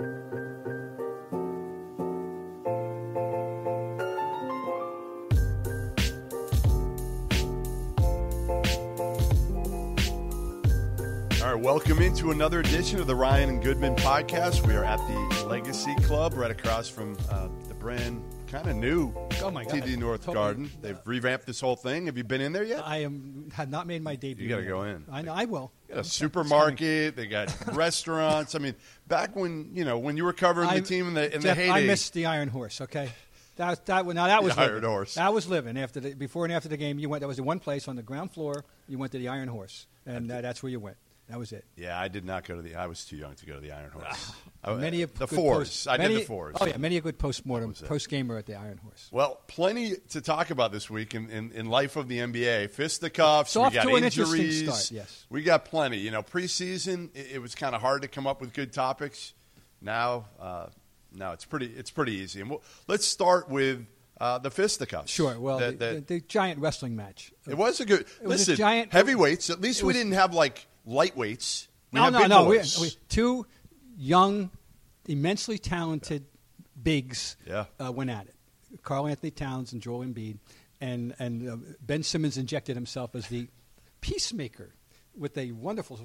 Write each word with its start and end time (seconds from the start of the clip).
All 0.00 0.04
right, 11.42 11.56
welcome 11.56 12.00
into 12.00 12.30
another 12.30 12.60
edition 12.60 13.00
of 13.00 13.08
the 13.08 13.16
Ryan 13.16 13.48
and 13.48 13.60
Goodman 13.60 13.96
podcast. 13.96 14.64
We 14.64 14.76
are 14.76 14.84
at 14.84 14.98
the 15.08 15.46
Legacy 15.48 15.96
Club 16.04 16.34
right 16.34 16.52
across 16.52 16.88
from 16.88 17.18
uh, 17.28 17.48
the 17.66 17.74
brand 17.74 18.22
kind 18.48 18.66
of 18.68 18.76
new 18.76 19.12
Oh 19.42 19.50
my 19.50 19.64
God. 19.64 19.74
TD 19.74 19.96
North 19.98 20.20
Totally. 20.24 20.34
Garden. 20.34 20.70
They've 20.82 20.98
revamped 21.04 21.46
this 21.46 21.60
whole 21.60 21.76
thing. 21.76 22.06
Have 22.06 22.16
you 22.16 22.24
been 22.24 22.40
in 22.40 22.52
there 22.52 22.64
yet? 22.64 22.82
I 22.86 22.98
am 22.98 23.50
had 23.54 23.70
not 23.70 23.86
made 23.86 24.02
my 24.02 24.16
debut. 24.16 24.44
You 24.44 24.48
gotta 24.50 24.64
go 24.66 24.82
in. 24.82 25.04
I 25.10 25.22
know. 25.22 25.32
I 25.34 25.44
will. 25.44 25.70
They 25.86 25.94
got 25.94 26.00
a 26.00 26.08
supermarket. 26.08 27.14
They 27.16 27.26
got 27.26 27.54
restaurants. 27.74 28.54
I 28.54 28.58
mean, 28.58 28.74
back 29.06 29.36
when 29.36 29.70
you 29.74 29.84
know 29.84 29.98
when 29.98 30.16
you 30.16 30.24
were 30.24 30.32
covering 30.32 30.68
I- 30.68 30.80
the 30.80 30.86
team 30.86 31.08
in 31.08 31.14
the 31.14 31.26
in 31.34 31.40
Jeff, 31.42 31.56
the 31.56 31.62
heyday. 31.62 31.72
I 31.72 31.86
missed 31.86 32.12
the 32.14 32.26
Iron 32.26 32.48
Horse. 32.48 32.80
Okay, 32.80 33.10
that 33.56 33.86
that 33.86 34.06
now 34.06 34.26
that 34.26 34.42
was 34.42 34.54
The 34.54 34.62
Iron 34.62 34.74
living. 34.74 34.88
Horse. 34.90 35.14
That 35.14 35.32
was 35.32 35.48
living 35.48 35.78
after 35.78 36.00
the 36.00 36.14
before 36.14 36.44
and 36.44 36.52
after 36.52 36.68
the 36.68 36.76
game. 36.76 36.98
You 36.98 37.08
went. 37.08 37.20
That 37.20 37.28
was 37.28 37.36
the 37.36 37.42
one 37.44 37.60
place 37.60 37.86
on 37.88 37.96
the 37.96 38.02
ground 38.02 38.32
floor. 38.32 38.64
You 38.88 38.98
went 38.98 39.12
to 39.12 39.18
the 39.18 39.28
Iron 39.28 39.48
Horse, 39.48 39.86
and 40.06 40.30
uh, 40.30 40.40
that's 40.40 40.62
where 40.62 40.70
you 40.70 40.80
went. 40.80 40.96
That 41.28 41.38
was 41.38 41.52
it. 41.52 41.64
Yeah, 41.76 42.00
I 42.00 42.08
did 42.08 42.24
not 42.24 42.44
go 42.46 42.56
to 42.56 42.62
the. 42.62 42.74
I 42.74 42.86
was 42.86 43.04
too 43.04 43.16
young 43.16 43.34
to 43.34 43.46
go 43.46 43.54
to 43.54 43.60
the 43.60 43.72
Iron 43.72 43.90
Horse. 43.90 44.32
I- 44.64 44.74
Many 44.74 45.02
of 45.02 45.12
the 45.18 45.26
fours. 45.26 45.68
Post, 45.68 45.88
I 45.88 45.98
many, 45.98 46.14
did 46.14 46.22
the 46.22 46.26
fours. 46.26 46.56
Oh 46.60 46.66
yeah, 46.66 46.76
many 46.78 46.96
a 46.96 47.00
good 47.00 47.18
postmortem 47.18 47.74
post 47.86 48.08
gamer 48.08 48.38
at 48.38 48.46
the 48.46 48.54
Iron 48.54 48.78
Horse. 48.78 49.08
Well, 49.12 49.40
plenty 49.46 49.94
to 50.10 50.20
talk 50.20 50.50
about 50.50 50.72
this 50.72 50.88
week 50.90 51.14
in, 51.14 51.28
in, 51.30 51.52
in 51.52 51.66
life 51.66 51.96
of 51.96 52.08
the 52.08 52.18
NBA. 52.18 52.70
Fisticuffs, 52.70 53.54
It's 53.54 53.56
we 53.56 53.70
got 53.70 54.02
injuries. 54.02 54.64
start, 54.64 54.90
yes. 54.90 55.26
We 55.30 55.42
got 55.42 55.64
plenty. 55.66 55.98
You 55.98 56.10
know, 56.10 56.22
preseason, 56.22 57.10
it, 57.14 57.32
it 57.34 57.38
was 57.42 57.54
kind 57.54 57.74
of 57.74 57.80
hard 57.82 58.02
to 58.02 58.08
come 58.08 58.26
up 58.26 58.40
with 58.40 58.52
good 58.54 58.72
topics. 58.72 59.34
Now, 59.80 60.26
uh, 60.40 60.66
now 61.12 61.32
it's 61.32 61.44
pretty 61.44 61.66
it's 61.66 61.90
pretty 61.90 62.12
easy. 62.16 62.40
And 62.40 62.50
we'll, 62.50 62.62
let's 62.88 63.06
start 63.06 63.48
with 63.48 63.86
uh, 64.20 64.38
the 64.38 64.50
fisticuffs. 64.50 65.12
Sure. 65.12 65.38
Well, 65.38 65.58
That- 65.58 65.78
the, 65.78 65.86
the, 65.94 66.00
the 66.00 66.20
giant 66.20 66.58
wrestling 66.60 66.96
match. 66.96 67.32
it 67.46 67.56
was 67.56 67.80
a 67.80 67.84
good. 67.84 68.06
It 68.22 68.26
was 68.26 68.48
a 68.48 68.56
giant- 68.56 68.92
heavyweights. 68.92 69.50
At 69.50 69.60
least 69.60 69.82
we 69.82 69.88
was- 69.88 69.96
didn't 69.96 70.12
have 70.12 70.34
like 70.34 70.66
lightweights. 70.88 71.68
We 71.92 72.00
no, 72.00 72.10
no, 72.10 72.18
big 72.20 72.28
no. 72.28 72.44
We, 72.46 72.56
boys. 72.58 72.80
we, 72.80 72.90
two 73.08 73.46
young, 73.96 74.50
immensely 75.06 75.58
talented 75.58 76.26
bigs 76.82 77.36
Yeah. 77.46 77.64
uh, 77.84 77.92
went 77.92 78.10
at 78.10 78.26
it. 78.26 78.34
Karl 78.82 79.06
Anthony 79.06 79.30
Towns 79.30 79.72
and 79.72 79.80
Joel 79.80 80.04
Embiid, 80.04 80.38
and 80.80 81.14
and 81.18 81.48
uh, 81.48 81.56
Ben 81.80 82.02
Simmons 82.02 82.36
injected 82.36 82.76
himself 82.76 83.14
as 83.14 83.26
the 83.28 83.48
peacemaker 84.00 84.70
with 85.16 85.36
a 85.38 85.50
wonderful 85.52 85.98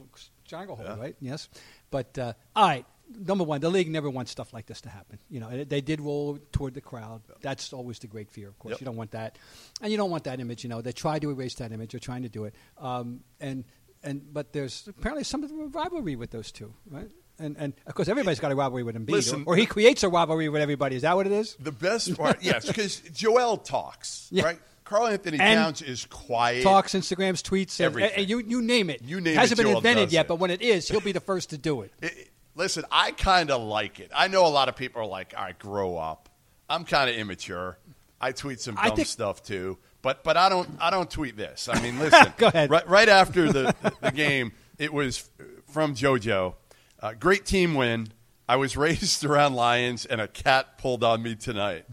stranglehold, 0.45 0.87
Yeah. 0.87 0.99
right? 0.99 1.15
Yes, 1.19 1.49
but 1.91 2.17
uh, 2.17 2.33
all 2.55 2.67
right. 2.67 2.85
Number 3.15 3.43
one, 3.43 3.59
the 3.59 3.69
league 3.69 3.91
never 3.91 4.09
wants 4.09 4.31
stuff 4.31 4.53
like 4.53 4.65
this 4.65 4.79
to 4.81 4.89
happen. 4.89 5.19
You 5.29 5.41
know, 5.41 5.65
they- 5.65 5.81
did 5.81 5.99
roll 5.99 6.39
toward 6.53 6.73
the 6.73 6.81
crowd. 6.81 7.21
That's 7.41 7.73
always 7.73 7.99
the 7.99 8.07
great 8.07 8.31
fear, 8.31 8.47
of 8.47 8.57
course. 8.57 8.71
Yep. 8.71 8.79
You 8.79 8.85
don't 8.85 8.95
want 8.95 9.11
that, 9.11 9.37
and 9.81 9.91
you 9.91 9.97
don't 9.97 10.09
want 10.09 10.23
that 10.23 10.39
image. 10.39 10.63
You 10.63 10.69
know, 10.69 10.81
they 10.81 10.93
try 10.93 11.19
to 11.19 11.29
erase 11.29 11.55
that 11.55 11.73
image. 11.73 11.91
They're 11.91 11.99
trying 11.99 12.23
to 12.23 12.29
do 12.29 12.45
it, 12.45 12.55
um, 12.77 13.19
and 13.41 13.65
and 14.03 14.33
but 14.33 14.53
there's 14.53 14.87
apparently 14.87 15.23
some 15.23 15.43
of 15.43 15.49
the 15.49 15.55
rivalry 15.55 16.15
with 16.15 16.31
those 16.31 16.51
two, 16.51 16.73
right? 16.89 17.09
And 17.39 17.55
and 17.57 17.73
of 17.87 17.95
course 17.95 18.07
everybody's 18.07 18.39
got 18.39 18.51
a 18.51 18.55
rivalry 18.55 18.83
with 18.83 18.95
Embiid, 18.95 19.09
Listen- 19.09 19.43
or, 19.47 19.53
or 19.53 19.57
he 19.57 19.65
creates 19.65 20.03
a 20.03 20.09
rivalry 20.09 20.49
with 20.49 20.61
everybody. 20.61 20.95
Is 20.95 21.01
that 21.01 21.15
what 21.15 21.25
it 21.25 21.31
is? 21.31 21.55
The 21.59 21.71
best 21.71 22.15
part, 22.15 22.37
yes, 22.43 22.65
because 22.67 22.99
Joel 23.13 23.57
talks, 23.57 24.27
Yeah. 24.31 24.43
right? 24.43 24.59
Karl 24.83 25.07
Anthony 25.07 25.39
And 25.39 25.57
Towns 25.57 25.81
is 25.81 26.05
quiet. 26.05 26.61
Talks, 26.63 26.93
Instagrams, 26.93 27.41
tweets, 27.41 27.79
Everything. 27.81 28.11
and 28.17 28.29
you 28.29 28.39
you 28.39 28.61
name 28.61 28.89
it. 28.89 29.01
You 29.01 29.21
name 29.21 29.35
hasn't 29.37 29.59
it, 29.59 29.63
been 29.63 29.75
invented 29.77 30.11
yet, 30.11 30.25
it. 30.25 30.27
but 30.27 30.35
when 30.39 30.51
it 30.51 30.61
is, 30.61 30.87
he'll 30.89 30.99
be 31.01 31.13
the 31.13 31.19
first 31.21 31.49
to 31.51 31.57
do 31.57 31.81
it. 31.81 31.91
It- 32.01 32.29
listen, 32.55 32.83
I 32.91 33.11
kind 33.11 33.49
of 33.49 33.61
like 33.63 33.99
it. 33.99 34.11
I 34.13 34.27
know 34.27 34.45
a 34.45 34.49
lot 34.49 34.69
of 34.69 34.75
people 34.75 35.01
are 35.01 35.05
like, 35.07 35.33
"All 35.35 35.43
right, 35.43 35.57
grow 35.57 35.97
up." 35.97 36.29
I'm 36.69 36.83
kind 36.85 37.09
of 37.09 37.15
immature. 37.15 37.77
I 38.21 38.31
tweet 38.33 38.59
some 38.61 38.75
dumb 38.75 38.95
think- 38.95 39.07
stuff 39.07 39.41
too, 39.41 39.77
but 40.03 40.23
but 40.23 40.37
I 40.37 40.49
don't 40.49 40.69
I 40.79 40.91
don't 40.91 41.09
tweet 41.09 41.35
this. 41.35 41.67
I 41.67 41.81
mean, 41.81 41.97
listen. 41.97 42.31
Go 42.37 42.47
ahead. 42.47 42.69
Right, 42.69 42.87
right 42.87 43.09
after 43.09 43.51
the, 43.51 43.73
the 44.01 44.11
game, 44.11 44.51
it 44.77 44.93
was 44.93 45.27
from 45.71 45.95
JoJo. 45.95 46.53
Uh, 46.99 47.13
great 47.19 47.45
team 47.45 47.73
win. 47.73 48.09
I 48.47 48.57
was 48.57 48.77
raised 48.85 49.25
around 49.25 49.55
lions, 49.55 50.05
and 50.05 50.21
a 50.21 50.27
cat 50.27 50.77
pulled 50.77 51.03
on 51.03 51.23
me 51.23 51.33
tonight. 51.35 51.85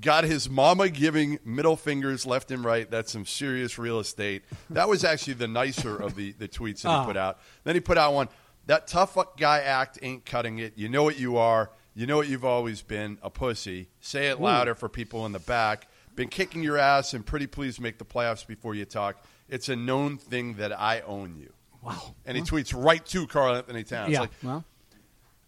Got 0.00 0.24
his 0.24 0.50
mama 0.50 0.88
giving 0.90 1.38
middle 1.44 1.76
fingers 1.76 2.26
left 2.26 2.50
and 2.50 2.64
right. 2.64 2.90
That's 2.90 3.12
some 3.12 3.24
serious 3.24 3.78
real 3.78 4.00
estate. 4.00 4.42
That 4.70 4.88
was 4.88 5.04
actually 5.04 5.34
the 5.34 5.48
nicer 5.48 5.96
of 5.96 6.14
the, 6.14 6.32
the 6.32 6.48
tweets 6.48 6.82
that 6.82 6.88
he 6.90 6.94
Ah. 6.94 7.04
put 7.06 7.16
out. 7.16 7.38
Then 7.62 7.74
he 7.74 7.80
put 7.80 7.96
out 7.96 8.12
one. 8.12 8.28
That 8.66 8.86
tough 8.86 9.16
guy 9.38 9.60
act 9.60 9.98
ain't 10.02 10.24
cutting 10.26 10.58
it. 10.58 10.72
You 10.76 10.88
know 10.88 11.02
what 11.04 11.18
you 11.18 11.36
are. 11.36 11.70
You 11.94 12.06
know 12.06 12.16
what 12.16 12.28
you've 12.28 12.44
always 12.44 12.82
been 12.82 13.18
a 13.22 13.30
pussy. 13.30 13.88
Say 14.00 14.28
it 14.28 14.40
louder 14.40 14.74
for 14.74 14.88
people 14.88 15.24
in 15.26 15.32
the 15.32 15.38
back. 15.38 15.86
Been 16.16 16.28
kicking 16.28 16.62
your 16.62 16.78
ass 16.78 17.14
and 17.14 17.24
pretty 17.26 17.46
please 17.46 17.80
make 17.80 17.98
the 17.98 18.04
playoffs 18.04 18.46
before 18.46 18.74
you 18.74 18.84
talk. 18.84 19.16
It's 19.48 19.68
a 19.68 19.76
known 19.76 20.16
thing 20.18 20.54
that 20.54 20.78
I 20.78 21.00
own 21.00 21.36
you. 21.36 21.52
Wow. 21.82 22.14
And 22.24 22.36
he 22.36 22.42
tweets 22.42 22.72
right 22.74 23.04
to 23.06 23.26
Karl 23.26 23.56
Anthony 23.56 23.84
Towns. 23.84 24.10
Yeah. 24.12 24.20
Like, 24.20 24.30
well, 24.42 24.64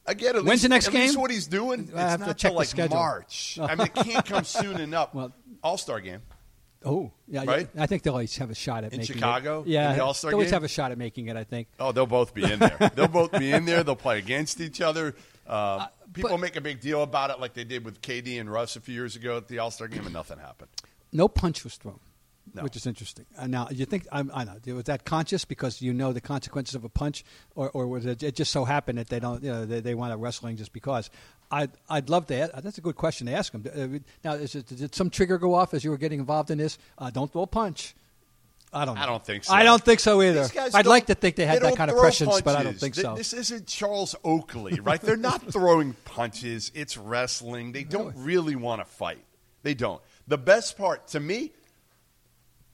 Again, 0.09 0.35
When's 0.37 0.47
least, 0.49 0.63
the 0.63 0.69
next 0.69 0.89
game? 0.89 1.13
what 1.21 1.31
he's 1.33 1.49
doing, 1.49 1.91
I 1.95 2.01
have 2.01 2.21
it's 2.21 2.23
to 2.23 2.27
not 2.29 2.39
check 2.39 2.51
till 2.53 2.59
like 2.59 2.69
schedule. 2.69 2.97
March. 2.97 3.59
I 3.63 3.75
mean, 3.75 3.87
it 3.89 3.95
can't 3.95 4.25
come 4.25 4.45
soon 4.45 4.81
enough. 4.81 5.13
Well- 5.15 5.33
All 5.65 5.77
Star 5.79 6.01
game. 6.01 6.21
oh 6.85 7.11
yeah, 7.27 7.43
yeah. 7.43 7.51
Right? 7.51 7.69
I 7.77 7.87
think 7.87 8.03
they'll 8.05 8.13
always 8.13 8.37
have 8.37 8.51
a 8.51 8.55
shot 8.55 8.85
at 8.85 8.93
In 8.93 9.01
making 9.01 9.17
Chicago? 9.17 9.63
It. 9.63 9.69
Yeah, 9.69 9.91
In 9.91 9.97
the 9.99 10.05
All-Star 10.05 10.31
they 10.31 10.35
always 10.35 10.51
have 10.51 10.63
a 10.63 10.69
shot 10.69 10.93
at 10.93 10.99
making 10.99 11.27
it. 11.27 11.37
I 11.37 11.43
think. 11.43 11.67
Oh, 11.81 11.91
they'll 11.91 12.07
both 12.07 12.35
be 12.35 12.45
in 12.45 12.59
there. 12.61 12.91
they'll 12.95 13.09
both 13.09 13.33
be 13.33 13.51
in 13.51 13.65
there. 13.65 13.83
They'll 13.83 13.97
play 13.97 14.19
against 14.19 14.61
each 14.61 14.81
other. 14.81 15.17
Uh, 15.47 15.87
people 16.13 16.31
but- 16.31 16.41
make 16.41 16.57
a 16.57 16.61
big 16.61 16.81
deal 16.81 17.03
about 17.03 17.31
it, 17.31 17.41
like 17.41 17.55
they 17.55 17.65
did 17.65 17.85
with 17.85 18.01
KD 18.03 18.39
and 18.41 18.51
Russ 18.51 18.77
a 18.77 18.81
few 18.81 18.95
years 18.95 19.17
ago 19.17 19.37
at 19.37 19.49
the 19.49 19.59
All 19.59 19.71
Star 19.71 19.89
game, 19.89 20.05
and 20.05 20.13
nothing 20.13 20.39
happened. 20.39 20.71
No 21.13 21.29
punch 21.29 21.63
was 21.65 21.77
thrown, 21.77 22.01
No. 22.53 22.63
which 22.63 22.77
is 22.77 22.87
interesting. 22.87 23.27
Uh, 23.39 23.47
now, 23.47 23.69
you 23.71 23.85
think 23.87 24.07
I, 24.11 24.25
I 24.35 24.45
know 24.45 24.57
was 24.75 24.85
that 24.85 25.05
conscious 25.05 25.45
because 25.45 25.81
you 25.81 25.93
know 25.95 26.13
the 26.13 26.21
consequences 26.21 26.75
of 26.75 26.85
a 26.85 26.89
punch, 26.89 27.25
or, 27.55 27.71
or 27.71 27.87
was 27.87 28.05
it, 28.07 28.23
it 28.23 28.35
just 28.35 28.51
so 28.51 28.65
happened 28.65 28.99
that 28.99 29.09
they 29.09 29.21
don't, 29.21 29.43
you 29.43 29.51
know, 29.53 29.65
they, 29.65 29.81
they 29.81 29.95
want 29.95 30.13
a 30.13 30.17
wrestling 30.17 30.57
just 30.57 30.73
because? 30.73 31.11
I'd 31.51 31.71
I'd 31.89 32.09
love 32.11 32.27
to. 32.27 32.35
Ask, 32.35 32.53
that's 32.63 32.79
a 32.79 32.81
good 32.81 32.97
question 32.97 33.29
to 33.29 33.33
ask 33.33 33.53
them. 33.53 33.65
Uh, 33.67 33.99
Now, 34.25 34.35
is 34.35 34.57
it, 34.57 34.67
did 34.67 34.95
some 34.97 35.11
trigger 35.11 35.39
go 35.39 35.55
off 35.55 35.75
as 35.75 35.85
you 35.85 35.91
were 35.91 35.97
getting 35.99 36.19
involved 36.19 36.51
in 36.51 36.59
this? 36.59 36.77
Uh, 36.99 37.11
don't 37.11 37.31
throw 37.33 37.43
a 37.43 37.47
punch. 37.47 37.95
I 38.73 38.85
don't. 38.85 38.95
Know. 38.97 39.01
I 39.01 39.07
don't 39.07 39.25
think 39.25 39.45
so. 39.45 39.55
I 39.55 39.63
don't 39.63 39.83
think 39.83 40.01
so 40.01 40.21
either. 40.23 40.49
I'd 40.75 40.87
like 40.87 41.07
to 41.07 41.15
think 41.15 41.37
they 41.37 41.47
had 41.47 41.63
that 41.63 41.77
kind 41.77 41.91
of 41.91 41.95
throw 41.97 42.03
prescience, 42.03 42.41
but 42.43 42.57
I 42.57 42.63
don't 42.63 42.79
think 42.79 42.95
Th- 42.95 43.05
so. 43.05 43.15
This 43.15 43.33
isn't 43.33 43.67
Charles 43.67 44.15
Oakley, 44.25 44.81
right? 44.81 45.01
They're 45.01 45.17
not 45.17 45.41
throwing 45.53 45.95
punches. 46.05 46.73
It's 46.75 46.97
wrestling. 46.97 47.73
They 47.73 47.85
don't 47.85 48.15
really 48.17 48.57
want 48.57 48.81
to 48.81 48.85
fight. 48.85 49.25
They 49.63 49.75
don't. 49.75 50.03
The 50.29 50.37
best 50.39 50.77
part 50.77 51.09
to 51.09 51.21
me, 51.21 51.53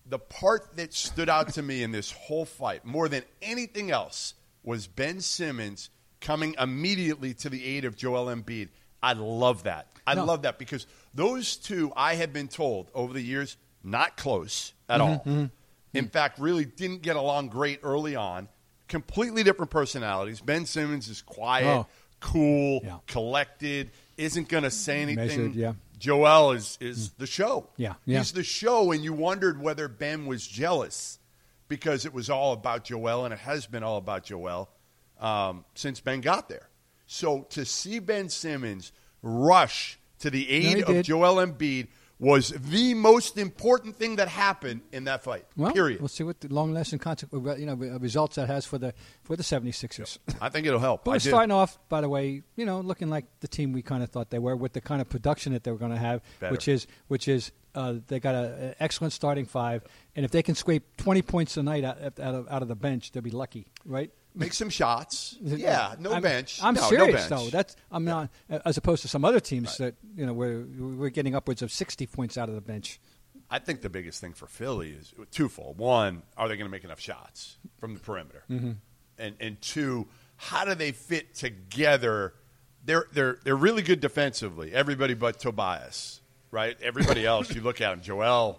the 0.07 0.19
part 0.19 0.77
that 0.77 0.93
stood 0.93 1.29
out 1.29 1.51
to 1.55 1.63
me 1.63 1.83
in 1.83 1.93
this 1.93 2.11
whole 2.11 2.45
fight 2.45 2.85
more 2.85 3.09
than 3.09 3.23
anything 3.41 3.91
else 3.91 4.35
was 4.65 4.87
Ben 4.87 5.21
Simmons 5.21 5.91
coming 6.21 6.55
immediately 6.59 7.35
to 7.35 7.49
the 7.49 7.65
aid 7.65 7.85
of 7.85 7.97
Joel 7.97 8.27
Embiid. 8.27 8.69
I 9.03 9.13
love 9.15 9.65
that. 9.65 9.89
I 10.07 10.15
No. 10.15 10.25
love 10.25 10.43
that 10.43 10.59
because 10.59 10.87
those 11.15 11.57
two, 11.57 11.93
I 11.97 12.15
have 12.15 12.33
been 12.33 12.49
told 12.49 12.91
over 12.95 13.13
the 13.13 13.21
years, 13.23 13.57
not 13.85 14.17
close 14.17 14.73
at 14.89 15.01
Mm-hmm, 15.01 15.41
all. 15.41 15.51
In 15.95 16.09
fact, 16.09 16.39
really 16.39 16.65
didn't 16.65 17.03
get 17.03 17.17
along 17.17 17.49
great 17.49 17.81
early 17.83 18.17
on. 18.17 18.49
Completely 18.89 19.43
different 19.43 19.71
personalities. 19.71 20.41
Ben 20.41 20.67
Simmons 20.67 21.09
is 21.09 21.23
quiet, 21.23 21.67
Oh. 21.67 21.87
cool, 22.21 22.81
Yeah. 22.85 22.99
collected, 23.07 23.91
isn't 24.17 24.49
going 24.49 24.65
to 24.65 24.71
say 24.71 25.03
anything. 25.03 25.17
Measured, 25.27 25.55
yeah. 25.55 25.73
Joel 25.99 26.53
is 26.53 26.79
is 26.81 27.11
the 27.13 27.27
show. 27.27 27.69
Yeah, 27.77 27.95
yeah. 28.05 28.19
he's 28.19 28.33
the 28.33 28.43
show, 28.43 28.91
and 28.91 29.05
you 29.05 29.13
wondered 29.13 29.61
whether 29.61 29.87
Ben 29.89 30.27
was 30.27 30.47
jealous 30.47 31.19
because 31.69 32.05
it 32.05 32.13
was 32.13 32.29
all 32.29 32.53
about 32.53 32.85
Joel, 32.85 33.25
and 33.25 33.33
it 33.33 33.41
has 33.41 33.67
been 33.67 33.83
all 33.83 33.97
about 33.99 34.25
Joel 34.25 34.69
um, 35.21 35.65
since 35.75 36.01
Ben 36.01 36.21
got 36.21 36.49
there. 36.49 36.69
So 37.07 37.43
to 37.51 37.65
see 37.65 37.99
Ben 38.01 38.29
Simmons 38.31 38.91
rush 39.23 39.99
to 40.19 40.31
the 40.31 40.51
aid 40.51 40.77
he 40.79 40.81
of 40.83 40.89
did. 40.89 41.05
Joel 41.05 41.37
Embiid 41.37 41.89
was 42.23 42.51
the 42.51 42.95
most 42.95 43.37
important 43.37 43.97
thing 43.97 44.15
that 44.17 44.29
happened 44.29 44.83
in 44.93 45.05
that 45.05 45.25
fight. 45.25 45.45
Well, 45.57 45.73
period. 45.73 46.01
we'll 46.01 46.07
see 46.07 46.23
what 46.23 46.41
the 46.41 46.47
long-lasting 46.55 47.01
consequence, 47.01 47.59
you 47.59 47.67
know, 47.67 47.75
results 47.75 48.37
that 48.37 48.47
has 48.47 48.65
for 48.65 48.79
the 48.79 48.95
for 49.25 49.35
the 49.35 49.43
76ers. 49.43 50.19
I 50.41 50.49
think 50.49 50.69
it'll 50.69 50.79
help. 50.79 51.05
But 51.05 51.11
I 51.11 51.15
we're 51.15 51.19
did. 51.19 51.29
starting 51.31 51.51
off, 51.51 51.81
by 51.89 52.01
the 52.01 52.09
way, 52.09 52.43
you 52.55 52.65
know, 52.65 52.81
looking 52.81 53.11
like 53.11 53.25
the 53.41 53.49
team 53.49 53.73
we 53.73 53.83
kind 53.83 54.05
of 54.05 54.11
thought 54.11 54.31
they 54.31 54.39
were, 54.39 54.55
with 54.55 54.73
the 54.73 54.81
kind 54.81 55.03
of 55.03 55.09
production 55.09 55.53
that 55.53 55.65
they 55.65 55.73
were 55.73 55.79
going 55.79 55.91
to 55.91 55.99
have, 55.99 56.23
Better. 56.39 56.53
which 56.53 56.69
is 56.69 56.87
which 57.09 57.27
is 57.27 57.51
uh, 57.75 57.95
they 58.07 58.21
got 58.21 58.37
an 58.37 58.77
excellent 58.79 59.13
starting 59.13 59.45
five, 59.45 59.83
and 60.15 60.25
if 60.25 60.31
they 60.31 60.45
can 60.45 60.55
scrape 60.55 60.97
20 60.99 61.23
points 61.23 61.57
a 61.57 61.63
night 61.65 61.83
out, 61.83 61.99
out 62.21 62.35
of 62.35 62.49
out 62.49 62.63
of 62.63 62.69
the 62.69 62.77
bench, 62.77 63.11
they'll 63.11 63.23
be 63.23 63.31
lucky, 63.31 63.67
right? 63.85 64.13
Make 64.35 64.53
some 64.55 64.71
shots. 64.71 65.37
Yeah, 65.43 65.95
no 65.99 66.13
I'm, 66.15 66.23
bench. 66.23 66.59
I'm 66.63 66.75
No, 66.75 66.81
no 66.81 66.89
serious 66.89 67.29
bench. 67.29 67.29
though. 67.29 67.51
That's 67.51 67.77
I'm 67.91 68.05
not 68.05 68.31
as 68.49 68.77
opposed 68.77 69.03
to 69.03 69.09
some 69.09 69.25
other 69.25 69.41
teams 69.41 69.77
that 69.79 69.95
you 70.17 70.25
know 70.25 70.33
where 70.33 70.65
we're 70.79 71.11
getting 71.11 71.35
upwards 71.35 71.63
of 71.63 71.71
60 71.71 72.07
points 72.07 72.39
out 72.39 72.49
of 72.49 72.55
the 72.55 72.61
bench. 72.61 73.01
I 73.51 73.59
think 73.59 73.83
the 73.83 73.91
biggest 73.91 74.21
thing 74.21 74.33
for 74.33 74.47
Philly 74.47 74.91
is 74.93 75.13
twofold. 75.31 75.77
One, 75.77 76.23
are 76.39 76.49
they 76.49 76.57
going 76.57 76.67
to 76.67 76.71
make 76.71 76.85
enough 76.85 77.01
shots 77.01 77.59
from 77.79 77.93
the 77.93 78.01
perimeter? 78.01 78.45
Mm-hmm. 78.51 78.73
And 79.19 79.37
and 79.41 79.61
two, 79.61 80.09
how 80.37 80.65
do 80.65 80.75
they 80.75 80.93
fit 80.93 81.35
together? 81.35 82.33
They're 82.85 83.07
they're 83.13 83.39
they're 83.45 83.57
really 83.57 83.83
good 83.83 84.01
defensively. 84.01 84.73
Everybody 84.73 85.13
but 85.15 85.39
Tobias, 85.39 86.23
right? 86.51 86.77
Everybody 86.83 87.27
else, 87.33 87.55
you 87.55 87.61
look 87.61 87.83
at 87.83 87.91
them: 87.91 88.01
Joel, 88.01 88.59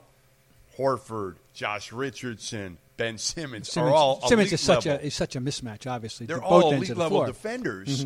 Horford, 0.77 1.37
Josh 1.53 1.91
Richardson, 1.91 2.77
Ben 2.97 3.17
Simmons, 3.17 3.71
Simmons, 3.71 3.91
are 3.91 3.95
all 3.95 4.21
Simmons 4.27 4.49
elite 4.49 4.53
is 4.53 4.61
such 4.61 4.85
level. 4.85 5.01
a 5.03 5.07
is 5.07 5.13
such 5.15 5.35
a 5.35 5.41
mismatch. 5.41 5.89
Obviously, 5.89 6.25
They're 6.27 6.41
all 6.43 6.61
both 6.61 6.73
elite 6.75 6.89
the 6.89 6.95
level 6.95 7.17
floor. 7.19 7.27
defenders. 7.27 8.05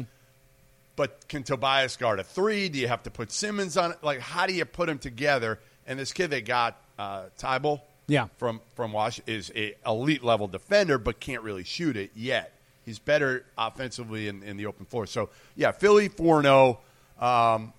But 0.95 1.27
can 1.27 1.43
Tobias 1.43 1.95
guard 1.97 2.19
a 2.19 2.23
three? 2.23 2.69
Do 2.69 2.79
you 2.79 2.87
have 2.87 3.03
to 3.03 3.11
put 3.11 3.31
Simmons 3.31 3.77
on 3.77 3.91
it? 3.91 3.97
Like, 4.01 4.19
how 4.19 4.47
do 4.47 4.53
you 4.53 4.65
put 4.65 4.87
them 4.87 4.97
together? 4.97 5.59
And 5.85 5.99
this 5.99 6.11
kid 6.13 6.29
they 6.31 6.41
got, 6.41 6.81
uh, 6.97 7.25
Thybulle, 7.37 7.81
Yeah. 8.07 8.27
from 8.37 8.61
from 8.75 8.93
Wash, 8.93 9.21
is 9.27 9.51
a 9.55 9.75
elite 9.85 10.23
level 10.23 10.47
defender, 10.47 10.97
but 10.97 11.19
can't 11.19 11.43
really 11.43 11.63
shoot 11.63 11.95
it 11.97 12.11
yet. 12.15 12.53
He's 12.85 12.97
better 12.99 13.45
offensively 13.57 14.27
in, 14.29 14.41
in 14.43 14.55
the 14.57 14.65
open 14.65 14.85
floor. 14.85 15.05
So 15.05 15.29
yeah, 15.55 15.71
Philly 15.71 16.07
four 16.07 16.41
zero. 16.41 16.79
Um, 17.19 17.73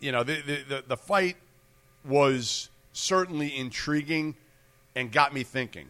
you 0.00 0.12
know 0.12 0.22
the 0.22 0.40
the 0.68 0.84
the 0.86 0.96
fight 0.96 1.36
was 2.04 2.68
certainly 2.92 3.56
intriguing 3.56 4.36
and 4.94 5.10
got 5.10 5.32
me 5.34 5.42
thinking 5.42 5.88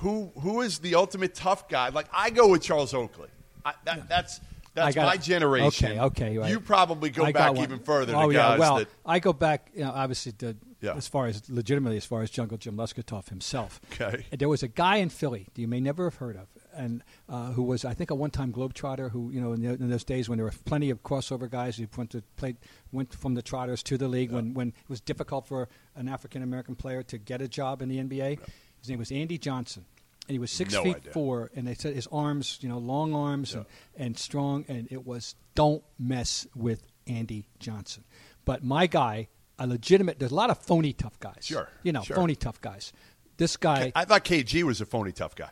who 0.00 0.32
who 0.40 0.60
is 0.62 0.78
the 0.78 0.94
ultimate 0.94 1.34
tough 1.34 1.68
guy? 1.68 1.88
Like 1.90 2.06
I 2.12 2.30
go 2.30 2.48
with 2.48 2.62
Charles 2.62 2.94
Oakley. 2.94 3.28
I, 3.64 3.74
that, 3.84 4.08
that's 4.08 4.40
got 4.74 4.96
my 4.96 5.16
generation. 5.16 5.92
Okay, 5.92 6.00
okay, 6.00 6.38
right. 6.38 6.50
You 6.50 6.60
probably 6.60 7.10
go 7.10 7.24
I 7.24 7.32
back 7.32 7.56
even 7.58 7.78
further 7.80 8.14
Oh 8.16 8.30
yeah, 8.30 8.56
well, 8.56 8.76
that 8.76 8.88
I 9.04 9.18
go 9.18 9.32
back. 9.32 9.70
You 9.74 9.84
know, 9.84 9.92
obviously, 9.94 10.32
to, 10.32 10.56
Yeah. 10.80 10.94
as 10.94 11.06
far 11.08 11.26
as 11.26 11.50
legitimately, 11.50 11.98
as 11.98 12.06
far 12.06 12.22
as 12.22 12.30
Jungle 12.30 12.56
Jim 12.56 12.76
Loscutoff 12.76 13.28
himself. 13.28 13.80
Okay. 13.92 14.24
And 14.30 14.40
there 14.40 14.48
was 14.48 14.62
a 14.62 14.68
guy 14.68 14.96
in 14.96 15.10
Philly 15.10 15.46
that 15.52 15.60
you 15.60 15.68
may 15.68 15.80
never 15.80 16.04
have 16.04 16.14
heard 16.14 16.36
of, 16.36 16.46
and 16.72 17.02
uh, 17.28 17.52
who 17.52 17.62
was, 17.62 17.84
I 17.84 17.92
think, 17.92 18.10
a 18.10 18.14
one-time 18.14 18.52
Globetrotter. 18.52 19.10
Who, 19.10 19.30
you 19.30 19.40
know, 19.40 19.52
in, 19.52 19.60
the, 19.60 19.72
in 19.74 19.90
those 19.90 20.04
days 20.04 20.28
when 20.28 20.38
there 20.38 20.46
were 20.46 20.54
plenty 20.64 20.88
of 20.88 21.02
crossover 21.02 21.50
guys 21.50 21.76
who 21.76 21.86
went 21.96 22.10
to 22.10 22.22
play, 22.36 22.54
went 22.92 23.12
from 23.12 23.34
the 23.34 23.42
Trotters 23.42 23.82
to 23.82 23.98
the 23.98 24.08
league 24.08 24.30
when 24.32 24.54
when 24.54 24.68
it 24.68 24.88
was 24.88 25.00
difficult 25.02 25.46
for 25.46 25.68
an 25.96 26.08
African 26.08 26.42
American 26.42 26.74
player 26.76 27.02
to 27.02 27.18
get 27.18 27.42
a 27.42 27.48
job 27.48 27.82
in 27.82 27.88
the 27.90 27.98
NBA. 27.98 28.38
His 28.80 28.88
name 28.88 28.98
was 28.98 29.12
Andy 29.12 29.38
Johnson. 29.38 29.84
And 30.28 30.34
he 30.34 30.38
was 30.38 30.50
six 30.50 30.72
No 30.72 30.84
feet 30.84 30.96
idea. 30.96 31.12
four, 31.12 31.50
and 31.56 31.66
they 31.66 31.74
said 31.74 31.94
his 31.94 32.06
arms, 32.12 32.58
you 32.60 32.68
know, 32.68 32.78
long 32.78 33.14
arms 33.14 33.54
and, 33.54 33.66
and 33.96 34.16
strong, 34.16 34.64
and 34.68 34.86
it 34.90 35.04
was 35.04 35.34
don't 35.56 35.82
mess 35.98 36.46
with 36.54 36.86
Andy 37.08 37.48
Johnson. 37.58 38.04
But 38.44 38.62
my 38.62 38.86
guy, 38.86 39.28
a 39.58 39.66
legitimate. 39.66 40.20
There's 40.20 40.30
a 40.30 40.36
lot 40.36 40.50
of 40.50 40.58
phony 40.58 40.92
tough 40.92 41.18
guys. 41.18 41.40
Sure, 41.42 41.68
you 41.82 41.90
know, 41.92 42.02
sure. 42.02 42.14
phony 42.14 42.36
tough 42.36 42.60
guys. 42.60 42.92
This 43.38 43.56
guy. 43.56 43.90
I 43.96 44.04
thought 44.04 44.24
KG 44.24 44.62
was 44.62 44.80
a 44.80 44.86
phony 44.86 45.10
tough 45.12 45.34
guy. 45.34 45.50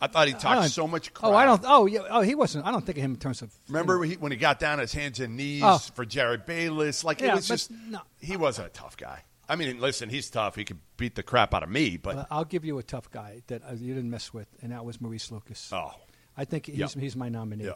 I 0.00 0.06
thought 0.06 0.28
he 0.28 0.32
talked 0.32 0.44
uh, 0.62 0.68
so 0.68 0.86
much 0.86 1.12
crap. 1.12 1.30
Oh, 1.32 1.34
I 1.34 1.44
don't. 1.44 1.62
Oh, 1.66 1.86
yeah. 1.86 2.00
Oh, 2.08 2.22
he 2.22 2.34
wasn't. 2.34 2.64
I 2.66 2.70
don't 2.70 2.86
think 2.86 2.96
of 2.98 3.04
him 3.04 3.12
in 3.12 3.18
terms 3.18 3.42
of. 3.42 3.52
Remember 3.68 3.94
you 3.94 3.96
know, 3.96 4.00
when 4.00 4.10
he, 4.10 4.16
when 4.16 4.32
he 4.32 4.38
got 4.38 4.58
down 4.58 4.74
on 4.74 4.78
his 4.78 4.92
hands 4.92 5.20
and 5.20 5.36
knees 5.36 5.62
Oh. 5.64 5.78
for 5.78 6.06
Jerryd 6.06 6.46
Bayless? 6.46 7.04
Like 7.04 7.20
it 7.20 7.34
was 7.34 7.46
just 7.48 7.70
no. 7.70 8.00
he 8.20 8.36
wasn't 8.36 8.68
a 8.68 8.70
tough 8.70 8.96
guy. 8.96 9.24
I 9.50 9.56
mean, 9.56 9.80
listen, 9.80 10.08
he's 10.08 10.30
tough. 10.30 10.54
He 10.56 10.64
could 10.64 10.78
beat 10.96 11.16
the 11.16 11.22
crap 11.22 11.52
out 11.54 11.62
of 11.62 11.68
me, 11.68 11.96
but 11.96 12.16
uh, 12.16 12.24
I'll 12.30 12.44
give 12.44 12.64
you 12.64 12.78
a 12.78 12.82
tough 12.82 13.10
guy 13.10 13.42
that 13.48 13.62
uh, 13.68 13.72
you 13.74 13.94
didn't 13.94 14.10
mess 14.10 14.32
with, 14.32 14.48
and 14.62 14.72
that 14.72 14.84
was 14.84 15.00
Maurice 15.00 15.30
Lucas. 15.32 15.70
oh, 15.72 15.90
I 16.36 16.44
think 16.44 16.66
he's, 16.66 16.76
Yeah. 16.78 16.86
he's 16.98 17.16
my 17.16 17.28
nominee. 17.28 17.64
Yeah. 17.64 17.72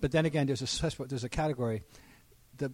But 0.00 0.12
then 0.12 0.24
again, 0.26 0.46
there's 0.46 0.62
a 0.62 1.04
there's 1.06 1.24
a 1.24 1.28
category, 1.28 1.82
the 2.56 2.72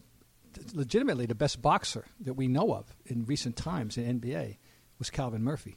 legitimately 0.75 1.27
the 1.27 1.35
best 1.35 1.63
boxer 1.63 2.05
that 2.21 2.35
we 2.35 2.47
know 2.49 2.75
of 2.75 2.95
in 3.07 3.25
recent 3.25 3.57
times 3.57 3.97
in 3.97 4.21
NBA 4.21 4.59
was 4.99 5.11
Calvin 5.11 5.43
Murphy. 5.43 5.77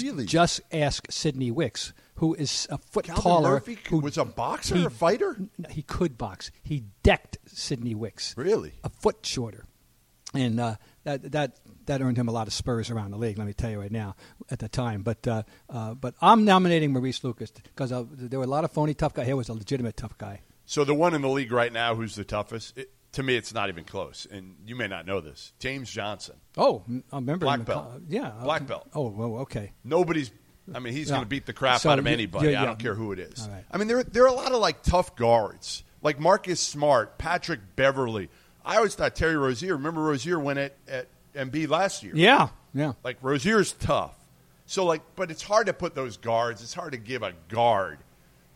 Really? 0.00 0.24
Just 0.24 0.62
ask 0.72 1.06
Sidney 1.10 1.50
Wicks, 1.50 1.92
who 2.16 2.34
is 2.34 2.66
a 2.70 2.78
foot 2.78 3.04
Calvin 3.04 3.22
taller. 3.22 3.50
Murphy 3.50 3.78
who 3.90 3.98
was 3.98 4.16
a 4.16 4.24
boxer, 4.24 4.76
he- 4.76 4.84
a 4.84 4.90
fighter. 4.90 5.36
He 5.70 5.82
could 5.82 6.16
box. 6.16 6.50
He 6.62 6.84
decked 7.02 7.38
Sidney 7.46 7.94
Wicks. 7.94 8.34
Really? 8.36 8.72
A 8.82 8.88
foot 8.88 9.18
shorter. 9.24 9.66
And 10.34 10.58
uh, 10.58 10.76
that 11.06 11.32
that 11.32 11.56
that 11.86 12.02
earned 12.02 12.18
him 12.18 12.28
a 12.28 12.32
lot 12.32 12.46
of 12.46 12.52
spurs 12.52 12.90
around 12.90 13.12
the 13.12 13.16
league. 13.16 13.38
Let 13.38 13.46
me 13.46 13.52
tell 13.54 13.70
you 13.70 13.80
right 13.80 13.90
now. 13.90 14.14
At 14.50 14.58
the 14.58 14.68
time, 14.68 15.02
but 15.02 15.26
uh, 15.26 15.42
uh, 15.70 15.94
but 15.94 16.14
I'm 16.20 16.44
nominating 16.44 16.92
Maurice 16.92 17.24
Lucas 17.24 17.50
because 17.50 17.90
there 17.90 18.38
were 18.38 18.44
a 18.44 18.48
lot 18.48 18.64
of 18.64 18.70
phony 18.72 18.92
tough 18.94 19.14
guys. 19.14 19.26
Here 19.26 19.34
was 19.36 19.48
a 19.48 19.54
legitimate 19.54 19.96
tough 19.96 20.16
guy. 20.18 20.40
So 20.66 20.84
the 20.84 20.94
one 20.94 21.14
in 21.14 21.22
the 21.22 21.28
league 21.28 21.50
right 21.52 21.72
now 21.72 21.94
who's 21.94 22.14
the 22.14 22.24
toughest? 22.24 22.76
It, 22.76 22.90
to 23.12 23.22
me, 23.22 23.34
it's 23.36 23.54
not 23.54 23.68
even 23.70 23.84
close. 23.84 24.26
And 24.30 24.56
you 24.66 24.76
may 24.76 24.88
not 24.88 25.06
know 25.06 25.20
this. 25.20 25.52
James 25.58 25.90
Johnson. 25.90 26.36
Oh, 26.58 26.82
I 27.12 27.16
remember 27.16 27.46
Black 27.46 27.60
him 27.60 27.64
belt. 27.64 27.88
yeah, 28.08 28.32
Black 28.42 28.66
belt. 28.66 28.88
Oh, 28.94 29.08
well, 29.08 29.36
okay. 29.42 29.72
Nobody's. 29.84 30.30
I 30.74 30.80
mean, 30.80 30.92
he's 30.92 31.08
going 31.10 31.22
to 31.22 31.28
beat 31.28 31.46
the 31.46 31.52
crap 31.52 31.80
So 31.80 31.90
out 31.90 31.98
of 32.00 32.06
you- 32.06 32.12
anybody. 32.12 32.50
yeah, 32.50 32.62
I 32.62 32.66
don't 32.66 32.78
care 32.78 32.94
who 32.94 33.12
it 33.12 33.20
is. 33.20 33.48
Right. 33.50 33.64
I 33.70 33.78
mean, 33.78 33.86
there 33.88 34.02
there 34.02 34.24
are 34.24 34.28
a 34.28 34.32
lot 34.32 34.52
of 34.52 34.58
like 34.58 34.82
tough 34.82 35.14
guards, 35.16 35.82
like 36.02 36.18
Marcus 36.20 36.60
Smart, 36.60 37.16
Patrick 37.18 37.60
Beverley. 37.76 38.28
I 38.66 38.76
always 38.76 38.94
thought 38.94 39.14
Terry 39.14 39.36
Rozier. 39.36 39.76
Remember 39.76 40.02
Rozier 40.02 40.38
went 40.38 40.58
at 40.58 40.76
at 40.88 41.06
Embiid 41.34 41.68
last 41.68 42.02
year. 42.02 42.12
Yeah, 42.14 42.48
yeah. 42.74 42.94
Like 43.04 43.18
Rozier's 43.22 43.72
tough. 43.72 44.14
So 44.66 44.84
like, 44.84 45.02
but 45.14 45.30
it's 45.30 45.42
hard 45.42 45.68
to 45.68 45.72
put 45.72 45.94
those 45.94 46.16
guards. 46.16 46.62
It's 46.62 46.74
hard 46.74 46.92
to 46.92 46.98
give 46.98 47.22
a 47.22 47.32
guard 47.48 47.98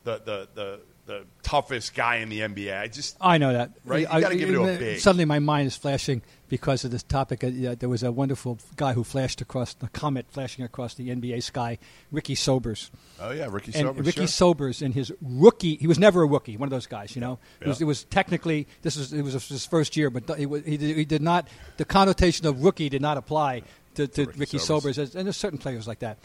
the 0.05 0.21
the 0.25 0.49
the, 0.55 0.81
the 1.11 1.27
toughest 1.43 1.95
guy 1.95 2.17
in 2.17 2.29
the 2.29 2.41
NBA. 2.41 2.79
I 2.79 2.87
just 2.87 3.17
I 3.21 3.39
know 3.39 3.53
that. 3.53 3.73
Right? 3.85 4.03
You 4.03 4.07
I- 4.09 4.21
gotta 4.21 4.37
give 4.37 4.49
it 4.49 4.53
to 4.53 4.63
a 4.63 4.79
big. 4.79 5.01
Suddenly, 5.01 5.25
my 5.25 5.41
mind 5.41 5.67
is 5.67 5.77
flashing 5.77 6.23
because 6.49 6.85
of 6.85 6.93
this 6.93 7.03
topic. 7.03 7.43
Uh, 7.43 7.49
yeah, 7.49 7.75
there 7.75 7.89
was 7.89 8.05
a 8.05 8.13
wonderful 8.13 8.61
guy 8.77 8.93
who 8.93 9.03
flashed 9.03 9.41
across 9.41 9.75
the 9.75 9.89
comet, 9.89 10.27
flashing 10.31 10.65
across 10.65 10.95
the 10.95 11.09
NBA 11.09 11.43
sky. 11.43 11.79
Ricky 12.13 12.37
Sobers. 12.37 12.93
oh 13.21 13.33
yeah, 13.33 13.49
Ricky 13.51 13.73
and 13.75 13.89
Sobers. 13.89 14.07
Ricky 14.07 14.21
sure. 14.21 14.27
Sobers 14.29 14.83
in 14.83 14.93
his 14.93 15.13
rookie, 15.21 15.77
he 15.77 15.89
was 15.89 15.99
never 15.99 16.23
a 16.23 16.27
rookie. 16.27 16.57
One 16.57 16.69
of 16.69 16.71
those 16.71 16.87
guys, 16.87 17.17
you 17.17 17.21
know. 17.21 17.41
It, 17.61 17.67
was, 17.67 17.81
it 17.81 17.87
was 17.87 18.05
technically 18.05 18.69
this 18.83 18.97
was 18.97 19.13
it 19.13 19.23
was 19.23 19.49
his 19.49 19.67
first 19.67 19.97
year, 19.97 20.11
but 20.11 20.39
he, 20.39 20.47
was, 20.47 20.65
he, 20.65 20.77
did, 20.77 20.97
he 20.97 21.05
did 21.05 21.23
not. 21.23 21.49
The 21.77 21.85
connotation 21.85 22.47
of 22.47 22.63
rookie 22.63 22.89
did 22.89 23.03
not 23.03 23.17
apply 23.17 23.63
to, 23.97 24.07
to 24.07 24.27
Ricky 24.27 24.39
Ricky 24.39 24.59
Sobers. 24.59 24.97
Sobers, 24.97 25.17
and 25.17 25.27
there's 25.27 25.37
certain 25.37 25.59
players 25.59 25.89
like 25.89 25.99
that. 26.01 26.19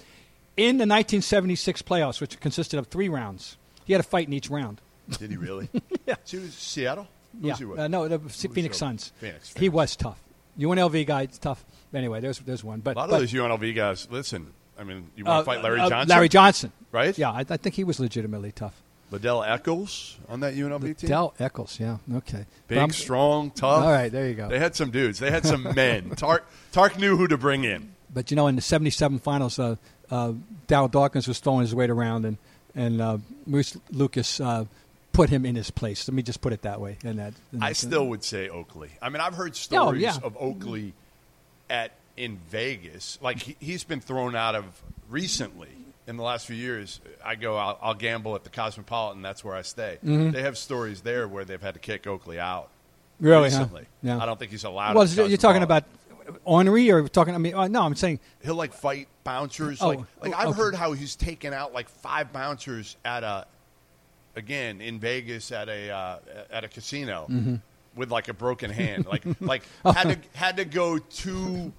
In 0.57 0.77
the 0.77 0.83
1976 0.83 1.81
playoffs, 1.81 2.21
which 2.21 2.39
consisted 2.39 2.77
of 2.77 2.87
three 2.87 3.09
rounds, 3.09 3.57
he 3.85 3.93
had 3.93 3.99
a 3.99 4.03
fight 4.03 4.27
in 4.27 4.33
each 4.33 4.49
round. 4.49 4.81
Did 5.19 5.31
he 5.31 5.37
really? 5.37 5.69
Yeah. 6.05 6.15
So 6.23 6.37
he 6.37 6.43
was 6.43 6.53
Seattle. 6.53 7.07
Who's 7.41 7.59
yeah, 7.59 7.67
he 7.75 7.81
uh, 7.81 7.87
no, 7.87 8.07
the 8.07 8.17
Who's 8.19 8.41
Phoenix 8.45 8.77
Suns. 8.77 9.11
with? 9.15 9.21
Phoenix. 9.29 9.47
He 9.53 9.59
Phoenix. 9.59 9.73
was 9.73 9.95
tough. 9.95 10.19
UNLV 10.59 11.05
guy, 11.07 11.23
it's 11.23 11.37
tough. 11.39 11.65
Anyway, 11.93 12.19
there's 12.21 12.39
there's 12.39 12.63
one. 12.63 12.79
But 12.81 12.95
A 12.95 12.99
lot 12.99 13.09
but, 13.09 13.15
of 13.15 13.21
those 13.21 13.33
UNLV 13.33 13.75
guys. 13.75 14.07
Listen, 14.11 14.53
I 14.79 14.83
mean, 14.83 15.09
you 15.15 15.25
want 15.25 15.37
uh, 15.37 15.39
to 15.41 15.45
fight 15.45 15.63
Larry 15.63 15.79
uh, 15.79 15.89
Johnson? 15.89 16.09
Larry 16.09 16.29
Johnson, 16.29 16.71
Right? 16.91 17.17
Yeah, 17.17 17.31
I, 17.31 17.39
I 17.49 17.57
think 17.57 17.75
he 17.75 17.83
was 17.83 17.99
legitimately 17.99 18.51
tough. 18.51 18.81
Liddell 19.11 19.43
Eccles 19.43 20.17
on 20.29 20.39
that 20.41 20.53
UNLV 20.55 20.97
team. 20.97 21.09
Del 21.09 21.33
Eccles, 21.39 21.79
yeah, 21.79 21.97
okay. 22.15 22.45
Big, 22.67 22.77
I'm- 22.77 22.91
strong, 22.91 23.51
tough. 23.51 23.83
All 23.83 23.91
right, 23.91 24.11
there 24.11 24.27
you 24.27 24.33
go. 24.35 24.47
They 24.47 24.59
had 24.59 24.75
some 24.75 24.91
dudes. 24.91 25.19
They 25.19 25.29
had 25.31 25.45
some 25.45 25.63
men. 25.75 26.11
Tark, 26.11 26.45
Tark 26.71 26.97
knew 26.99 27.17
who 27.17 27.27
to 27.27 27.37
bring 27.37 27.63
in. 27.63 27.93
But 28.13 28.31
you 28.31 28.35
know, 28.35 28.47
in 28.47 28.55
the 28.55 28.61
'77 28.61 29.19
finals, 29.19 29.59
uh, 29.59 29.75
uh, 30.09 30.33
Darryl 30.67 30.89
Dawkins 30.89 31.27
was 31.27 31.39
throwing 31.39 31.61
his 31.61 31.75
weight 31.75 31.89
around, 31.89 32.25
and 32.25 32.37
and 32.75 33.01
uh, 33.01 33.17
Moose 33.45 33.77
Lucas 33.91 34.39
uh, 34.39 34.65
put 35.13 35.29
him 35.29 35.45
in 35.45 35.55
his 35.55 35.71
place. 35.71 36.07
Let 36.07 36.15
me 36.15 36.23
just 36.23 36.41
put 36.41 36.53
it 36.53 36.63
that 36.63 36.79
way. 36.81 36.97
And 37.03 37.19
that 37.19 37.33
and 37.51 37.63
I 37.63 37.73
still 37.73 38.07
would 38.07 38.23
say 38.23 38.49
Oakley. 38.49 38.91
I 39.01 39.09
mean, 39.09 39.21
I've 39.21 39.35
heard 39.35 39.55
stories 39.55 40.01
yeah. 40.01 40.17
of 40.21 40.37
Oakley 40.39 40.93
at 41.69 41.91
in 42.17 42.37
Vegas. 42.49 43.17
Like 43.21 43.41
he, 43.41 43.55
he's 43.59 43.83
been 43.83 44.01
thrown 44.01 44.35
out 44.35 44.55
of 44.55 44.65
recently 45.09 45.69
in 46.07 46.17
the 46.17 46.23
last 46.23 46.45
few 46.45 46.55
years, 46.55 47.01
I 47.23 47.35
go, 47.35 47.57
I'll, 47.57 47.79
I'll 47.81 47.93
gamble 47.93 48.35
at 48.35 48.43
the 48.43 48.49
Cosmopolitan. 48.49 49.21
That's 49.21 49.43
where 49.43 49.55
I 49.55 49.63
stay. 49.63 49.97
Mm-hmm. 50.03 50.31
They 50.31 50.41
have 50.43 50.57
stories 50.57 51.01
there 51.01 51.27
where 51.27 51.45
they've 51.45 51.61
had 51.61 51.73
to 51.73 51.79
kick 51.79 52.05
Oakley 52.05 52.39
out. 52.39 52.69
Really, 53.19 53.49
huh? 53.49 53.67
Yeah. 54.03 54.19
I 54.19 54.25
don't 54.25 54.37
think 54.37 54.51
he's 54.51 54.65
allowed. 54.65 54.95
Well, 54.95 55.07
you're 55.07 55.37
talking 55.37 55.63
about 55.63 55.85
ornery, 56.43 56.91
or 56.91 57.07
talking? 57.07 57.35
I 57.35 57.37
mean, 57.37 57.53
uh, 57.53 57.67
no, 57.67 57.83
I'm 57.83 57.95
saying 57.95 58.19
he'll 58.43 58.55
like 58.55 58.73
fight 58.73 59.07
bouncers. 59.23 59.81
Oh, 59.81 59.89
like, 59.89 59.99
like 60.21 60.33
oh, 60.33 60.37
I've 60.37 60.47
okay. 60.49 60.57
heard 60.57 60.75
how 60.75 60.93
he's 60.93 61.15
taken 61.15 61.53
out 61.53 61.73
like 61.73 61.89
five 61.89 62.31
bouncers 62.33 62.95
at 63.05 63.23
a, 63.23 63.45
again 64.35 64.81
in 64.81 64.99
Vegas 64.99 65.51
at 65.51 65.69
a 65.69 65.91
uh, 65.91 66.17
at 66.51 66.63
a 66.63 66.67
casino 66.67 67.25
Mm-hmm. 67.29 67.55
with 67.95 68.11
like 68.11 68.27
a 68.27 68.33
broken 68.33 68.69
hand. 68.71 69.05
like 69.05 69.23
like 69.39 69.63
Oh. 69.83 69.91
had 69.91 70.09
to 70.09 70.37
had 70.37 70.57
to 70.57 70.65
go 70.65 70.97
to 70.97 71.71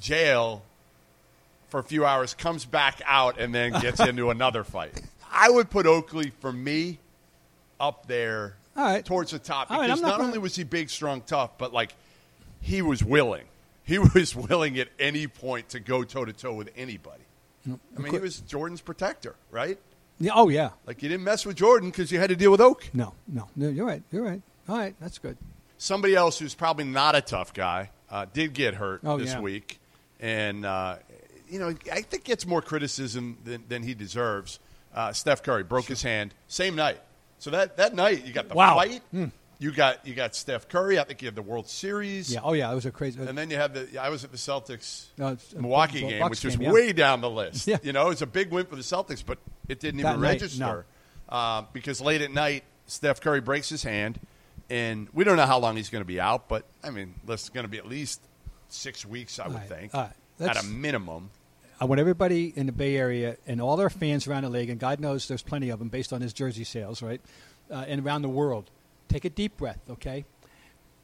jail 0.00 0.62
for 1.68 1.80
a 1.80 1.84
few 1.84 2.04
hours, 2.06 2.34
comes 2.34 2.64
back 2.64 3.02
out, 3.06 3.38
and 3.38 3.54
then 3.54 3.72
gets 3.72 4.00
into 4.00 4.30
another 4.30 4.64
fight. 4.64 5.02
I 5.30 5.50
would 5.50 5.68
put 5.70 5.86
Oakley 5.86 6.32
for 6.40 6.50
me 6.52 6.98
up 7.78 8.06
there 8.06 8.54
right. 8.74 9.04
towards 9.04 9.30
the 9.32 9.38
top 9.38 9.70
All 9.70 9.78
right, 9.78 9.86
because 9.86 10.00
I'm 10.00 10.08
not 10.08 10.18
not 10.18 10.24
only 10.26 10.38
was 10.38 10.56
he 10.56 10.64
big, 10.64 10.88
strong, 10.90 11.20
tough, 11.20 11.58
but 11.58 11.72
like 11.72 11.94
he 12.60 12.80
was 12.82 13.04
willing. 13.04 13.44
He 13.88 13.98
was 14.14 14.36
willing 14.36 14.78
at 14.78 14.88
any 14.98 15.26
point 15.26 15.70
to 15.70 15.80
go 15.80 16.04
toe 16.04 16.24
to 16.26 16.32
toe 16.32 16.52
with 16.52 16.70
anybody. 16.76 17.22
I 17.66 18.00
mean, 18.00 18.12
he 18.12 18.18
was 18.20 18.40
Jordan's 18.40 18.80
protector, 18.82 19.34
right? 19.50 19.78
yeah, 20.20 20.32
oh 20.34 20.48
yeah, 20.48 20.70
Like 20.86 21.02
you 21.02 21.08
didn't 21.08 21.24
mess 21.24 21.44
with 21.46 21.56
Jordan 21.56 21.90
because 21.90 22.10
you 22.12 22.18
had 22.18 22.28
to 22.30 22.36
deal 22.36 22.50
with 22.50 22.60
Oak. 22.60 22.88
no, 22.92 23.14
no, 23.26 23.48
no, 23.56 23.68
you're 23.68 23.86
right, 23.86 24.02
you're 24.12 24.22
right. 24.24 24.42
All 24.68 24.76
right, 24.76 24.94
that's 25.00 25.18
good. 25.18 25.36
Somebody 25.78 26.14
else 26.14 26.38
who's 26.38 26.54
probably 26.54 26.84
not 26.84 27.14
a 27.14 27.20
tough 27.20 27.52
guy 27.54 27.90
uh, 28.10 28.26
did 28.32 28.52
get 28.52 28.74
hurt 28.74 29.00
Oh, 29.04 29.16
this 29.18 29.32
yeah. 29.32 29.40
week, 29.40 29.78
and 30.20 30.64
uh, 30.66 30.96
you 31.48 31.58
know 31.58 31.74
I 31.92 32.02
think 32.02 32.24
gets 32.24 32.46
more 32.46 32.60
criticism 32.62 33.38
than, 33.44 33.64
than 33.68 33.82
he 33.82 33.94
deserves. 33.94 34.58
Uh, 34.94 35.12
Steph 35.12 35.42
Curry 35.42 35.62
broke 35.62 35.84
his 35.86 36.02
hand 36.02 36.34
same 36.48 36.74
night, 36.74 37.00
so 37.38 37.50
that 37.50 37.76
that 37.76 37.94
night 37.94 38.26
you 38.26 38.32
got 38.32 38.48
the 38.48 38.54
Wow. 38.54 38.76
fight, 38.76 39.02
you 39.58 39.72
got 39.72 40.06
you 40.06 40.14
got 40.14 40.34
Steph 40.34 40.68
Curry. 40.68 40.98
I 40.98 41.04
think 41.04 41.20
you 41.22 41.26
had 41.26 41.34
the 41.34 41.42
World 41.42 41.68
Series. 41.68 42.32
Yeah, 42.32 42.40
oh 42.44 42.52
yeah, 42.52 42.70
it 42.70 42.74
was 42.74 42.86
a 42.86 42.92
crazy. 42.92 43.20
And 43.20 43.36
then 43.36 43.50
you 43.50 43.56
have 43.56 43.74
the. 43.74 43.98
I 44.00 44.08
was 44.08 44.24
at 44.24 44.30
the 44.30 44.36
Celtics 44.36 45.06
No, 45.16 45.36
Milwaukee 45.56 46.00
game, 46.00 46.20
Bucks 46.20 46.30
which 46.30 46.44
was 46.44 46.56
game, 46.56 46.66
yeah. 46.66 46.72
way 46.72 46.92
down 46.92 47.20
the 47.20 47.30
list. 47.30 47.66
Yeah. 47.66 47.78
You 47.82 47.92
know, 47.92 48.10
it's 48.10 48.22
a 48.22 48.26
big 48.26 48.50
win 48.50 48.66
for 48.66 48.76
the 48.76 48.82
Celtics, 48.82 49.24
but 49.24 49.38
it 49.68 49.80
didn't 49.80 50.00
That 50.02 50.10
even 50.10 50.20
night, 50.20 50.28
register 50.40 50.86
uh, 51.28 51.62
because 51.72 52.00
late 52.00 52.22
at 52.22 52.30
night, 52.30 52.64
Steph 52.86 53.20
Curry 53.20 53.40
breaks 53.40 53.68
his 53.68 53.82
hand, 53.82 54.20
and 54.70 55.08
we 55.12 55.24
don't 55.24 55.36
know 55.36 55.46
how 55.46 55.58
long 55.58 55.76
he's 55.76 55.90
going 55.90 56.02
to 56.02 56.08
be 56.08 56.20
out. 56.20 56.48
But 56.48 56.64
I 56.84 56.90
mean, 56.90 57.14
it's 57.26 57.48
going 57.48 57.64
to 57.64 57.70
be 57.70 57.78
at 57.78 57.86
least 57.86 58.20
six 58.68 59.04
weeks, 59.04 59.38
I 59.38 59.48
would 59.48 59.54
All 59.54 59.60
right, 59.60 59.68
think, 59.68 59.94
right. 59.94 60.12
at 60.40 60.62
a 60.62 60.66
minimum. 60.66 61.30
I 61.80 61.84
want 61.84 62.00
everybody 62.00 62.52
in 62.56 62.66
the 62.66 62.72
Bay 62.72 62.96
Area 62.96 63.36
and 63.46 63.60
all 63.60 63.76
their 63.76 63.90
fans 63.90 64.26
around 64.26 64.42
the 64.42 64.50
league, 64.50 64.68
and 64.68 64.80
God 64.80 64.98
knows 64.98 65.28
there's 65.28 65.42
plenty 65.42 65.70
of 65.70 65.78
them 65.78 65.88
based 65.88 66.12
on 66.12 66.20
his 66.20 66.32
jersey 66.32 66.64
sales, 66.64 67.02
right? 67.02 67.20
Uh, 67.70 67.84
and 67.86 68.04
around 68.04 68.22
the 68.22 68.28
world, 68.28 68.70
take 69.08 69.24
a 69.24 69.30
deep 69.30 69.56
breath, 69.56 69.80
okay? 69.90 70.24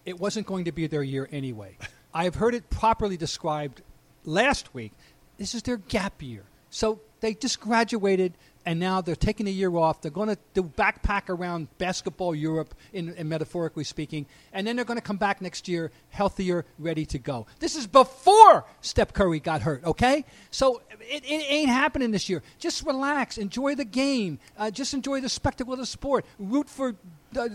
It 0.04 0.18
wasn't 0.18 0.46
going 0.46 0.66
to 0.66 0.72
be 0.72 0.86
their 0.86 1.02
year 1.02 1.28
anyway. 1.32 1.76
I've 2.14 2.36
heard 2.36 2.54
it 2.54 2.70
properly 2.70 3.16
described 3.16 3.82
last 4.24 4.74
week. 4.74 4.92
This 5.38 5.54
is 5.54 5.62
their 5.62 5.78
gap 5.78 6.22
year. 6.22 6.44
So 6.70 7.00
they 7.20 7.34
just 7.34 7.60
graduated, 7.60 8.34
and 8.66 8.80
now 8.80 9.00
they're 9.00 9.14
taking 9.14 9.46
a 9.46 9.50
year 9.50 9.74
off. 9.76 10.00
They're 10.00 10.10
going 10.10 10.28
to 10.28 10.38
do 10.54 10.62
backpack 10.62 11.28
around 11.28 11.68
basketball 11.78 12.34
Europe, 12.34 12.74
in, 12.92 13.12
in 13.14 13.28
metaphorically 13.28 13.84
speaking, 13.84 14.26
and 14.52 14.66
then 14.66 14.76
they're 14.76 14.84
going 14.84 14.98
to 14.98 15.04
come 15.04 15.16
back 15.16 15.40
next 15.40 15.68
year 15.68 15.90
healthier, 16.10 16.64
ready 16.78 17.04
to 17.06 17.18
go. 17.18 17.46
This 17.58 17.76
is 17.76 17.86
before 17.86 18.64
Steph 18.80 19.12
Curry 19.12 19.40
got 19.40 19.62
hurt. 19.62 19.84
Okay, 19.84 20.24
so 20.50 20.82
it, 21.00 21.24
it 21.24 21.44
ain't 21.48 21.68
happening 21.68 22.10
this 22.10 22.28
year. 22.28 22.42
Just 22.58 22.84
relax, 22.84 23.38
enjoy 23.38 23.74
the 23.74 23.84
game, 23.84 24.38
uh, 24.56 24.70
just 24.70 24.94
enjoy 24.94 25.20
the 25.20 25.28
spectacle 25.28 25.72
of 25.72 25.78
the 25.78 25.86
sport. 25.86 26.24
Root 26.38 26.68
for 26.68 26.94
uh, 27.36 27.48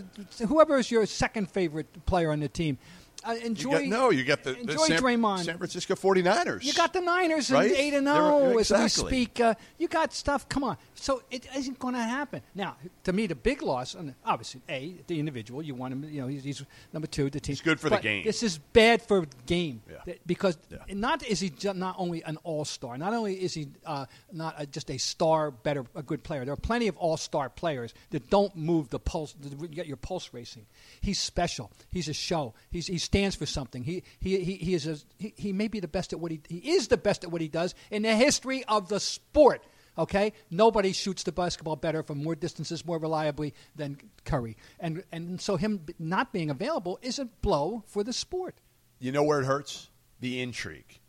whoever 0.46 0.76
is 0.78 0.90
your 0.90 1.06
second 1.06 1.50
favorite 1.50 2.06
player 2.06 2.30
on 2.30 2.40
the 2.40 2.48
team. 2.48 2.78
Uh, 3.24 3.32
You 3.42 3.70
got, 3.70 3.84
no, 3.84 4.10
you 4.10 4.24
got 4.24 4.42
the, 4.44 4.52
the 4.52 4.60
enjoy 4.60 4.86
San, 4.86 5.00
Draymond. 5.02 5.44
San 5.44 5.58
Francisco 5.58 5.94
49ers. 5.94 6.64
You 6.64 6.72
got 6.72 6.92
the 6.92 7.00
Niners 7.00 7.50
Right? 7.50 7.68
and 7.70 7.76
eight 7.76 7.94
and 7.94 8.06
They're- 8.06 8.14
zero 8.14 8.58
as 8.58 8.70
we 8.70 8.88
speak. 8.88 9.40
Uh, 9.40 9.54
you 9.78 9.88
got 9.88 10.12
stuff. 10.14 10.48
Come 10.48 10.64
on. 10.64 10.76
So 10.94 11.22
it 11.30 11.46
isn't 11.56 11.78
going 11.78 11.94
to 11.94 12.00
happen. 12.02 12.42
Now, 12.54 12.76
to 13.04 13.12
me, 13.12 13.26
the 13.26 13.34
big 13.34 13.62
loss, 13.62 13.94
and 13.94 14.14
obviously, 14.24 14.62
a 14.68 14.94
the 15.06 15.18
individual. 15.18 15.62
You 15.62 15.74
want 15.74 15.92
him. 15.92 16.04
You 16.10 16.22
know, 16.22 16.28
he's, 16.28 16.44
he's 16.44 16.64
number 16.92 17.06
two. 17.06 17.28
The 17.30 17.40
team. 17.40 17.52
He's 17.52 17.60
good 17.60 17.78
for 17.80 17.90
the 17.90 17.98
game. 17.98 18.24
This 18.24 18.42
is 18.42 18.58
bad 18.58 19.02
for 19.02 19.20
the 19.22 19.26
game 19.46 19.82
Yeah. 20.06 20.14
Because 20.26 20.56
Yeah. 20.70 20.78
not 20.94 21.22
is 21.26 21.40
he 21.40 21.52
not 21.74 21.96
only 21.98 22.22
an 22.24 22.36
all 22.42 22.64
star. 22.64 22.96
Not 22.98 23.12
only 23.12 23.34
is 23.42 23.54
he 23.54 23.68
uh, 23.84 24.06
not 24.32 24.54
a, 24.58 24.66
just 24.66 24.90
a 24.90 24.98
star, 24.98 25.50
better, 25.50 25.84
a 25.94 26.02
good 26.02 26.22
player. 26.22 26.44
There 26.44 26.54
are 26.54 26.56
plenty 26.56 26.88
of 26.88 26.96
all 26.96 27.16
star 27.16 27.48
players 27.50 27.92
that 28.10 28.30
don't 28.30 28.54
move 28.56 28.88
the 28.90 28.98
pulse. 28.98 29.34
that 29.40 29.70
Get 29.70 29.86
your 29.86 29.96
pulse 29.96 30.30
racing. 30.32 30.66
He's 31.00 31.18
special. 31.18 31.70
He's 31.90 32.08
a 32.08 32.12
show. 32.14 32.54
He's, 32.70 32.86
he 32.86 32.98
stands 33.10 33.34
for 33.34 33.44
something. 33.46 33.82
He 33.82 34.04
he 34.20 34.38
he, 34.44 34.54
he 34.54 34.74
is 34.74 34.86
a, 34.86 34.96
he, 35.18 35.34
he 35.36 35.52
may 35.52 35.66
be 35.66 35.80
the 35.80 35.88
best 35.88 36.12
at 36.12 36.20
what 36.20 36.30
he 36.30 36.40
he 36.48 36.58
is 36.58 36.86
the 36.86 36.96
best 36.96 37.24
at 37.24 37.32
what 37.32 37.40
he 37.40 37.48
does 37.48 37.74
in 37.90 38.02
the 38.02 38.14
history 38.14 38.62
of 38.68 38.88
the 38.88 39.00
sport. 39.00 39.64
Okay, 39.98 40.32
nobody 40.50 40.92
shoots 40.92 41.24
the 41.24 41.32
basketball 41.32 41.74
better 41.74 42.04
from 42.04 42.22
more 42.22 42.36
distances, 42.36 42.86
more 42.86 42.98
reliably 42.98 43.52
than 43.74 43.98
Curry, 44.24 44.56
and 44.78 45.02
and 45.10 45.40
so 45.40 45.56
him 45.56 45.84
not 45.98 46.32
being 46.32 46.50
available 46.50 47.00
is 47.02 47.18
a 47.18 47.24
blow 47.24 47.82
for 47.88 48.04
the 48.04 48.12
sport. 48.12 48.54
You 49.00 49.10
know 49.10 49.24
where 49.24 49.40
it 49.40 49.44
hurts? 49.46 49.90
The 50.20 50.40
intrigue. 50.40 51.00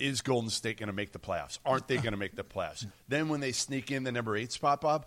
Is 0.00 0.20
Golden 0.20 0.50
State 0.50 0.78
going 0.78 0.88
to 0.88 0.92
make 0.92 1.12
the 1.12 1.20
playoffs? 1.20 1.60
Aren't 1.64 1.86
they 1.86 1.94
going 1.98 2.10
to 2.10 2.16
make 2.16 2.34
the 2.34 2.42
playoffs? 2.42 2.84
Then 3.08 3.28
when 3.28 3.38
they 3.38 3.52
sneak 3.52 3.92
in 3.92 4.02
the 4.02 4.10
number 4.10 4.36
eight 4.36 4.50
spot, 4.50 4.80
Bob, 4.80 5.06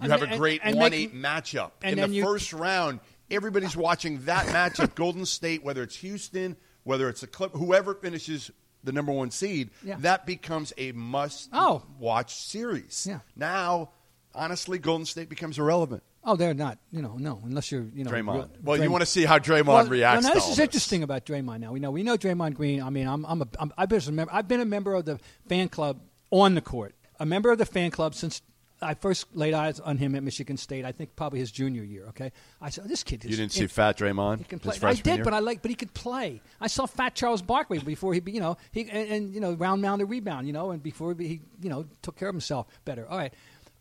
you 0.00 0.04
And 0.04 0.12
have 0.12 0.20
then- 0.20 0.32
a 0.34 0.36
great 0.36 0.60
and- 0.62 0.72
and 0.72 0.78
one 0.80 0.90
make- 0.90 1.00
eight 1.08 1.14
matchup 1.14 1.70
in 1.82 1.98
the 1.98 2.08
you- 2.10 2.22
first 2.22 2.52
round. 2.52 3.00
Everybody's 3.30 3.76
watching 3.76 4.24
that 4.24 4.46
match 4.52 4.74
matchup. 4.74 4.94
Golden 4.94 5.26
State, 5.26 5.64
whether 5.64 5.82
it's 5.82 5.96
Houston, 5.96 6.56
whether 6.84 7.08
it's 7.08 7.22
a 7.22 7.26
Clip, 7.26 7.52
whoever 7.52 7.94
finishes 7.94 8.50
the 8.82 8.92
number 8.92 9.12
one 9.12 9.30
seed, 9.30 9.70
Yeah. 9.82 9.96
that 10.00 10.26
becomes 10.26 10.72
a 10.76 10.92
must 10.92 11.48
Oh. 11.52 11.82
watch 11.98 12.34
series. 12.34 13.06
Yeah. 13.08 13.20
Now, 13.34 13.90
honestly, 14.34 14.78
Golden 14.78 15.06
State 15.06 15.28
becomes 15.30 15.58
irrelevant. 15.58 16.02
Oh, 16.26 16.36
they're 16.36 16.54
not. 16.54 16.78
You 16.90 17.02
know, 17.02 17.16
no, 17.18 17.40
unless 17.44 17.70
you're, 17.70 17.86
you 17.94 18.04
know, 18.04 18.10
Draymond. 18.10 18.34
real- 18.34 18.50
well, 18.62 18.82
you 18.82 18.90
want 18.90 19.02
to 19.02 19.06
see 19.06 19.24
how 19.24 19.38
Draymond 19.38 19.66
Well, 19.66 19.86
reacts. 19.86 20.24
Well, 20.24 20.34
now 20.34 20.40
to 20.40 20.46
this 20.46 20.48
is 20.50 20.58
interesting 20.58 21.02
about 21.02 21.26
Draymond. 21.26 21.60
Now 21.60 21.72
we 21.72 21.80
know 21.80 21.90
we 21.90 22.02
know 22.02 22.16
Draymond 22.16 22.54
Green. 22.54 22.82
I 22.82 22.88
mean, 22.90 23.06
I'm, 23.06 23.24
I'm 23.26 23.42
a, 23.42 23.48
I'm, 23.58 23.72
I've 23.76 23.88
been 23.90 24.00
a 24.06 24.12
member. 24.12 24.32
I've 24.34 24.48
been 24.48 24.60
a 24.60 24.64
member 24.66 24.94
of 24.94 25.04
the 25.04 25.18
fan 25.48 25.68
club 25.68 26.00
on 26.30 26.54
the 26.54 26.62
court. 26.62 26.94
A 27.20 27.26
member 27.26 27.52
of 27.52 27.58
the 27.58 27.66
fan 27.66 27.90
club 27.90 28.14
since 28.14 28.40
I 28.84 28.94
first 28.94 29.34
laid 29.34 29.54
eyes 29.54 29.80
on 29.80 29.96
him 29.96 30.14
at 30.14 30.22
Michigan 30.22 30.56
State. 30.56 30.84
I 30.84 30.92
think 30.92 31.16
probably 31.16 31.38
his 31.40 31.50
junior 31.50 31.82
year. 31.82 32.06
Okay, 32.08 32.32
I 32.60 32.70
said 32.70 32.88
this 32.88 33.02
kid. 33.02 33.24
Is, 33.24 33.30
You 33.30 33.36
didn't 33.36 33.52
see 33.52 33.66
Fat 33.66 33.98
Draymond 33.98 34.38
He 34.38 34.44
can 34.44 34.58
play. 34.58 34.76
I 34.82 34.94
did, 34.94 35.06
year? 35.16 35.24
but 35.24 35.34
I 35.34 35.38
like. 35.38 35.62
But 35.62 35.70
he 35.70 35.74
could 35.74 35.94
play. 35.94 36.40
I 36.60 36.66
saw 36.66 36.86
Fat 36.86 37.14
Charles 37.14 37.42
Barkley 37.42 37.78
before 37.78 38.14
he, 38.14 38.22
you 38.26 38.40
know, 38.40 38.56
he 38.72 38.82
and, 38.82 39.10
and 39.10 39.34
you 39.34 39.40
know, 39.40 39.54
round 39.54 39.82
mound 39.82 40.02
and 40.02 40.10
rebound, 40.10 40.46
you 40.46 40.52
know, 40.52 40.70
and 40.70 40.82
before 40.82 41.14
he, 41.18 41.40
you 41.60 41.70
know, 41.70 41.86
took 42.02 42.16
care 42.16 42.28
of 42.28 42.34
himself 42.34 42.66
better. 42.84 43.08
All 43.08 43.18
right, 43.18 43.32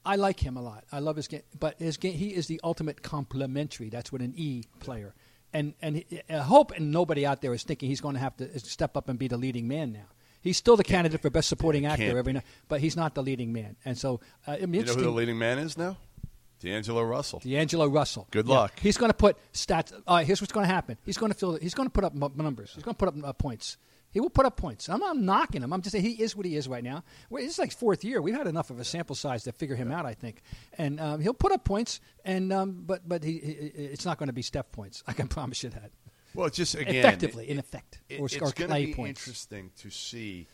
I 0.05 0.15
like 0.15 0.39
him 0.39 0.57
a 0.57 0.62
lot. 0.62 0.86
I 0.91 1.00
love 1.00 1.15
his 1.15 1.27
game, 1.27 1.43
but 1.60 1.79
his 1.79 1.98
game, 1.98 2.13
he 2.13 2.29
is 2.33 2.48
the 2.48 2.60
ultimate 2.63 3.01
complementary. 3.01 3.89
That's 3.89 4.12
what 4.12 4.22
an 4.22 4.33
E 4.36 4.63
player. 4.79 5.13
And 5.53 5.74
and 5.81 6.03
I 6.29 6.38
hope 6.38 6.72
and 6.72 6.91
nobody 6.91 7.25
out 7.25 7.41
there 7.41 7.53
is 7.53 7.63
thinking 7.63 7.89
he's 7.89 8.01
going 8.01 8.15
to 8.15 8.22
have 8.22 8.36
to 8.38 8.60
step 8.60 8.98
up 8.98 9.10
and 9.10 9.19
be 9.19 9.27
the 9.27 9.38
leading 9.38 9.67
man 9.67 9.93
now. 9.93 10.07
He's 10.43 10.57
still 10.57 10.75
the 10.77 10.83
candidate 10.83 11.21
for 11.21 11.29
best 11.29 11.47
supporting 11.47 11.83
can't 11.83 12.00
actor 12.00 12.17
every 12.17 12.33
night, 12.33 12.43
but 12.67 12.81
he's 12.81 12.95
not 12.95 13.15
the 13.15 13.23
leading 13.23 13.53
man. 13.53 13.77
And 13.85 13.97
so, 13.97 14.19
uh, 14.45 14.57
You 14.59 14.67
know 14.67 14.93
who 14.93 15.01
the 15.01 15.09
leading 15.09 15.38
man 15.39 15.57
is 15.57 15.77
now? 15.77 15.97
D'Angelo 16.59 17.01
Russell. 17.03 17.39
D'Angelo 17.39 17.88
Russell. 17.88 18.27
Good 18.31 18.47
Yeah. 18.47 18.53
luck. 18.55 18.79
He's 18.79 18.97
going 18.97 19.09
to 19.09 19.17
put 19.17 19.38
stats. 19.53 19.91
All 20.07 20.17
right, 20.17 20.25
here's 20.27 20.41
what's 20.41 20.53
going 20.53 20.65
to 20.67 20.73
happen. 20.73 20.97
He's 21.05 21.17
going 21.17 21.31
to 21.31 21.38
fill. 21.38 21.55
He's 21.55 21.73
going 21.73 21.88
to 21.88 21.91
put 21.93 22.03
up 22.03 22.13
numbers. 22.13 22.71
He's 22.73 22.83
going 22.83 22.95
to 22.95 23.00
put 23.00 23.07
up 23.09 23.15
uh, 23.23 23.33
points. 23.33 23.77
He 24.12 24.19
will 24.19 24.29
put 24.29 24.45
up 24.45 24.57
points. 24.57 24.89
I'm 24.89 25.00
not 25.00 25.17
knocking 25.17 25.63
him. 25.63 25.73
I'm 25.73 25.81
just 25.81 25.91
saying 25.93 26.05
he 26.05 26.21
is 26.21 26.35
what 26.35 26.45
he 26.45 26.55
is 26.55 26.67
right 26.67 26.83
now. 26.83 27.03
Well, 27.31 27.43
It's 27.43 27.57
like 27.57 27.71
fourth 27.71 28.03
year. 28.03 28.21
We've 28.21 28.35
had 28.35 28.45
enough 28.45 28.69
of 28.69 28.79
a 28.79 28.83
sample 28.83 29.15
size 29.15 29.43
to 29.45 29.51
figure 29.51 29.75
him 29.75 29.91
out. 29.91 30.05
I 30.05 30.13
think, 30.13 30.41
and 30.77 31.00
um, 31.00 31.19
he'll 31.19 31.33
put 31.33 31.51
up 31.51 31.63
points. 31.65 32.00
And 32.23 32.53
um, 32.53 32.83
but 32.85 33.07
but 33.09 33.23
he, 33.23 33.39
he, 33.39 33.51
it's 33.75 34.05
not 34.05 34.19
going 34.19 34.27
to 34.27 34.33
be 34.33 34.43
Steph 34.43 34.71
points. 34.71 35.03
I 35.07 35.13
can 35.13 35.27
promise 35.27 35.63
you 35.63 35.69
that. 35.71 35.91
Well, 36.35 36.47
it's 36.47 36.57
just 36.57 36.75
again 36.75 36.95
Effectively, 36.95 37.49
in 37.49 37.59
effect, 37.59 37.99
it- 38.09 38.19
or, 38.19 38.25
it's 38.25 38.37
going 38.53 38.69
to 38.69 38.75
be 38.75 38.93
points. 38.93 39.21
interesting 39.27 39.71
to 39.79 39.89
see 39.89 40.47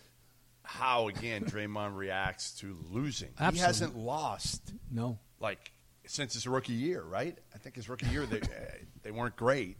how 0.63 1.07
again 1.07 1.45
Draymond 1.45 1.95
reacts 1.95 2.51
to 2.59 2.77
losing. 2.91 3.29
He 3.51 3.57
hasn't 3.57 3.97
lost 3.97 4.73
No. 4.91 5.17
like 5.39 5.71
since 6.05 6.33
his 6.33 6.47
rookie 6.47 6.73
year, 6.73 7.01
right? 7.03 7.37
I 7.53 7.57
think 7.57 7.75
his 7.75 7.87
rookie 7.89 8.07
year 8.07 8.25
they 8.25 8.41
they 9.03 9.11
weren't 9.11 9.35
great. 9.35 9.77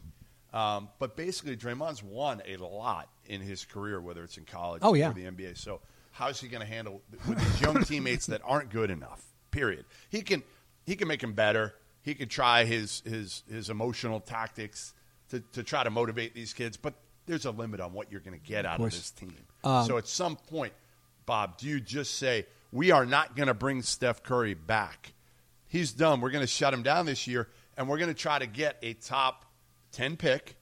Um, 0.52 0.90
but 0.98 1.16
basically, 1.16 1.56
Draymond's 1.56 2.02
won 2.02 2.42
a 2.48 2.58
lot 2.58 3.08
in 3.28 3.40
his 3.42 3.66
career, 3.66 4.02
whether 4.02 4.24
it's 4.24 4.38
in 4.38 4.46
college 4.46 4.82
Oh, 4.84 4.96
yeah. 4.96 5.12
or 5.12 5.14
the 5.14 5.26
NBA. 5.26 5.56
So, 5.60 5.80
how's 6.10 6.42
he 6.42 6.48
going 6.48 6.62
to 6.62 6.68
handle 6.68 7.04
with 7.28 7.38
these 7.38 7.62
young 7.62 7.84
teammates 7.84 8.26
that 8.28 8.42
aren't 8.44 8.72
good 8.72 8.90
enough? 8.90 9.24
Period. 9.52 9.86
He 10.10 10.22
can 10.24 10.42
he 10.88 10.96
can 10.96 11.08
make 11.08 11.22
them 11.22 11.34
better. 11.34 11.76
He 12.02 12.16
can 12.16 12.30
try 12.30 12.66
his 12.66 13.04
his 13.06 13.44
his 13.48 13.70
emotional 13.70 14.20
tactics 14.20 14.94
to, 15.30 15.40
to 15.54 15.64
try 15.64 15.84
to 15.84 15.90
motivate 15.90 16.34
these 16.34 16.54
kids, 16.54 16.78
but 16.78 16.94
there's 17.26 17.46
a 17.46 17.52
limit 17.52 17.80
on 17.80 17.94
what 17.94 18.12
you're 18.12 18.22
going 18.22 18.40
to 18.40 18.46
get 18.46 18.66
out 18.66 18.74
of 18.76 18.80
course. 18.80 18.98
this 18.98 19.12
team. 19.12 19.36
Um, 19.64 19.86
so, 19.86 19.98
at 19.98 20.08
some 20.08 20.36
point, 20.36 20.74
Bob, 21.26 21.58
do 21.58 21.68
you 21.68 21.80
just 21.80 22.16
say, 22.18 22.46
we 22.72 22.92
are 22.92 23.06
not 23.06 23.36
going 23.36 23.48
to 23.48 23.54
bring 23.54 23.82
Steph 23.82 24.24
Curry 24.24 24.54
back. 24.54 25.14
He's 25.68 25.92
done. 25.92 26.22
We're 26.22 26.32
going 26.32 26.44
to 26.44 26.48
shut 26.48 26.74
him 26.74 26.82
down 26.84 27.06
this 27.06 27.28
year, 27.28 27.48
and 27.78 27.88
we're 27.88 27.98
going 27.98 28.10
to 28.10 28.20
try 28.20 28.40
to 28.40 28.48
get 28.48 28.78
a 28.82 28.94
top 28.94 29.46
10 29.92 30.18
pick. 30.18 30.56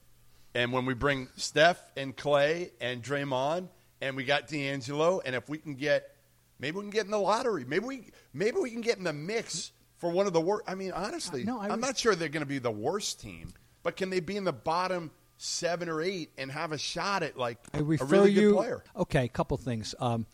And 0.54 0.72
when 0.72 0.84
we 0.86 0.94
bring 0.94 1.28
Steph 1.36 1.80
and 1.96 2.16
Clay 2.16 2.72
and 2.80 3.02
Draymond, 3.02 3.68
and 4.00 4.16
we 4.16 4.24
got 4.24 4.48
D'Angelo, 4.48 5.20
and 5.24 5.34
if 5.34 5.48
we 5.48 5.58
can 5.58 5.74
get, 5.74 6.14
maybe 6.58 6.76
we 6.76 6.82
can 6.82 6.90
get 6.90 7.04
in 7.04 7.10
the 7.10 7.18
lottery. 7.18 7.64
Maybe 7.66 7.84
we, 7.84 8.02
maybe 8.32 8.58
we 8.58 8.70
can 8.70 8.80
get 8.80 8.98
in 8.98 9.04
the 9.04 9.12
mix 9.12 9.72
for 9.96 10.10
one 10.10 10.26
of 10.26 10.32
the 10.32 10.40
worst. 10.40 10.64
I 10.68 10.74
mean, 10.74 10.92
honestly, 10.92 11.44
No, 11.44 11.58
I 11.60 11.64
I'm 11.64 11.72
was- 11.72 11.80
not 11.80 11.98
sure 11.98 12.14
they're 12.14 12.28
going 12.28 12.42
to 12.42 12.46
be 12.46 12.58
the 12.58 12.70
worst 12.70 13.20
team, 13.20 13.52
but 13.88 13.96
can 13.96 14.10
they 14.10 14.20
be 14.20 14.36
in 14.36 14.44
the 14.44 14.52
bottom 14.52 15.10
seven 15.38 15.88
or 15.88 16.02
eight 16.02 16.28
and 16.36 16.52
have 16.52 16.72
a 16.72 16.78
shot 16.78 17.22
at 17.22 17.38
like 17.38 17.56
I 17.72 17.78
a 17.78 17.82
refer 17.82 18.04
really 18.04 18.32
you. 18.32 18.50
good 18.50 18.56
player? 18.56 18.84
Okay, 18.94 19.24
a 19.24 19.28
couple 19.28 19.56
things. 19.56 19.94
Um, 19.98 20.26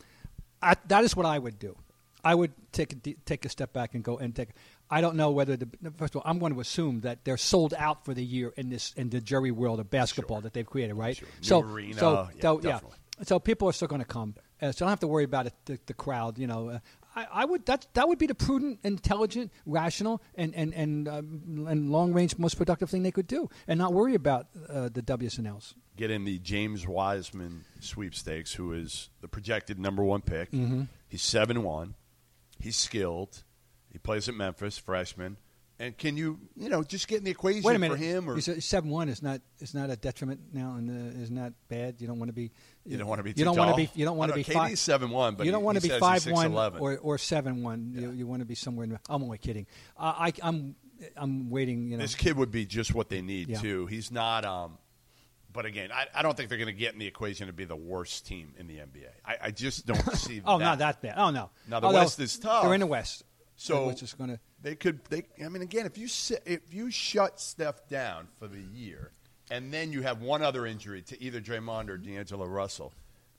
I, 0.60 0.74
that 0.88 1.04
is 1.04 1.14
what 1.14 1.24
I 1.24 1.38
would 1.38 1.60
do. 1.60 1.76
I 2.24 2.34
would 2.34 2.50
take 2.72 2.94
a, 2.94 3.14
take 3.24 3.44
a 3.44 3.48
step 3.48 3.72
back 3.72 3.94
and 3.94 4.02
go 4.02 4.18
and 4.18 4.34
take. 4.34 4.48
I 4.90 5.00
don't 5.00 5.14
know 5.14 5.30
whether 5.30 5.56
the 5.56 5.68
first 5.96 6.16
of 6.16 6.22
all, 6.22 6.28
I'm 6.28 6.40
going 6.40 6.52
to 6.52 6.58
assume 6.58 7.02
that 7.02 7.24
they're 7.24 7.36
sold 7.36 7.74
out 7.78 8.04
for 8.04 8.12
the 8.12 8.24
year 8.24 8.52
in 8.56 8.70
this 8.70 8.92
in 8.96 9.08
the 9.08 9.20
jury 9.20 9.52
world 9.52 9.78
of 9.78 9.88
basketball 9.88 10.40
that 10.40 10.52
they've 10.52 10.66
created, 10.66 10.94
right? 10.94 11.16
Sure. 11.16 11.28
So, 11.40 11.60
arena, 11.60 11.94
so, 12.00 12.28
yeah, 12.34 12.42
so, 12.42 12.58
definitely. 12.58 12.98
So 13.22 13.38
people 13.38 13.68
are 13.68 13.72
still 13.72 13.86
going 13.86 14.02
to 14.02 14.04
come. 14.04 14.34
Uh, 14.60 14.72
so 14.72 14.84
I 14.84 14.86
don't 14.86 14.90
have 14.90 15.00
to 15.00 15.06
worry 15.06 15.22
about 15.22 15.46
it, 15.46 15.52
the, 15.66 15.78
the 15.86 15.94
crowd. 15.94 16.38
You 16.40 16.48
know, 16.48 16.70
uh, 16.70 16.78
I, 17.14 17.26
I 17.32 17.44
would 17.44 17.66
that 17.66 17.86
that 17.94 18.08
would 18.08 18.18
be 18.18 18.26
the 18.26 18.34
prudent, 18.34 18.80
intelligent, 18.82 19.52
rational, 19.66 20.20
and 20.34 20.54
and 20.54 20.74
and 20.74 21.08
um, 21.08 21.66
and 21.68 21.90
long 21.90 22.12
range, 22.12 22.38
most 22.38 22.56
productive 22.56 22.90
thing 22.90 23.02
they 23.02 23.10
could 23.10 23.26
do, 23.26 23.48
and 23.68 23.78
not 23.78 23.92
worry 23.92 24.14
about 24.14 24.48
uh, 24.68 24.88
the 24.92 25.02
WSNLs. 25.02 25.74
Get 25.96 26.10
in 26.10 26.24
the 26.24 26.38
James 26.38 26.86
Wiseman 26.86 27.64
sweepstakes, 27.80 28.54
who 28.54 28.72
is 28.72 29.10
the 29.20 29.28
projected 29.28 29.78
number 29.78 30.02
one 30.02 30.22
pick. 30.22 30.50
Mm-hmm. 30.50 30.82
He's 31.08 31.22
seven 31.22 31.62
one. 31.62 31.94
He's 32.58 32.76
skilled. 32.76 33.44
He 33.92 33.98
plays 33.98 34.28
at 34.28 34.34
Memphis, 34.34 34.76
freshman. 34.76 35.36
And 35.78 35.98
can 35.98 36.16
you, 36.16 36.38
you 36.56 36.68
know, 36.68 36.84
just 36.84 37.08
get 37.08 37.18
in 37.18 37.24
the 37.24 37.32
equation 37.32 37.64
Wait 37.64 37.74
a 37.74 37.78
minute. 37.80 37.98
for 37.98 38.02
him, 38.02 38.30
or 38.30 38.40
seven 38.40 38.90
one 38.90 39.08
is 39.08 39.22
not 39.22 39.40
is 39.58 39.74
not 39.74 39.90
a 39.90 39.96
detriment 39.96 40.40
now, 40.52 40.76
and 40.76 40.88
uh, 40.88 41.20
is 41.20 41.32
not 41.32 41.52
bad. 41.68 41.96
You 41.98 42.06
don't 42.06 42.20
want 42.20 42.28
to 42.28 42.32
be. 42.32 42.52
You 42.84 42.96
don't 42.96 43.08
want 43.08 43.18
to 43.18 43.24
be 43.24 43.32
You 43.36 43.44
don't 43.44 43.56
want 43.56 43.70
to 43.70 43.76
be. 43.76 43.90
You 43.94 44.04
don't 44.04 44.16
want 44.16 44.30
to 44.30 44.36
be 44.36 44.44
five. 44.44 44.70
KD's 44.70 44.80
7'1", 44.80 45.36
but 45.36 45.46
you 45.46 45.52
don't 45.52 45.64
want 45.64 45.80
to 45.80 45.82
be 45.82 45.88
five 45.98 46.24
one 46.26 46.54
or 46.54 46.96
or 46.98 47.18
seven 47.18 47.62
one. 47.62 47.92
You, 47.92 48.12
you 48.12 48.26
want 48.26 48.40
to 48.40 48.46
be 48.46 48.54
somewhere. 48.54 48.84
in 48.84 48.98
I'm 49.08 49.22
only 49.24 49.38
kidding. 49.38 49.66
Uh, 49.98 50.14
I, 50.16 50.32
I'm 50.42 50.76
I'm 51.16 51.50
waiting. 51.50 51.90
You 51.90 51.96
know. 51.96 52.02
this 52.02 52.14
kid 52.14 52.36
would 52.36 52.52
be 52.52 52.66
just 52.66 52.94
what 52.94 53.08
they 53.08 53.20
need 53.20 53.48
Yeah. 53.48 53.60
too. 53.60 53.86
He's 53.86 54.12
not. 54.12 54.44
Um, 54.44 54.78
but 55.52 55.66
again, 55.66 55.90
I, 55.92 56.06
I 56.14 56.22
don't 56.22 56.36
think 56.36 56.48
they're 56.48 56.58
going 56.58 56.66
to 56.66 56.72
get 56.72 56.92
in 56.92 56.98
the 56.98 57.06
equation 57.06 57.46
to 57.46 57.52
be 57.52 57.64
the 57.64 57.76
worst 57.76 58.26
team 58.26 58.54
in 58.58 58.66
the 58.66 58.78
NBA. 58.78 59.06
I, 59.24 59.36
I 59.42 59.50
just 59.50 59.86
don't 59.86 60.16
see. 60.16 60.42
oh, 60.44 60.58
that. 60.58 60.64
not 60.64 60.78
that 60.78 61.02
bad. 61.02 61.14
Oh 61.16 61.30
no. 61.30 61.50
Now, 61.68 61.80
the 61.80 61.86
Although, 61.86 62.00
West 62.00 62.20
is 62.20 62.38
tough. 62.38 62.64
They're 62.64 62.74
in 62.74 62.80
the 62.80 62.86
West. 62.86 63.24
So 63.56 63.86
which 63.86 64.02
is 64.02 64.12
going 64.14 64.30
to. 64.30 64.40
they 64.62 64.74
could. 64.74 65.04
They. 65.04 65.24
I 65.44 65.48
mean, 65.48 65.62
again, 65.62 65.86
if 65.86 65.96
you 65.96 66.08
if 66.44 66.74
you 66.74 66.90
shut 66.90 67.40
Steph 67.40 67.88
down 67.88 68.28
for 68.38 68.48
the 68.48 68.60
year, 68.60 69.12
and 69.50 69.72
then 69.72 69.92
you 69.92 70.02
have 70.02 70.20
one 70.20 70.42
other 70.42 70.66
injury 70.66 71.02
to 71.02 71.22
either 71.22 71.40
Draymond 71.40 71.88
or 71.88 71.96
D'Angelo 71.96 72.46
Russell, 72.46 72.92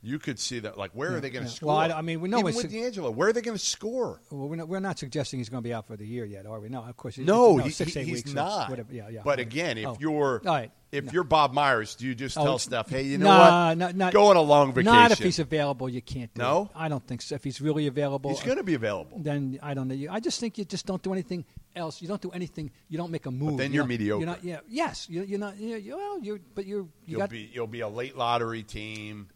you 0.06 0.20
could 0.20 0.38
see 0.40 0.60
that. 0.60 0.78
Like, 0.78 0.92
where 0.92 1.16
are 1.16 1.20
they 1.20 1.30
going 1.30 1.46
to 1.46 1.50
yeah. 1.52 1.56
score? 1.56 1.68
Well, 1.70 1.78
I- 1.78 1.90
I 1.90 2.02
mean, 2.02 2.22
we 2.22 2.30
know 2.30 2.40
even 2.40 2.56
with 2.56 2.72
D'Angelo, 2.72 3.10
where 3.12 3.30
are 3.30 3.34
they 3.34 3.42
going 3.42 3.58
to 3.58 3.64
score? 3.64 4.22
Well, 4.30 4.48
we're 4.48 4.56
not, 4.56 4.68
we're 4.68 4.80
not 4.80 5.00
suggesting 5.00 5.40
he's 5.40 5.50
going 5.50 5.64
to 5.64 5.68
be 5.68 5.74
out 5.74 5.88
for 5.88 5.98
the 5.98 6.06
year 6.06 6.26
yet, 6.26 6.46
are 6.46 6.60
we? 6.60 6.70
No, 6.70 6.84
of 6.84 6.96
course. 6.96 7.18
No, 7.18 7.58
he, 7.58 7.72
six, 7.72 7.94
he- 7.94 8.00
eight 8.02 8.06
he's 8.08 8.18
weeks 8.18 8.34
not. 8.34 8.70
Whatever. 8.70 8.94
Yeah, 8.94 9.10
yeah. 9.10 9.22
But 9.24 9.32
Right. 9.38 9.40
again, 9.40 9.78
if 9.80 9.88
Oh. 9.88 9.98
you're 10.00 10.42
right. 10.46 10.72
if 10.92 11.06
No. 11.06 11.12
you're 11.12 11.24
Bob 11.26 11.52
Myers, 11.54 11.96
do 11.96 12.06
you 12.06 12.16
just 12.16 12.38
Oh, 12.38 12.44
tell 12.44 12.60
Steph, 12.60 12.90
hey, 12.90 13.02
you 13.02 13.18
know 13.18 13.26
Nah, 13.26 13.68
what? 13.70 13.78
not- 13.78 13.96
not- 13.96 14.14
Go 14.14 14.28
on 14.28 14.38
a 14.38 14.42
long 14.42 14.72
vacation. 14.72 14.94
Not 14.94 15.12
if 15.12 15.20
he's 15.20 15.40
available. 15.40 15.90
You 15.90 16.02
can't. 16.02 16.34
Do 16.34 16.42
No? 16.42 16.62
it. 16.64 16.70
I 16.76 16.88
don't 16.88 17.06
think 17.06 17.22
so. 17.22 17.36
If 17.36 17.44
he's 17.44 17.60
really 17.60 17.88
available, 17.88 18.30
He's 18.30 18.44
going 18.44 18.58
to 18.58 18.64
be 18.64 18.76
available. 18.76 19.20
Then 19.20 19.60
I 19.62 19.74
don't 19.74 19.88
know. 19.90 20.08
I 20.10 20.20
just 20.22 20.40
think 20.40 20.58
you 20.58 20.64
just 20.66 20.86
don't 20.86 21.02
do 21.02 21.12
anything 21.12 21.44
else. 21.76 22.02
You 22.02 22.08
don't 22.08 22.22
do 22.22 22.30
anything. 22.32 22.72
You 22.88 22.98
don't 22.98 23.12
make 23.12 23.26
a 23.26 23.32
move. 23.32 23.58
then 23.58 23.72
You 23.72 23.76
you're 23.76 23.82
don't- 23.84 23.90
mediocre. 23.90 24.20
You're 24.20 24.26
not. 24.28 24.44
Yeah. 24.46 24.60
Yes. 24.70 25.08
You're, 25.10 25.26
you're 25.26 25.40
not. 25.40 25.58
You're, 25.60 25.78
you 25.80 25.98
well, 25.98 26.20
you're. 26.22 26.40
But 26.54 26.66
you're. 26.66 26.82
You 26.84 26.90
You'll 27.08 27.20
got. 27.20 27.30
be 27.30 27.50
you'll 27.54 27.68
be 27.68 27.82
a 27.82 27.90
late 27.90 28.16
lottery 28.18 28.64
team. 28.64 29.28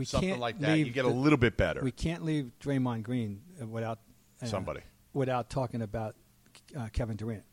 We 0.00 0.04
something 0.06 0.30
can't 0.30 0.40
like 0.40 0.58
that. 0.60 0.72
leave 0.72 0.86
You 0.86 0.92
get 0.92 1.04
a 1.04 1.08
little 1.08 1.36
bit 1.38 1.56
better. 1.56 1.80
We 1.82 1.92
can't 1.92 2.24
leave 2.24 2.50
Draymond 2.60 3.02
Green 3.02 3.42
uh, 3.62 3.66
without 3.66 3.98
uh, 4.42 4.46
Somebody. 4.46 4.80
without 5.12 5.50
talking 5.50 5.82
about 5.82 6.16
uh, 6.76 6.88
Kevin 6.92 7.16
Durant. 7.16 7.44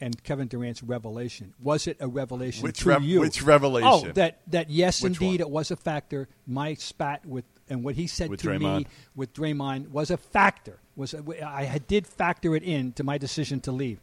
And 0.00 0.22
Kevin 0.24 0.48
Durant's 0.48 0.82
revelation 0.82 1.54
was 1.58 1.86
it 1.86 1.96
a 2.00 2.08
revelation 2.08 2.62
Which 2.64 2.80
to 2.80 2.88
rev- 2.90 3.02
you? 3.04 3.20
which 3.20 3.40
revelation? 3.42 3.88
Oh, 4.10 4.12
that 4.12 4.40
that 4.50 4.68
yes, 4.68 5.00
Which 5.02 5.14
indeed, 5.14 5.40
one? 5.40 5.48
it 5.48 5.50
was 5.50 5.70
a 5.70 5.76
factor. 5.76 6.28
My 6.46 6.74
spat 6.74 7.24
with 7.24 7.44
and 7.68 7.82
what 7.84 7.94
he 7.94 8.06
said 8.06 8.28
With 8.28 8.40
to 8.42 8.48
Draymond? 8.48 8.78
me 8.80 8.86
with 9.14 9.32
Draymond 9.32 9.88
was 9.90 10.10
a 10.10 10.16
factor. 10.16 10.78
Was 10.96 11.14
a, 11.14 11.22
I 11.46 11.78
did 11.78 12.06
factor 12.06 12.54
it 12.56 12.62
in 12.62 12.92
to 12.94 13.04
my 13.04 13.16
decision 13.18 13.60
to 13.60 13.72
leave. 13.72 14.00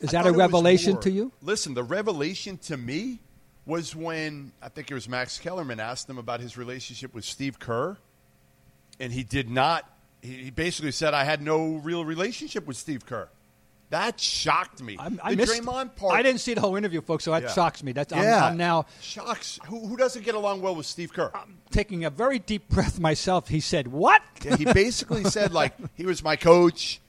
Is 0.00 0.14
I 0.14 0.22
that 0.22 0.28
a 0.28 0.32
revelation 0.32 0.94
more- 0.94 1.02
to 1.02 1.10
you? 1.10 1.32
Listen, 1.42 1.74
the 1.74 1.84
revelation 1.84 2.56
to 2.58 2.76
me 2.76 3.20
was 3.68 3.94
when 3.94 4.50
I 4.62 4.68
think 4.70 4.90
it 4.90 4.94
was 4.94 5.08
Max 5.08 5.38
Kellerman 5.38 5.78
asked 5.78 6.08
him 6.08 6.18
about 6.18 6.40
his 6.40 6.56
relationship 6.56 7.14
with 7.14 7.24
Steve 7.24 7.58
Kerr, 7.60 7.96
and 8.98 9.12
he 9.12 9.22
did 9.22 9.48
not. 9.50 9.88
He 10.22 10.50
basically 10.50 10.90
said, 10.90 11.14
"I 11.14 11.22
had 11.24 11.42
no 11.42 11.74
real 11.76 12.04
relationship 12.04 12.66
with 12.66 12.76
Steve 12.76 13.06
Kerr." 13.06 13.28
That 13.90 14.20
shocked 14.20 14.82
me. 14.82 14.96
I'm, 14.98 15.18
I 15.22 15.30
the 15.30 15.36
missed, 15.38 15.62
Draymond 15.62 15.96
part. 15.96 16.14
I 16.14 16.22
didn't 16.22 16.40
see 16.40 16.52
the 16.52 16.60
whole 16.60 16.76
interview, 16.76 17.00
folks, 17.00 17.24
so 17.24 17.30
that 17.30 17.42
Yeah. 17.44 17.52
shocks 17.52 17.82
me. 17.82 17.92
That's 17.92 18.12
I'm- 18.12 18.22
yeah, 18.22 18.46
I'm, 18.46 18.56
now 18.58 18.84
shocks. 19.00 19.58
Who, 19.66 19.86
who 19.86 19.96
doesn't 19.96 20.24
get 20.24 20.34
along 20.34 20.60
well 20.60 20.74
with 20.74 20.84
Steve 20.86 21.12
Kerr? 21.12 21.30
I'm 21.34 21.58
taking 21.70 22.04
a 22.04 22.10
very 22.10 22.38
deep 22.38 22.68
breath 22.68 22.98
myself. 22.98 23.48
He 23.48 23.60
said, 23.60 23.88
"What?" 23.88 24.22
Yeah, 24.44 24.56
he 24.56 24.64
basically 24.64 25.24
said 25.24 25.52
like 25.52 25.74
he 25.94 26.04
was 26.06 26.22
my 26.22 26.36
coach. 26.36 27.00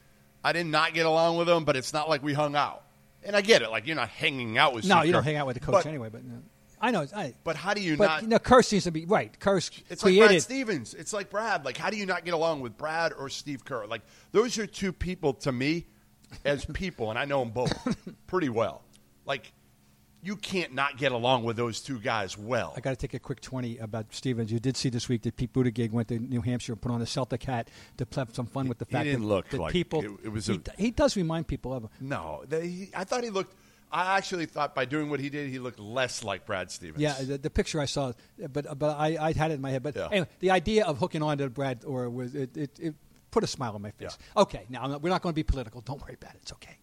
I 0.44 0.54
did 0.54 0.68
not 0.68 0.94
get 0.94 1.06
along 1.06 1.38
with 1.38 1.50
him, 1.50 1.64
but 1.66 1.76
it's 1.76 1.92
not 1.94 2.08
like 2.10 2.22
we 2.24 2.34
hung 2.34 2.56
out. 2.56 2.84
And 3.24 3.36
I 3.36 3.42
get 3.42 3.62
it. 3.62 3.70
Like 3.72 3.86
you're 3.88 3.96
not 3.96 4.10
hanging 4.10 4.58
out 4.58 4.74
with. 4.74 4.86
No, 4.86 4.98
Steve 4.98 5.08
you 5.08 5.12
don't 5.14 5.22
Kerr. 5.24 5.30
hang 5.30 5.36
out 5.38 5.48
with 5.48 5.56
the 5.56 5.60
coach 5.60 5.74
But- 5.74 5.86
anyway. 5.86 6.10
But 6.12 6.24
no. 6.24 6.42
I 6.82 6.92
know. 6.92 7.06
I, 7.14 7.34
But 7.44 7.58
how 7.58 7.74
do 7.74 7.82
you 7.82 7.98
but 7.98 8.06
not? 8.06 8.24
know, 8.24 8.40
Kerr 8.40 8.62
seems 8.62 8.86
to 8.86 8.92
be 8.92 9.04
right. 9.06 9.38
Kerr's 9.38 9.70
It's 9.90 10.02
like 10.02 10.12
created. 10.14 10.28
Brad 10.30 10.42
Stevens. 10.42 10.94
It's 10.94 11.12
like 11.12 11.30
Brad. 11.30 11.66
Like, 11.66 11.76
how 11.76 11.90
do 11.90 11.98
you 11.98 12.06
not 12.06 12.24
get 12.24 12.34
along 12.34 12.62
with 12.62 12.78
Brad 12.78 13.12
or 13.12 13.28
Steve 13.28 13.66
Kerr? 13.66 13.86
Like, 13.86 14.02
those 14.32 14.58
are 14.58 14.66
two 14.66 14.94
people 14.94 15.34
to 15.34 15.52
me 15.52 15.88
as 16.46 16.64
people, 16.64 17.10
and 17.10 17.20
I 17.20 17.26
know 17.26 17.40
them 17.40 17.50
both 17.52 17.74
pretty 18.28 18.48
well. 18.48 18.82
Like, 19.26 19.52
you 20.22 20.36
can't 20.36 20.74
not 20.74 20.98
get 20.98 21.12
along 21.12 21.44
with 21.46 21.56
those 21.58 21.80
two 21.80 22.00
guys 22.00 22.38
well. 22.38 22.74
I 22.76 22.82
got 22.82 22.90
to 22.92 22.96
take 22.96 23.14
a 23.14 23.20
quick 23.20 23.40
twenty 23.42 23.78
about 23.78 24.14
Stevens. 24.14 24.52
You 24.52 24.60
did 24.60 24.76
see 24.78 24.90
this 24.90 25.08
week 25.08 25.22
that 25.24 25.36
Pete 25.38 25.54
Buttigieg 25.54 25.92
went 25.92 26.08
to 26.10 26.20
New 26.20 26.42
Hampshire 26.42 26.74
and 26.74 26.82
put 26.82 26.92
on 26.92 27.02
a 27.02 27.06
Celtic 27.06 27.44
hat 27.44 27.70
to 27.98 28.08
have 28.16 28.34
some 28.36 28.46
fun 28.46 28.68
with 28.68 28.80
the 28.80 28.86
He 28.86 28.92
fact 28.94 29.06
didn't 29.06 29.22
that, 29.22 29.28
look 29.28 29.50
that 29.50 29.60
like 29.60 29.72
people. 29.74 30.04
it- 30.04 30.12
it 30.26 30.30
was 30.30 30.48
he, 30.48 30.56
a- 30.56 30.82
he 30.82 30.92
does 30.92 31.16
remind 31.16 31.48
people 31.48 31.74
of 31.74 31.84
him. 31.84 31.90
no, 32.02 32.44
they, 32.48 32.68
he, 32.68 32.90
I 32.96 33.04
thought 33.06 33.24
he 33.24 33.30
looked. 33.30 33.56
I 33.92 34.18
actually 34.18 34.46
thought 34.46 34.76
by 34.76 34.86
doing 34.86 35.10
what 35.10 35.20
he 35.20 35.30
did, 35.30 35.50
he 35.50 35.58
looked 35.58 35.80
less 35.80 36.24
like 36.24 36.46
Brad 36.46 36.70
Stevens. 36.70 37.02
Yeah, 37.02 37.16
the, 37.22 37.38
the 37.40 37.50
picture 37.50 37.80
I 37.80 37.86
saw, 37.86 38.12
but 38.54 38.78
but 38.78 38.96
I, 39.00 39.18
I 39.20 39.32
had 39.34 39.50
it 39.50 39.56
in 39.56 39.62
my 39.62 39.72
head. 39.72 39.82
But 39.82 39.96
Yeah. 39.96 40.10
anyway, 40.12 40.28
the 40.42 40.52
idea 40.52 40.86
of 40.86 41.00
hooking 41.00 41.24
on 41.24 41.40
to 41.40 41.50
Brad 41.50 41.84
or 41.86 42.08
was 42.10 42.36
it, 42.36 42.56
it, 42.56 42.78
it 42.80 42.96
put 43.32 43.44
a 43.44 43.48
smile 43.48 43.74
on 43.74 43.82
my 43.82 43.90
face. 43.92 44.16
Okay, 44.38 44.66
now 44.70 44.98
we're 44.98 45.10
not 45.10 45.22
going 45.24 45.34
to 45.34 45.36
be 45.36 45.42
political. 45.44 45.82
Don't 45.82 46.00
worry 46.02 46.16
about 46.22 46.36
it. 46.36 46.40
It's 46.44 46.52
okay. 46.54 46.78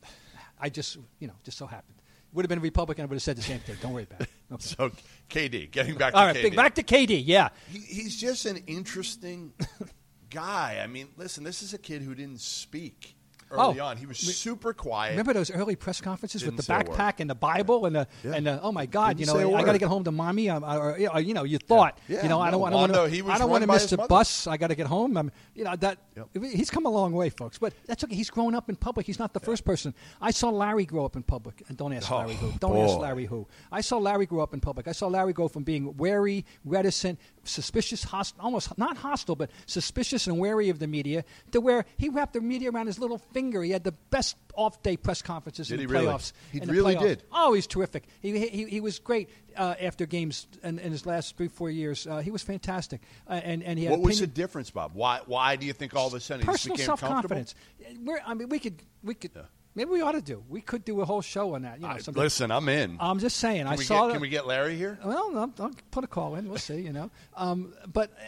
I 0.59 0.68
just 0.68 0.96
you 1.20 1.29
know 1.29 1.35
just 1.44 1.59
so 1.59 1.66
happened. 1.66 1.94
Would 2.37 2.44
have 2.44 2.49
been 2.51 2.59
a 2.59 2.62
Republican. 2.62 3.03
I 3.03 3.07
would 3.07 3.14
have 3.14 3.22
said 3.22 3.37
the 3.37 3.42
same 3.42 3.59
thing. 3.61 3.77
Don't 3.81 3.92
worry 3.94 4.03
about 4.05 4.20
it. 4.20 4.29
Okay. 4.53 4.57
So 4.61 4.92
KD, 5.29 5.70
getting 5.72 5.96
back 5.96 6.12
to 6.12 6.18
All 6.20 6.27
right, 6.27 6.37
KD. 6.37 6.55
back 6.55 6.75
to 6.77 6.83
KD. 6.85 7.20
Yeah, 7.25 7.49
He, 7.68 7.79
he's 7.81 8.14
just 8.20 8.46
an 8.46 8.59
interesting 8.68 9.53
guy. 10.31 10.81
I 10.85 10.87
mean, 10.87 11.09
listen, 11.16 11.42
this 11.42 11.62
is 11.62 11.75
a 11.75 11.79
kid 11.79 12.03
who 12.03 12.14
didn't 12.14 12.40
speak 12.40 13.15
early 13.50 13.80
Oh. 13.80 13.85
on. 13.85 13.96
He 13.96 14.06
was 14.06 14.18
super 14.18 14.72
quiet. 14.72 15.11
Remember 15.11 15.32
those 15.32 15.50
early 15.50 15.76
press 15.76 16.00
conferences 16.00 16.42
with 16.44 16.56
Didn't 16.56 16.66
the 16.66 16.72
a 16.74 16.76
word. 16.78 16.87
backpack 16.88 17.20
and 17.20 17.28
the 17.30 17.35
Bible 17.35 17.87
and 17.87 17.94
the 17.96 18.06
Yeah. 18.24 18.32
and 18.35 18.46
the, 18.46 18.61
oh 18.62 18.72
my 18.72 18.87
God, 18.87 19.16
Didn't 19.16 19.35
you 19.35 19.40
know 19.42 19.54
I 19.56 19.62
got 19.64 19.72
to 19.72 19.78
get 19.78 19.88
home 19.88 20.04
to 20.04 20.12
mommy. 20.12 20.50
Um, 20.50 20.64
or, 20.64 20.92
or, 21.12 21.20
you 21.20 21.35
know, 21.35 21.44
you 21.44 21.59
thought, 21.59 21.98
Yeah, 22.09 22.22
you 22.22 22.28
know, 22.28 22.40
I 22.40 22.46
no, 22.46 22.52
don't, 22.52 22.61
want- 22.61 22.74
I 22.74 22.76
don't 22.78 22.98
want 22.98 23.12
to, 23.12 23.30
I 23.32 23.38
don't 23.38 23.50
want 23.50 23.62
to 23.62 23.66
miss 23.68 23.87
the 23.90 23.96
mother. 23.96 24.09
bus. 24.09 24.46
I 24.46 24.56
got 24.56 24.68
to 24.68 24.74
get 24.74 24.87
home. 24.87 25.16
Um, 25.16 25.30
you 25.54 25.64
know 25.64 25.76
that 25.76 25.98
Yep. 26.16 26.28
he's 26.44 26.70
come 26.70 26.87
a 26.87 26.90
long 26.90 27.12
way, 27.12 27.30
folks. 27.30 27.59
But 27.59 27.74
that's 27.87 28.02
okay. 28.04 28.14
He's 28.14 28.30
grown 28.30 28.54
up 28.54 28.68
in 28.68 28.76
public. 28.76 29.06
He's 29.06 29.18
not 29.18 29.32
the 29.32 29.40
first 29.40 29.64
person. 29.64 29.94
I 30.20 30.30
saw 30.30 30.48
Larry 30.50 30.85
grow 30.85 31.04
up 31.04 31.16
in 31.16 31.22
public, 31.22 31.62
and 31.68 31.76
don't 31.76 31.92
ask 31.92 32.11
Oh, 32.11 32.18
Larry 32.18 32.35
who. 32.35 32.52
Don't 32.59 32.76
ask. 32.76 32.98
Larry 32.98 33.26
who. 33.26 33.46
I 33.70 33.80
saw 33.80 33.98
Larry 33.98 34.26
grow 34.26 34.42
up 34.42 34.54
in 34.54 34.61
public. 34.61 34.88
I 34.88 34.92
saw 34.92 35.06
Larry 35.09 35.32
go 35.32 35.48
from 35.48 35.62
being 35.62 35.96
wary, 35.96 36.44
reticent, 36.64 37.18
suspicious, 37.44 38.04
host, 38.04 38.35
almost 38.40 38.76
not 38.78 38.96
hostile, 38.96 39.37
but 39.37 39.50
suspicious 39.66 40.26
and 40.26 40.38
wary 40.38 40.68
of 40.68 40.78
the 40.78 40.87
media, 40.87 41.24
to 41.52 41.61
where 41.61 41.85
he 41.96 42.09
wrapped 42.09 42.32
the 42.32 42.40
media 42.40 42.70
around 42.70 42.87
his 42.87 42.98
little 42.98 43.18
finger. 43.37 43.62
He 43.62 43.70
had 43.70 43.85
the 43.85 43.92
best 43.92 44.37
off-day 44.55 44.96
press 44.96 45.20
conferences 45.20 45.68
Did 45.68 45.75
in 45.75 45.81
he 45.81 45.87
the 45.87 45.92
really? 45.92 46.07
playoffs. 46.07 46.33
He 46.51 46.61
in 46.62 46.66
the 46.66 46.72
really 46.72 46.94
playoffs. 46.94 47.01
did. 47.03 47.22
Oh, 47.31 47.53
he's 47.53 47.66
terrific. 47.66 48.05
He 48.22 48.38
he, 48.49 48.64
he 48.64 48.81
was 48.81 48.99
great 48.99 49.29
uh, 49.57 49.75
after 49.81 50.07
games 50.07 50.46
in, 50.62 50.79
in 50.79 50.90
his 50.92 51.05
last 51.05 51.37
three 51.37 51.49
four 51.49 51.68
years. 51.70 52.07
Uh, 52.07 52.18
he 52.18 52.31
was 52.31 52.42
fantastic, 52.42 53.03
uh, 53.29 53.33
and 53.44 53.62
and 53.62 53.79
he 53.79 53.85
had 53.85 53.92
what 53.92 54.01
was 54.01 54.20
the 54.20 54.27
difference, 54.27 54.70
Bob? 54.70 54.92
Why? 54.94 55.20
Why 55.27 55.57
do 55.57 55.66
you 55.66 55.75
think 55.75 55.94
all 55.94 56.07
of 56.07 56.14
a 56.14 56.20
sudden 56.20 56.40
he 56.46 56.46
personal 56.51 56.77
became 56.77 56.87
self 56.87 57.01
comfortable? 57.01 57.37
confidence. 57.37 57.55
We're 58.03 58.20
I 58.27 58.33
mean 58.35 58.49
we 58.49 58.59
could 58.59 58.83
we 59.05 59.14
could 59.14 59.33
maybe 59.75 59.90
we 59.90 60.01
ought 60.01 60.12
to 60.12 60.22
do. 60.22 60.42
We 60.49 60.62
could 60.62 60.85
do 60.87 61.03
a 61.03 61.05
whole 61.05 61.20
show 61.20 61.55
on 61.55 61.62
that. 61.62 61.77
You 61.77 61.87
know, 61.87 61.92
I- 61.94 62.11
listen, 62.12 62.51
I'm 62.51 62.68
in. 62.70 62.96
I'm 62.99 63.18
just 63.18 63.37
saying. 63.37 63.64
can 63.64 63.66
I 63.66 63.77
we 63.77 63.85
saw. 63.85 64.07
get, 64.07 64.12
Can 64.14 64.22
we 64.22 64.31
get 64.31 64.46
Larry 64.46 64.77
here? 64.77 64.99
well, 65.05 65.31
no, 65.31 65.53
I'll 65.61 65.70
put 65.90 66.03
a 66.05 66.07
call 66.09 66.37
in. 66.37 66.49
We'll 66.49 66.59
see. 66.59 66.81
You 66.81 66.94
know, 66.94 67.11
um, 67.37 67.75
but 67.92 68.11
uh, 68.12 68.22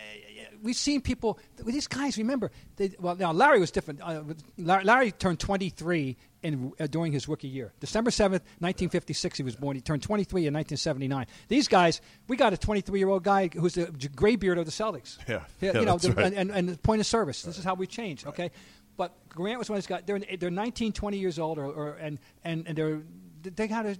we've 0.62 0.76
seen 0.76 1.00
people. 1.00 1.38
These 1.64 1.86
guys, 1.86 2.18
remember? 2.18 2.50
They, 2.76 2.92
well, 2.98 3.16
now 3.16 3.32
Larry 3.32 3.60
was 3.60 3.70
different. 3.70 4.00
Uh, 4.02 4.22
Larry, 4.56 4.84
Larry 4.84 5.12
turned 5.12 5.40
23 5.40 6.16
in 6.42 6.72
uh, 6.78 6.86
during 6.86 7.12
his 7.12 7.28
rookie 7.28 7.48
year, 7.48 7.72
December 7.80 8.10
7th, 8.10 8.42
1956. 8.60 9.38
He 9.38 9.42
was 9.42 9.56
born. 9.56 9.76
He 9.76 9.82
turned 9.82 10.02
23 10.02 10.46
in 10.46 10.54
1979. 10.54 11.26
These 11.48 11.68
guys, 11.68 12.00
we 12.28 12.36
got 12.36 12.52
a 12.52 12.56
23 12.56 12.98
year 12.98 13.08
old 13.08 13.24
guy 13.24 13.48
who's 13.48 13.74
the 13.74 13.86
graybeard 14.14 14.58
of 14.58 14.66
the 14.66 14.72
Celtics. 14.72 15.18
Yeah, 15.28 15.42
you 15.60 15.68
yeah, 15.68 15.72
know, 15.72 15.84
that's 15.92 16.04
the, 16.04 16.12
right. 16.12 16.26
and, 16.26 16.36
and, 16.36 16.50
and 16.50 16.68
the 16.68 16.78
point 16.78 17.00
of 17.00 17.06
service. 17.06 17.42
This 17.42 17.58
is 17.58 17.64
how 17.64 17.74
we 17.74 17.86
changed. 17.86 18.26
Okay, 18.26 18.50
but 18.96 19.12
Grant 19.28 19.58
was 19.58 19.68
one 19.68 19.78
of 19.78 19.84
these 19.84 19.88
guys. 19.88 20.02
They're 20.06 20.20
they're 20.38 20.50
19, 20.50 20.92
20 20.92 21.18
years 21.18 21.38
old, 21.38 21.58
or, 21.58 21.66
or 21.66 21.92
and 21.94 22.18
and 22.44 22.66
and 22.66 22.76
they're 22.76 23.02
they 23.42 23.68
got 23.68 23.82
to 23.82 23.96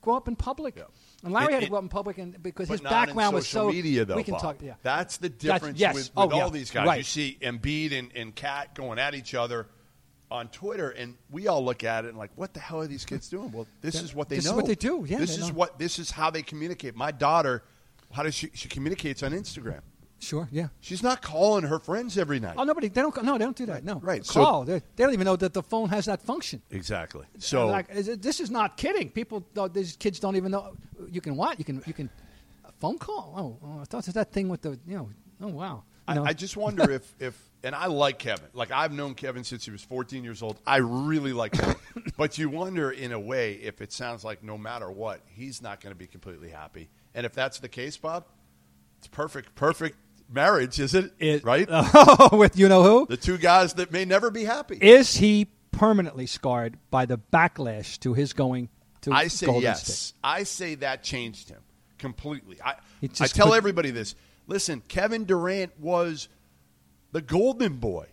grow 0.00 0.16
up 0.16 0.28
in 0.28 0.36
public. 0.36 0.76
Yeah. 0.76 0.84
And 1.24 1.32
Larry 1.32 1.46
It- 1.46 1.54
had 1.54 1.62
to 1.62 1.68
grow 1.68 1.78
up 1.78 1.84
in 1.84 1.88
public, 1.88 2.18
and 2.18 2.42
because 2.42 2.68
his 2.68 2.80
background 2.80 3.34
was 3.34 3.46
so 3.48 3.70
media, 3.70 4.04
though. 4.04 4.16
we 4.16 4.24
can 4.24 4.32
Bob. 4.32 4.42
talk. 4.42 4.56
Yeah, 4.62 4.74
That's 4.82 5.18
the 5.18 5.28
That's- 5.28 5.40
difference 5.60 5.78
yes. 5.78 5.94
with, 5.94 6.10
Oh, 6.16 6.26
with 6.26 6.36
yeah. 6.36 6.42
all 6.42 6.50
these 6.50 6.70
guys. 6.70 6.86
Right. 6.86 6.98
You 6.98 7.04
see 7.04 7.38
Embiid 7.40 7.96
and, 7.96 8.10
and 8.16 8.34
Kat 8.34 8.74
going 8.74 8.98
at 8.98 9.14
each 9.14 9.34
other 9.34 9.68
on 10.30 10.48
Twitter, 10.48 10.90
and 10.90 11.16
we 11.30 11.46
all 11.46 11.64
look 11.64 11.84
at 11.84 12.04
it 12.04 12.08
and 12.08 12.18
like, 12.18 12.30
what 12.36 12.54
the 12.54 12.60
hell 12.60 12.80
are 12.80 12.86
these 12.86 13.04
kids 13.04 13.28
doing? 13.28 13.52
Well, 13.52 13.66
this 13.82 13.94
Yeah. 13.96 14.00
is 14.02 14.14
what 14.14 14.28
they 14.28 14.36
This 14.36 14.46
is 14.46 14.52
what 14.52 14.66
they 14.66 14.74
do. 14.74 15.04
Yeah, 15.06 15.18
this 15.18 15.36
they 15.36 15.42
is 15.42 15.48
know. 15.48 15.54
what 15.54 15.78
this 15.78 15.98
is 15.98 16.10
how 16.10 16.30
they 16.30 16.42
communicate. 16.42 16.96
My 16.96 17.10
daughter, 17.12 17.62
how 18.10 18.22
does 18.24 18.34
she? 18.34 18.50
She 18.54 18.68
communicates 18.68 19.22
on 19.22 19.32
Instagram. 19.32 19.82
Sure, 20.22 20.48
yeah. 20.50 20.68
She's 20.80 21.02
not 21.02 21.22
calling 21.22 21.64
her 21.64 21.78
friends 21.78 22.16
every 22.16 22.40
night. 22.40 22.54
Oh, 22.56 22.64
nobody. 22.64 22.88
They 22.88 23.02
don't. 23.02 23.22
No, 23.22 23.32
they 23.34 23.44
don't 23.44 23.56
do 23.56 23.66
that. 23.66 23.84
No. 23.84 24.00
Right, 24.00 24.24
so- 24.24 24.44
Call. 24.44 24.64
they, 24.64 24.82
they 24.96 25.04
don't 25.04 25.12
even 25.12 25.24
know 25.24 25.36
that 25.36 25.52
the 25.52 25.62
phone 25.62 25.88
has 25.90 26.06
that 26.06 26.22
function. 26.22 26.62
Exactly. 26.70 27.26
So 27.38 27.66
like, 27.66 27.88
this 27.92 28.40
is 28.40 28.50
not 28.50 28.76
kidding. 28.76 29.10
People, 29.10 29.44
these 29.72 29.96
kids 29.96 30.20
don't 30.20 30.36
even 30.36 30.52
know. 30.52 30.74
You 31.10 31.20
can 31.20 31.36
what? 31.36 31.58
You 31.58 31.64
can. 31.64 31.82
You 31.86 31.92
can. 31.92 32.10
A 32.64 32.72
phone 32.72 32.98
call. 32.98 33.34
Oh, 33.36 33.66
oh 33.66 33.80
I 33.80 33.84
thought 33.84 33.98
it 33.98 34.06
was 34.06 34.14
that 34.14 34.32
thing 34.32 34.48
with 34.48 34.62
the. 34.62 34.78
You 34.86 34.96
know. 34.96 35.10
Oh 35.42 35.48
wow. 35.48 35.82
I, 36.06 36.14
know? 36.14 36.24
I 36.24 36.32
just 36.32 36.56
wonder 36.56 36.90
if, 36.90 37.14
if, 37.20 37.40
and 37.62 37.74
I 37.74 37.86
like 37.86 38.18
Kevin. 38.18 38.48
Like 38.54 38.70
I've 38.70 38.92
known 38.92 39.14
Kevin 39.14 39.44
since 39.44 39.64
he 39.64 39.70
was 39.70 39.82
14 39.82 40.24
years 40.24 40.42
old. 40.42 40.58
I 40.66 40.78
really 40.78 41.32
like 41.32 41.54
him. 41.56 41.74
but 42.16 42.38
you 42.38 42.48
wonder, 42.48 42.90
in 42.90 43.12
a 43.12 43.20
way, 43.20 43.54
if 43.54 43.80
it 43.80 43.92
sounds 43.92 44.24
like 44.24 44.42
no 44.42 44.58
matter 44.58 44.90
what, 44.90 45.20
he's 45.28 45.62
not 45.62 45.80
going 45.80 45.92
to 45.92 45.98
be 45.98 46.06
completely 46.06 46.50
happy. 46.50 46.88
And 47.14 47.26
if 47.26 47.32
that's 47.32 47.58
the 47.58 47.68
case, 47.68 47.96
Bob, 47.96 48.24
it's 48.98 49.06
perfect, 49.06 49.54
perfect 49.54 49.96
marriage, 50.32 50.80
is 50.80 50.94
it? 50.94 51.12
It- 51.18 51.44
right? 51.44 51.68
Oh, 51.70 52.36
with 52.36 52.58
you 52.58 52.68
know 52.68 52.82
who? 52.82 53.06
the 53.06 53.16
two 53.16 53.38
guys 53.38 53.74
that 53.74 53.92
may 53.92 54.04
never 54.04 54.30
be 54.30 54.44
happy. 54.44 54.78
Is 54.80 55.16
he 55.16 55.48
permanently 55.70 56.26
scarred 56.26 56.78
by 56.90 57.06
the 57.06 57.18
backlash 57.18 57.98
to 58.00 58.14
his 58.14 58.32
going 58.32 58.68
to 59.02 59.12
I 59.12 59.28
say 59.28 59.46
Golden 59.46 59.62
yes. 59.62 59.86
State? 59.86 60.18
I 60.22 60.42
say 60.44 60.74
that 60.76 61.02
changed 61.02 61.48
him 61.48 61.60
completely. 61.98 62.58
I, 62.64 62.74
I 63.02 63.06
tell 63.08 63.28
couldn't- 63.46 63.54
everybody 63.56 63.90
this. 63.90 64.14
Listen, 64.46 64.82
Kevin 64.88 65.24
Durant 65.24 65.78
was 65.78 66.28
the 67.12 67.20
golden 67.22 67.76
boy. 67.76 68.06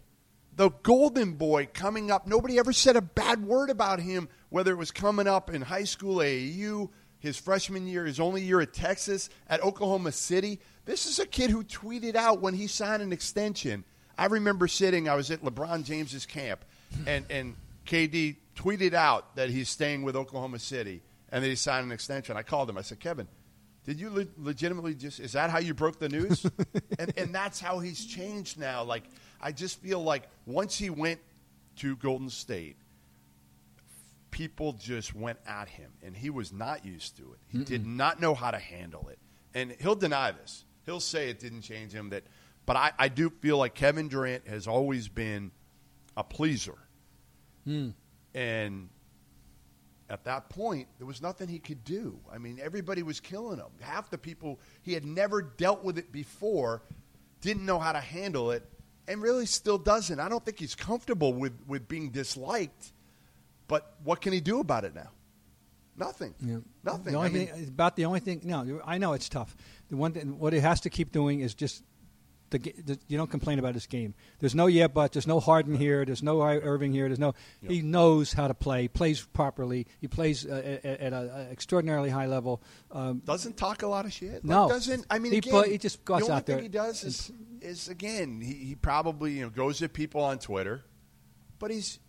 The 0.56 0.70
golden 0.70 1.34
boy 1.34 1.70
coming 1.74 2.12
up. 2.12 2.28
Nobody 2.28 2.60
ever 2.60 2.74
said 2.74 2.96
a 2.98 3.02
bad 3.02 3.44
word 3.46 3.70
about 3.70 4.00
him, 4.00 4.28
whether 4.50 4.72
it 4.72 4.78
was 4.78 4.92
coming 4.92 5.26
up 5.28 5.50
in 5.50 5.62
high 5.62 5.86
school, 5.86 6.18
AAU, 6.18 6.90
his 7.18 7.38
freshman 7.38 7.88
year, 7.88 8.06
his 8.06 8.20
only 8.20 8.42
year 8.44 8.60
at 8.62 8.74
Texas, 8.74 9.30
at 9.48 9.64
Oklahoma 9.64 10.12
City. 10.12 10.60
This 10.90 11.06
is 11.06 11.20
a 11.20 11.28
kid 11.28 11.52
who 11.52 11.64
tweeted 11.64 12.16
out 12.16 12.42
when 12.42 12.56
he 12.56 12.66
signed 12.66 13.04
an 13.04 13.14
extension. 13.14 13.84
I 14.18 14.26
remember 14.26 14.68
sitting, 14.68 15.08
I 15.08 15.14
was 15.14 15.30
at 15.30 15.44
LeBron 15.44 15.84
James's 15.84 16.26
camp, 16.26 16.66
and, 17.06 17.24
and 17.30 17.56
KD 17.86 18.38
tweeted 18.56 18.96
out 18.96 19.36
that 19.36 19.52
he's 19.52 19.70
staying 19.70 20.02
with 20.02 20.16
Oklahoma 20.16 20.58
City 20.58 21.04
and 21.32 21.44
that 21.44 21.48
he 21.48 21.54
signed 21.54 21.86
an 21.86 21.92
extension. 21.92 22.38
I 22.38 22.42
called 22.42 22.72
him. 22.72 22.78
I 22.80 22.82
said, 22.82 23.00
Kevin, 23.00 23.28
did 23.86 24.00
you 24.00 24.10
le- 24.10 24.26
legitimately 24.40 24.96
just, 24.96 25.20
is 25.20 25.34
that 25.34 25.52
how 25.52 25.60
you 25.60 25.76
broke 25.76 26.00
the 26.00 26.10
news? 26.10 26.44
and, 26.98 27.14
and 27.16 27.36
that's 27.36 27.60
how 27.60 27.78
he's 27.78 28.04
changed 28.04 28.60
now. 28.60 28.84
Like, 28.84 29.04
I 29.40 29.52
just 29.52 29.80
feel 29.80 30.02
like 30.02 30.28
once 30.48 30.76
he 30.76 30.90
went 30.90 31.20
to 31.76 31.98
Golden 31.98 32.32
State, 32.32 32.78
people 34.32 34.74
just 34.74 35.14
went 35.14 35.38
at 35.46 35.70
him, 35.70 35.92
and 36.04 36.18
he 36.18 36.32
was 36.32 36.52
not 36.52 36.84
used 36.84 37.16
to 37.18 37.34
it. 37.34 37.40
He 37.48 37.64
did 37.64 37.86
not 37.86 38.20
know 38.20 38.34
how 38.34 38.50
to 38.50 38.58
handle 38.58 39.08
it. 39.10 39.20
And 39.54 39.76
he'll 39.80 39.94
deny 39.94 40.32
this. 40.32 40.64
He'll 40.86 41.00
say 41.00 41.30
it 41.30 41.40
didn't 41.40 41.62
change 41.62 41.92
him. 41.92 42.10
That, 42.10 42.24
but 42.66 42.76
I, 42.76 42.92
I 42.98 43.08
do 43.08 43.30
feel 43.30 43.58
like 43.58 43.76
Kevin 43.76 44.08
Durant 44.08 44.48
has 44.48 44.68
always 44.68 45.08
been 45.08 45.52
a 46.18 46.24
pleaser, 46.24 46.78
hmm. 47.66 47.90
and 48.34 48.90
at 50.10 50.24
that 50.24 50.50
point, 50.50 50.88
there 50.98 51.06
was 51.06 51.22
nothing 51.22 51.48
he 51.48 51.60
could 51.60 51.84
do. 51.84 52.20
I 52.32 52.40
mean, 52.40 52.60
everybody 52.62 53.04
was 53.04 53.20
killing 53.20 53.60
him. 53.60 53.68
Half 53.80 54.10
the 54.10 54.18
people 54.18 54.60
he 54.82 54.94
had 54.94 55.06
never 55.06 55.42
dealt 55.42 55.84
with 55.84 55.98
it 55.98 56.12
before, 56.12 56.82
didn't 57.42 57.66
know 57.66 57.80
how 57.80 57.92
to 57.92 58.00
handle 58.00 58.52
it, 58.52 58.68
and 59.08 59.22
really 59.22 59.46
still 59.46 59.78
doesn't. 59.78 60.20
I 60.20 60.28
don't 60.28 60.44
think 60.44 60.60
he's 60.60 60.76
comfortable 60.76 61.34
with, 61.34 61.54
with 61.68 61.88
being 61.88 62.10
disliked. 62.10 62.92
But 63.68 63.96
what 64.04 64.20
can 64.20 64.34
he 64.34 64.42
do 64.42 64.60
about 64.60 64.84
it 64.84 64.96
now? 64.96 65.12
Nothing. 66.00 66.34
Yeah. 66.42 66.58
Nothing. 66.84 67.12
The 67.14 67.18
only 67.18 67.30
I 67.30 67.34
mean, 67.34 67.48
thing 67.48 67.68
about 67.68 67.96
the 67.96 68.06
only 68.06 68.20
thing. 68.22 68.42
No, 68.44 68.82
I 68.86 68.98
know 68.98 69.14
it's 69.14 69.30
tough. 69.30 69.56
The 69.90 69.98
one 69.98 70.14
thing, 70.14 70.40
what 70.40 70.54
he 70.54 70.60
has 70.60 70.82
to 70.82 70.90
keep 70.90 71.12
doing 71.12 71.42
is 71.42 71.54
just 71.54 71.84
the, 72.52 72.58
the 72.58 72.98
you 73.08 73.18
don't 73.18 73.30
complain 73.30 73.60
about 73.60 73.74
his 73.76 73.86
game. 73.86 74.14
There's 74.40 74.56
no 74.56 74.68
yeah, 74.68 74.88
but 74.88 75.12
there's 75.12 75.28
no 75.28 75.40
Harden 75.40 75.76
here. 75.76 76.06
There's 76.06 76.24
no 76.24 76.42
Irving 76.42 76.94
here. 76.94 77.08
There's 77.08 77.20
no. 77.20 77.34
He 77.68 77.82
knows 77.82 78.34
how 78.34 78.48
to 78.48 78.54
play. 78.54 78.88
Plays 78.88 79.22
properly. 79.22 79.86
He 80.00 80.08
plays 80.08 80.46
uh, 80.46 80.80
at, 80.84 81.00
at 81.02 81.14
an 81.14 81.48
extraordinarily 81.52 82.10
high 82.10 82.26
level. 82.28 82.62
Um, 82.92 83.22
doesn't 83.26 83.58
talk 83.58 83.84
a 83.84 83.88
lot 83.88 84.06
of 84.06 84.14
shit. 84.14 84.36
Like, 84.36 84.46
No. 84.46 84.70
doesn't. 84.70 85.06
I 85.10 85.20
mean, 85.20 85.34
He 85.34 85.38
again, 85.40 85.52
play- 85.52 85.72
he 85.72 85.78
just 85.78 86.04
goes 86.06 86.20
the 86.20 86.26
only 86.26 86.36
out 86.38 86.46
there 86.46 86.56
thing 86.56 86.64
he 86.64 86.70
does 86.70 87.04
is, 87.04 87.32
is 87.62 87.88
again, 87.88 88.42
he, 88.42 88.54
he 88.54 88.76
probably 88.76 89.34
you 89.34 89.44
know 89.44 89.50
goes 89.50 89.82
at 89.84 89.94
people 89.94 90.22
on 90.22 90.40
Twitter, 90.40 90.84
but 91.60 91.72
he's. 91.72 92.00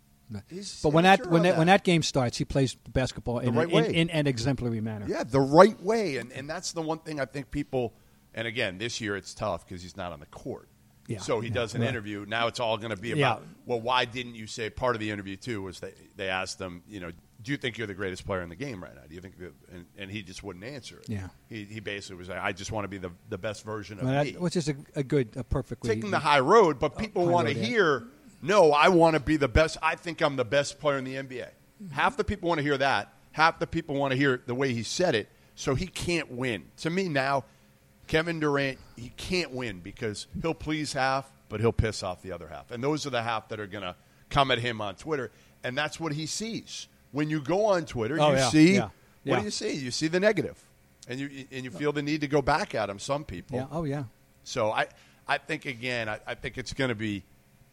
He's 0.49 0.81
but 0.81 0.93
when 0.93 1.03
that 1.03 1.19
sure 1.19 1.27
when 1.29 1.39
of 1.41 1.43
that, 1.43 1.57
when 1.57 1.67
that 1.67 1.83
game 1.83 2.03
starts, 2.03 2.37
he 2.37 2.45
plays 2.45 2.75
basketball 2.75 3.39
in, 3.39 3.53
right 3.55 3.69
in, 3.69 3.85
in 3.85 4.09
an 4.09 4.27
exemplary 4.27 4.81
manner. 4.81 5.05
Yeah, 5.07 5.23
the 5.23 5.39
right 5.41 5.79
way, 5.81 6.17
and 6.17 6.31
and 6.31 6.49
that's 6.49 6.71
the 6.73 6.81
one 6.81 6.99
thing 6.99 7.19
I 7.19 7.25
think 7.25 7.51
people. 7.51 7.93
And 8.33 8.47
again, 8.47 8.77
this 8.77 9.01
year 9.01 9.17
it's 9.17 9.33
tough 9.33 9.67
because 9.67 9.81
he's 9.83 9.97
not 9.97 10.13
on 10.13 10.19
the 10.21 10.25
court. 10.27 10.69
Yeah, 11.07 11.19
So 11.19 11.41
he 11.41 11.49
yeah, 11.49 11.53
does 11.55 11.75
an 11.75 11.81
yeah. 11.81 11.89
interview. 11.89 12.25
Now 12.27 12.47
it's 12.47 12.61
all 12.61 12.77
going 12.77 12.95
to 12.95 13.01
be 13.01 13.11
about. 13.11 13.41
Yeah. 13.41 13.47
Well, 13.65 13.81
why 13.81 14.05
didn't 14.05 14.35
you 14.35 14.47
say? 14.47 14.69
Part 14.69 14.95
of 14.95 15.01
the 15.01 15.09
interview 15.11 15.35
too 15.35 15.61
was 15.63 15.79
they 15.81 15.93
they 16.15 16.29
asked 16.29 16.57
them, 16.59 16.83
you 16.87 17.01
know, 17.01 17.11
do 17.41 17.51
you 17.51 17.57
think 17.57 17.77
you're 17.77 17.87
the 17.87 17.93
greatest 17.95 18.25
player 18.25 18.41
in 18.41 18.47
the 18.49 18.55
game 18.55 18.81
right 18.81 18.93
now? 18.95 19.01
Do 19.09 19.15
you 19.15 19.19
think? 19.19 19.33
And, 19.73 19.85
and 19.97 20.09
he 20.11 20.21
just 20.21 20.43
wouldn't 20.43 20.63
answer 20.63 20.99
it. 20.99 21.09
Yeah. 21.09 21.27
He 21.49 21.65
he 21.65 21.79
basically 21.81 22.15
was 22.17 22.29
like, 22.29 22.39
I 22.39 22.53
just 22.53 22.71
want 22.71 22.85
to 22.85 22.87
be 22.87 22.99
the 22.99 23.11
the 23.29 23.37
best 23.37 23.65
version 23.65 23.97
of 23.97 24.05
Well, 24.05 24.13
that- 24.13 24.25
me. 24.27 24.33
which 24.33 24.55
is 24.55 24.69
a, 24.69 24.75
a 24.95 25.03
good, 25.03 25.35
a 25.35 25.43
perfect. 25.43 25.83
way- 25.83 25.95
Taking 25.95 26.11
the 26.11 26.19
high 26.19 26.39
road, 26.39 26.79
but 26.79 26.93
oh, 26.95 26.99
people 26.99 27.25
want 27.27 27.47
to 27.49 27.53
hear. 27.53 28.05
No, 28.41 28.71
I 28.71 28.89
want 28.89 29.15
to 29.15 29.19
be 29.19 29.37
the 29.37 29.47
best. 29.47 29.77
I 29.81 29.95
think 29.95 30.21
I'm 30.21 30.35
the 30.35 30.45
best 30.45 30.79
player 30.79 30.97
in 30.97 31.03
the 31.03 31.15
NBA. 31.15 31.47
Mm-hmm. 31.83 31.93
Half 31.93 32.17
the 32.17 32.23
people 32.23 32.49
want 32.49 32.59
to 32.59 32.63
hear 32.63 32.77
that. 32.77 33.13
Half 33.31 33.59
the 33.59 33.67
people 33.67 33.95
want 33.95 34.11
to 34.11 34.17
hear 34.17 34.41
the 34.45 34.55
way 34.55 34.73
he 34.73 34.83
said 34.83 35.15
it. 35.15 35.29
So 35.55 35.75
he 35.75 35.87
can't 35.87 36.31
win. 36.31 36.63
To 36.77 36.89
me 36.89 37.07
now, 37.07 37.45
Kevin 38.07 38.39
Durant, 38.39 38.79
he 38.97 39.09
can't 39.15 39.51
win 39.51 39.79
because 39.79 40.27
he'll 40.41 40.53
please 40.53 40.93
half, 40.93 41.31
but 41.49 41.59
he'll 41.59 41.71
piss 41.71 42.03
off 42.03 42.21
the 42.21 42.31
other 42.31 42.47
half. 42.47 42.71
And 42.71 42.83
those 42.83 43.05
are 43.05 43.09
the 43.11 43.21
half 43.21 43.49
that 43.49 43.59
are 43.59 43.67
going 43.67 43.83
to 43.83 43.95
come 44.29 44.51
at 44.51 44.59
him 44.59 44.81
on 44.81 44.95
Twitter. 44.95 45.31
And 45.63 45.77
that's 45.77 45.99
what 45.99 46.13
he 46.13 46.25
sees. 46.25 46.87
When 47.11 47.29
you 47.29 47.41
go 47.41 47.65
on 47.65 47.85
Twitter, 47.85 48.17
Oh, 48.19 48.31
you 48.31 48.37
yeah, 48.37 48.49
see 48.49 48.73
yeah, 48.75 48.81
what 48.81 48.91
yeah. 49.23 49.39
do 49.39 49.45
you 49.45 49.51
see? 49.51 49.73
You 49.73 49.91
see 49.91 50.07
the 50.07 50.19
negative. 50.19 50.57
And 51.07 51.19
you 51.19 51.45
and 51.51 51.63
you 51.65 51.71
feel 51.71 51.91
the 51.91 52.01
need 52.01 52.21
to 52.21 52.27
go 52.27 52.41
back 52.41 52.73
at 52.73 52.89
him, 52.89 52.99
some 52.99 53.23
people. 53.25 53.57
Yeah. 53.57 53.65
Oh 53.71 53.83
yeah. 53.83 54.03
So 54.43 54.71
I, 54.71 54.87
I 55.27 55.37
think 55.39 55.65
again, 55.65 56.07
I, 56.07 56.19
I 56.25 56.35
think 56.35 56.57
it's 56.57 56.73
going 56.73 56.89
to 56.89 56.95
be 56.95 57.23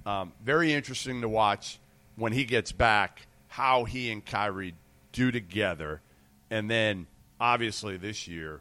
um, 0.06 0.32
very 0.42 0.72
interesting 0.72 1.20
to 1.22 1.28
watch 1.28 1.78
when 2.16 2.32
he 2.32 2.44
gets 2.44 2.72
back 2.72 3.26
how 3.48 3.84
he 3.84 4.10
and 4.10 4.24
Kyrie 4.24 4.74
do 5.12 5.30
together, 5.30 6.00
and 6.50 6.70
then 6.70 7.06
obviously 7.40 7.96
this 7.96 8.28
year, 8.28 8.60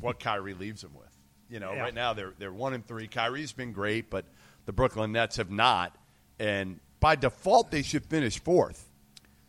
what 0.00 0.20
Kyrie 0.20 0.54
leaves 0.54 0.84
him 0.84 0.94
with. 0.94 1.06
You 1.48 1.60
know, 1.60 1.72
Yeah. 1.72 1.80
right 1.82 1.94
now 1.94 2.12
they're 2.12 2.32
they're 2.38 2.52
one 2.52 2.74
and 2.74 2.86
three. 2.86 3.06
Kyrie's 3.08 3.52
been 3.52 3.72
great, 3.72 4.10
but 4.10 4.24
the 4.66 4.72
Brooklyn 4.72 5.12
Nets 5.12 5.36
have 5.36 5.50
not, 5.50 5.96
and 6.38 6.80
by 7.00 7.14
default 7.16 7.70
they 7.70 7.82
should 7.82 8.04
finish 8.04 8.40
fourth 8.40 8.88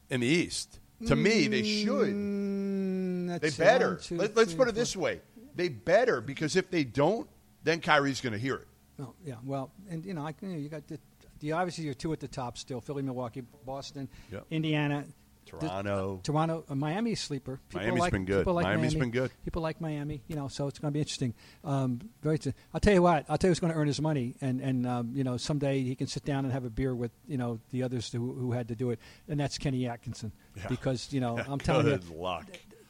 in 0.10 0.20
the 0.22 0.28
East. 0.28 0.80
To 1.08 1.16
me, 1.16 1.48
they 1.48 1.64
should. 1.64 2.14
Mm, 2.14 3.40
They 3.40 3.50
better. 3.52 3.90
one, 3.96 4.00
two, 4.02 4.18
Let, 4.18 4.38
us 4.38 4.54
put 4.54 4.68
it 4.68 4.72
four. 4.72 4.72
this 4.72 4.96
way: 4.96 5.22
they 5.56 5.70
better 5.70 6.22
because 6.22 6.56
if 6.56 6.70
they 6.72 6.84
don't, 6.84 7.28
then 7.64 7.82
Kyrie's 7.82 8.22
going 8.22 8.34
to 8.34 8.40
hear 8.40 8.56
it. 8.56 8.68
Oh, 9.00 9.14
yeah. 9.26 9.36
Well, 9.44 9.72
and 9.90 10.06
you 10.06 10.14
know, 10.14 10.26
I, 10.26 10.34
you, 10.42 10.48
know, 10.50 10.56
you 10.58 10.70
got 10.70 10.88
the, 10.88 11.00
the 11.40 11.52
obviously 11.52 11.86
you're 11.86 11.94
two 11.94 12.12
at 12.14 12.20
the 12.20 12.28
top 12.28 12.58
still: 12.58 12.82
Philly, 12.82 13.04
Milwaukee, 13.04 13.44
Boston, 13.66 14.10
Yep. 14.32 14.46
Indiana, 14.50 15.06
Toronto. 15.46 16.18
The- 16.18 16.24
Toronto, 16.32 16.66
uh, 16.68 16.76
Miami 16.76 17.16
sleeper. 17.16 17.60
People 17.70 17.86
Miami's 17.86 18.02
like, 18.02 18.12
been 18.12 18.26
good. 18.26 18.40
People 18.42 18.54
like 18.54 18.64
Miami's 18.66 18.96
Miami. 18.96 19.00
been 19.12 19.22
good. 19.22 19.32
People 19.46 19.62
like 19.62 19.80
Miami. 19.80 20.22
You 20.28 20.36
know, 20.36 20.48
so 20.48 20.68
it's 20.68 20.80
going 20.80 20.92
to 20.92 20.94
be 20.94 21.00
interesting. 21.00 21.34
Um, 21.64 22.02
very. 22.22 22.40
T- 22.40 22.54
I'll 22.74 22.80
tell 22.80 22.94
you 22.94 23.02
what. 23.02 23.26
I'll 23.30 23.38
tell 23.38 23.48
you 23.50 23.52
who's 23.52 23.60
going 23.60 23.72
to 23.74 23.80
earn 23.80 23.88
his 23.88 24.02
money, 24.02 24.36
and 24.42 24.60
and 24.62 24.86
um, 24.88 25.12
you 25.14 25.24
know, 25.24 25.38
someday 25.38 25.84
he 25.84 25.96
can 25.96 26.08
sit 26.08 26.26
down 26.26 26.44
and 26.44 26.52
have 26.54 26.66
a 26.66 26.70
beer 26.70 26.94
with 26.96 27.12
you 27.28 27.38
know 27.38 27.60
the 27.72 27.84
others 27.84 28.12
who 28.12 28.34
who 28.34 28.52
had 28.52 28.68
to 28.70 28.76
do 28.76 28.90
it, 28.92 29.00
and 29.28 29.40
that's 29.40 29.58
Kenny 29.58 29.88
Atkinson. 29.88 30.32
Yeah. 30.56 30.68
Because 30.70 31.14
you 31.14 31.20
know, 31.20 31.38
I'm 31.48 31.60
telling 31.60 31.88
you, 31.88 32.00
luck. 32.16 32.46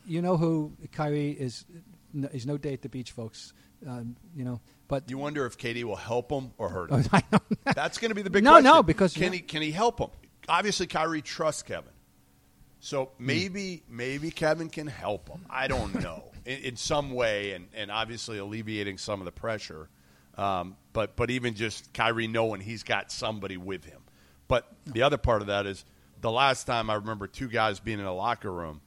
you 0.06 0.22
know 0.22 0.38
who 0.38 0.72
Kyrie 0.94 1.32
is. 1.32 1.66
No, 2.14 2.30
he's 2.32 2.48
no 2.48 2.58
day 2.58 2.72
at 2.74 2.82
the 2.82 2.90
beach, 2.90 3.12
folks. 3.12 3.54
Um, 3.86 4.16
you 4.36 4.44
know, 4.44 4.60
but 4.88 5.10
You 5.10 5.18
wonder 5.18 5.46
if 5.46 5.58
KD 5.58 5.84
will 5.84 5.96
help 5.96 6.32
him 6.32 6.52
or 6.58 6.70
hurt 6.70 6.90
him. 6.92 7.04
That's 7.76 7.98
going 7.98 8.10
to 8.10 8.16
be 8.16 8.22
the 8.24 8.30
big 8.32 8.44
No, 8.44 8.52
question. 8.54 8.64
no, 8.66 8.84
because- 8.84 9.14
can 9.14 9.34
he 9.34 9.40
can 9.40 9.62
he 9.62 9.72
help 9.72 10.00
him? 10.00 10.10
Obviously, 10.50 10.88
Kyrie 10.88 11.22
trusts 11.22 11.62
Kevin, 11.62 11.92
so 12.80 13.12
maybe 13.20 13.84
maybe 13.90 14.32
Kevin 14.32 14.70
can 14.70 14.88
help 14.88 15.28
him. 15.30 15.46
I 15.50 15.68
don't 15.68 15.94
know 16.02 16.24
in, 16.46 16.60
in 16.60 16.76
some 16.78 17.12
way, 17.12 17.52
and 17.52 17.68
and 17.76 17.92
obviously 17.92 18.38
alleviating 18.38 18.98
some 18.98 19.20
of 19.20 19.26
the 19.26 19.32
pressure. 19.32 19.90
Um, 20.38 20.78
but 20.94 21.16
but 21.16 21.30
even 21.30 21.54
just 21.56 21.94
Kyrie 21.94 22.28
knowing 22.28 22.62
he's 22.62 22.84
got 22.84 23.12
somebody 23.12 23.58
with 23.58 23.84
him. 23.86 24.02
But 24.48 24.66
the 24.86 25.02
other 25.02 25.18
part 25.18 25.42
of 25.42 25.48
that 25.48 25.66
is 25.66 25.84
the 26.22 26.32
last 26.32 26.64
time 26.66 26.90
I 26.90 26.96
remember 26.96 27.28
two 27.28 27.48
guys 27.50 27.80
being 27.80 28.00
in 28.00 28.06
a 28.06 28.14
locker 28.14 28.52
room 28.52 28.80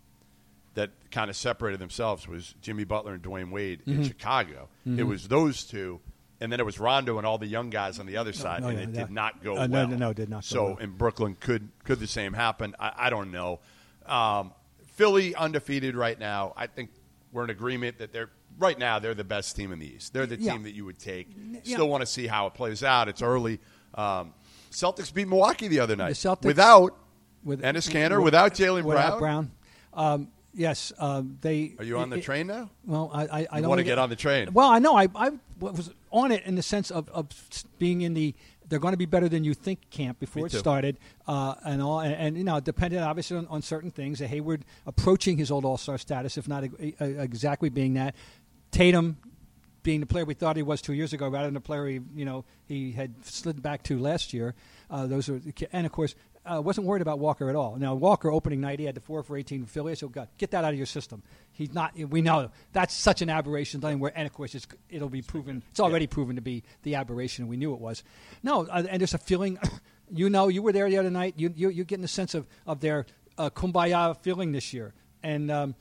that 0.74 0.90
kind 1.10 1.28
of 1.30 1.36
separated 1.36 1.80
themselves 1.80 2.28
was 2.28 2.54
Jimmy 2.62 2.84
Butler 2.84 3.14
and 3.14 3.22
Dwyane 3.22 3.50
Wade 3.50 3.80
Mm-hmm. 3.80 4.02
in 4.02 4.04
Chicago. 4.06 4.68
It 4.86 5.02
was 5.04 5.28
those 5.28 5.64
two, 5.64 6.00
and 6.40 6.50
then 6.52 6.60
it 6.60 6.66
was 6.66 6.78
Rondo 6.78 7.18
and 7.18 7.26
all 7.26 7.38
the 7.38 7.46
young 7.46 7.70
guys 7.70 7.98
on 7.98 8.06
the 8.06 8.16
other 8.16 8.32
side, 8.32 8.62
no, 8.62 8.68
and 8.68 8.78
yeah, 8.78 8.84
it 8.84 8.90
yeah. 8.94 9.00
did 9.02 9.10
not 9.10 9.42
go 9.42 9.52
Uh, 9.52 9.66
well. 9.68 9.68
no, 9.68 9.86
no, 9.86 9.96
no, 9.96 10.10
it 10.10 10.16
did 10.16 10.28
not 10.28 10.42
go 10.42 10.46
So 10.46 10.64
well. 10.66 10.76
in 10.78 10.90
Brooklyn, 10.92 11.36
could 11.38 11.68
could 11.84 11.98
the 12.00 12.06
same 12.06 12.32
happen? 12.32 12.74
I, 12.78 12.92
I 12.96 13.10
don't 13.10 13.30
know. 13.32 13.58
Um, 14.06 14.52
Philly 14.94 15.34
undefeated 15.34 15.94
right 15.96 16.18
now. 16.18 16.52
I 16.56 16.66
think 16.66 16.90
we're 17.32 17.44
in 17.44 17.50
agreement 17.50 17.98
that 17.98 18.12
they're 18.12 18.30
right 18.58 18.78
now 18.78 18.98
they're 18.98 19.14
the 19.14 19.24
best 19.24 19.56
team 19.56 19.72
in 19.72 19.78
the 19.78 19.86
East. 19.94 20.12
They're 20.12 20.26
the 20.26 20.38
Yeah. 20.38 20.52
team 20.52 20.62
that 20.64 20.72
you 20.74 20.84
would 20.84 20.98
take. 20.98 21.28
Yeah. 21.34 21.60
Still 21.76 21.88
want 21.88 22.02
to 22.02 22.06
see 22.06 22.26
how 22.26 22.46
it 22.46 22.54
plays 22.54 22.82
out. 22.84 23.08
It's 23.08 23.22
early. 23.22 23.60
Um, 23.94 24.34
Celtics 24.70 25.12
beat 25.12 25.26
Milwaukee 25.28 25.66
the 25.68 25.80
other 25.80 25.96
night 25.96 26.10
The 26.10 26.14
Celtics- 26.28 26.44
without 26.44 26.96
with 27.42 27.62
Enes 27.62 27.90
Kanter, 27.90 28.16
with- 28.18 28.24
without 28.26 28.54
Jaylen 28.54 28.82
Brown. 28.84 29.18
Brown. 29.18 29.50
Um, 29.94 30.28
yes, 30.54 30.92
um, 30.98 31.38
they. 31.40 31.74
Are 31.78 31.84
you 31.84 31.98
on 31.98 32.10
the 32.10 32.16
it- 32.18 32.24
train 32.24 32.46
now? 32.46 32.70
Well, 32.84 33.10
I, 33.12 33.22
I, 33.24 33.46
I 33.52 33.60
don't 33.60 33.70
wanna 33.70 33.82
get 33.82 33.98
on 33.98 34.10
the 34.10 34.16
train. 34.16 34.52
Well, 34.52 34.68
I 34.68 34.78
know 34.78 34.96
I, 34.96 35.08
I 35.14 35.30
was 35.60 35.92
on 36.10 36.32
it 36.32 36.44
in 36.44 36.54
the 36.54 36.62
sense 36.62 36.90
of, 36.90 37.08
of 37.10 37.28
being 37.78 38.02
in 38.02 38.14
the 38.14 38.34
they're 38.70 38.78
going 38.78 38.92
to 38.92 38.98
be 38.98 39.04
better 39.06 39.28
than 39.28 39.42
you 39.42 39.52
think 39.52 39.90
camp 39.90 40.20
before 40.20 40.42
Me 40.44 40.46
it 40.46 40.52
too. 40.52 40.58
started, 40.58 40.96
uh, 41.26 41.56
and 41.64 41.82
all, 41.82 41.98
and, 42.00 42.14
and 42.14 42.38
you 42.38 42.44
know, 42.44 42.60
dependent 42.60 43.02
obviously 43.02 43.36
on, 43.36 43.46
on 43.48 43.62
certain 43.62 43.90
things. 43.90 44.20
Hayward 44.20 44.64
approaching 44.86 45.36
his 45.36 45.50
old 45.50 45.64
All 45.64 45.76
Star 45.76 45.98
status, 45.98 46.38
if 46.38 46.46
not 46.46 46.62
e- 46.64 46.70
e- 46.80 46.94
exactly 47.00 47.68
being 47.68 47.94
that. 47.94 48.14
Tatum 48.70 49.18
being 49.82 49.98
the 49.98 50.06
player 50.06 50.24
we 50.24 50.34
thought 50.34 50.56
he 50.56 50.62
was 50.62 50.80
two 50.80 50.92
years 50.92 51.12
ago, 51.12 51.28
rather 51.28 51.46
than 51.48 51.54
the 51.54 51.60
player 51.60 51.86
he, 51.88 52.00
you 52.14 52.24
know, 52.24 52.44
he 52.68 52.92
had 52.92 53.24
slid 53.24 53.60
back 53.60 53.82
to 53.84 53.98
last 53.98 54.32
year. 54.32 54.54
Uh, 54.90 55.06
those 55.06 55.28
are, 55.28 55.38
the 55.38 55.54
and 55.72 55.86
of 55.86 55.92
course, 55.92 56.14
uh, 56.44 56.60
wasn't 56.60 56.86
worried 56.86 57.02
about 57.02 57.18
Walker 57.18 57.48
at 57.48 57.56
all. 57.56 57.76
Now 57.76 57.94
Walker 57.94 58.30
opening 58.30 58.60
night, 58.60 58.80
he 58.80 58.86
had 58.86 58.94
the 58.94 59.00
four 59.00 59.22
for 59.22 59.36
eighteen 59.36 59.66
Philly. 59.66 59.94
So 59.94 60.08
God, 60.08 60.28
get 60.38 60.50
that 60.50 60.64
out 60.64 60.72
of 60.72 60.76
your 60.76 60.86
system. 60.86 61.22
He's 61.52 61.72
not. 61.72 61.96
We 61.96 62.22
know 62.22 62.50
that's 62.72 62.94
such 62.94 63.22
an 63.22 63.30
aberration. 63.30 63.80
Thing 63.80 64.00
where, 64.00 64.12
and 64.14 64.26
of 64.26 64.32
course, 64.32 64.54
it's, 64.54 64.66
it'll 64.88 65.08
be 65.08 65.22
proven. 65.22 65.62
It's 65.70 65.80
already 65.80 66.06
proven 66.06 66.36
to 66.36 66.42
be 66.42 66.64
the 66.82 66.96
aberration. 66.96 67.46
We 67.46 67.56
knew 67.56 67.72
it 67.74 67.80
was. 67.80 68.02
No, 68.42 68.66
uh, 68.66 68.84
and 68.88 69.00
there's 69.00 69.14
a 69.14 69.18
feeling. 69.18 69.58
You 70.12 70.28
know, 70.28 70.48
you 70.48 70.60
were 70.60 70.72
there 70.72 70.90
the 70.90 70.98
other 70.98 71.08
night. 71.08 71.34
You, 71.36 71.52
you 71.54 71.68
you're 71.68 71.84
getting 71.84 72.04
a 72.04 72.08
sense 72.08 72.34
of 72.34 72.44
of 72.66 72.80
their 72.80 73.06
uh, 73.38 73.48
kumbaya 73.50 74.20
feeling 74.22 74.50
this 74.50 74.72
year, 74.72 74.92
and 75.22 75.52
um, 75.52 75.76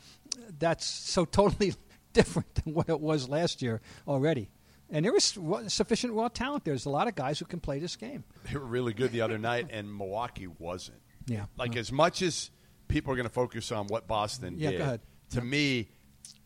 that's 0.60 0.86
so 0.86 1.26
totally 1.26 1.74
different 2.14 2.54
than 2.54 2.76
what 2.76 2.90
it 2.90 3.00
was 3.00 3.28
last 3.28 3.64
year 3.64 3.82
already. 4.08 4.52
And 4.92 5.06
there 5.06 5.12
was 5.14 5.38
sufficient 5.68 6.14
raw 6.14 6.28
talent. 6.30 6.66
There's 6.66 6.86
a 6.86 6.90
lot 6.90 7.08
of 7.08 7.16
guys 7.16 7.38
who 7.40 7.46
can 7.46 7.60
play 7.60 7.80
this 7.80 7.96
game. 7.96 8.24
They 8.52 8.58
were 8.58 8.66
really 8.66 8.94
good 8.94 9.12
the 9.12 9.22
other 9.22 9.38
night, 9.38 9.68
and 9.72 9.96
Milwaukee 9.96 10.48
wasn't. 10.48 11.00
Yeah. 11.28 11.46
Like 11.58 11.76
Uh. 11.76 11.80
as 11.80 11.92
much 11.92 12.22
as 12.24 12.50
people 12.88 13.14
are 13.14 13.16
going 13.16 13.28
to 13.28 13.34
focus 13.34 13.72
on 13.72 13.86
what 13.88 14.08
Boston 14.08 14.56
Yeah, 14.58 14.72
did, 14.72 15.02
to 15.32 15.42
me, 15.42 15.90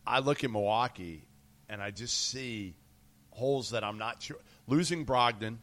I 0.06 0.20
look 0.20 0.44
at 0.44 0.52
Milwaukee 0.52 1.26
and 1.70 1.82
I 1.82 1.92
just 1.92 2.30
see 2.30 2.76
holes 3.32 3.70
that 3.70 3.84
I'm 3.84 3.98
not 3.98 4.22
sure. 4.22 4.38
Losing 4.68 5.06
Brogdon 5.06 5.60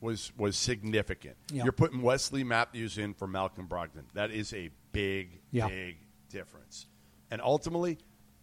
was 0.00 0.32
was 0.36 0.56
significant. 0.56 1.36
Yeah. 1.52 1.62
You're 1.64 1.72
putting 1.72 2.02
Wesley 2.02 2.42
Matthews 2.44 2.98
in 2.98 3.14
for 3.14 3.26
Malcolm 3.28 3.68
Brogdon. 3.68 4.04
That 4.14 4.30
is 4.32 4.52
a 4.54 4.70
big, 4.92 5.40
Yeah. 5.52 5.68
big 5.68 5.98
difference. 6.30 6.86
And 7.30 7.40
ultimately, 7.40 7.98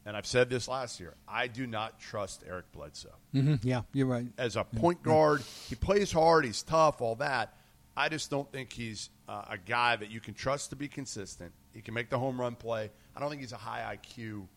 and 0.05 0.15
I've 0.15 0.25
said 0.27 0.49
this 0.49 0.67
last 0.67 0.99
year, 0.99 1.15
I 1.27 1.47
do 1.47 1.65
not 1.67 1.99
trust 1.99 2.43
Eric 2.47 2.71
Bledsoe 2.71 3.09
Mm-hmm. 3.33 3.67
Yeah, 3.67 3.81
you're 3.93 4.05
right. 4.07 4.27
as 4.37 4.55
a 4.55 4.63
point 4.63 5.01
guard. 5.03 5.41
He 5.67 5.75
plays 5.75 6.11
hard. 6.11 6.45
He's 6.45 6.61
tough. 6.63 7.01
All 7.01 7.15
that. 7.15 7.55
I 7.97 8.09
just 8.09 8.29
don't 8.29 8.51
think 8.51 8.71
he's 8.73 9.09
uh, 9.27 9.43
a 9.51 9.57
guy 9.57 9.95
that 9.95 10.11
you 10.11 10.19
can 10.19 10.33
trust 10.33 10.69
to 10.71 10.75
be 10.75 10.87
consistent. 10.87 11.51
He 11.73 11.81
can 11.81 11.93
make 11.93 12.09
the 12.09 12.19
home 12.19 12.39
run 12.39 12.55
play. 12.55 12.91
I 13.15 13.19
don't 13.19 13.29
think 13.29 13.41
he's 13.41 13.53
a 13.53 13.57
high 13.57 13.97
IQ 13.97 14.47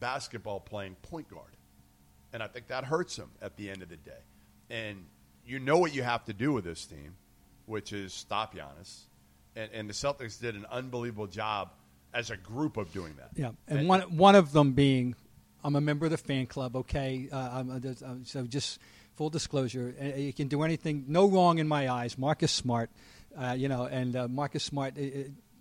basketball 0.00 0.60
playing 0.60 0.96
point 1.02 1.28
guard, 1.28 1.56
and 2.32 2.42
I 2.42 2.48
think 2.48 2.68
that 2.68 2.84
hurts 2.84 3.16
him 3.16 3.30
at 3.40 3.56
the 3.56 3.70
end 3.70 3.82
of 3.82 3.88
the 3.88 3.96
day. 3.96 4.12
And 4.70 5.04
you 5.46 5.58
know 5.58 5.78
what 5.78 5.94
you 5.94 6.02
have 6.02 6.24
to 6.26 6.32
do 6.32 6.52
with 6.52 6.64
this 6.64 6.84
team, 6.86 7.14
which 7.66 7.92
is 7.92 8.12
stop 8.12 8.54
Giannis. 8.54 9.02
And, 9.56 9.70
and 9.72 9.88
the 9.88 9.94
Celtics 9.94 10.40
did 10.40 10.54
an 10.54 10.66
unbelievable 10.70 11.26
job 11.26 11.70
as 12.12 12.30
a 12.30 12.36
group 12.36 12.76
of 12.76 12.92
doing 12.92 13.14
that. 13.18 13.30
Yeah, 13.34 13.50
and 13.68 13.88
one 13.88 14.02
one 14.16 14.34
of 14.34 14.52
them 14.52 14.72
being, 14.72 15.14
I'm 15.62 15.76
a 15.76 15.80
member 15.80 16.06
of 16.06 16.10
the 16.12 16.18
fan 16.18 16.46
club. 16.46 16.76
Okay, 16.76 17.28
uh, 17.30 17.50
I'm, 17.52 17.70
uh, 17.70 18.06
uh, 18.06 18.14
so 18.24 18.44
just 18.44 18.78
full 19.16 19.30
disclosure, 19.30 19.94
uh, 20.00 20.16
you 20.16 20.32
can 20.32 20.48
do 20.48 20.62
anything, 20.62 21.04
no 21.08 21.28
wrong 21.28 21.58
in 21.58 21.68
my 21.68 21.90
eyes. 21.90 22.16
Marcus 22.16 22.52
Smart, 22.52 22.90
uh, 23.36 23.54
you 23.56 23.68
know, 23.68 23.84
and 23.84 24.16
uh, 24.16 24.28
Marcus 24.28 24.64
Smart. 24.64 24.94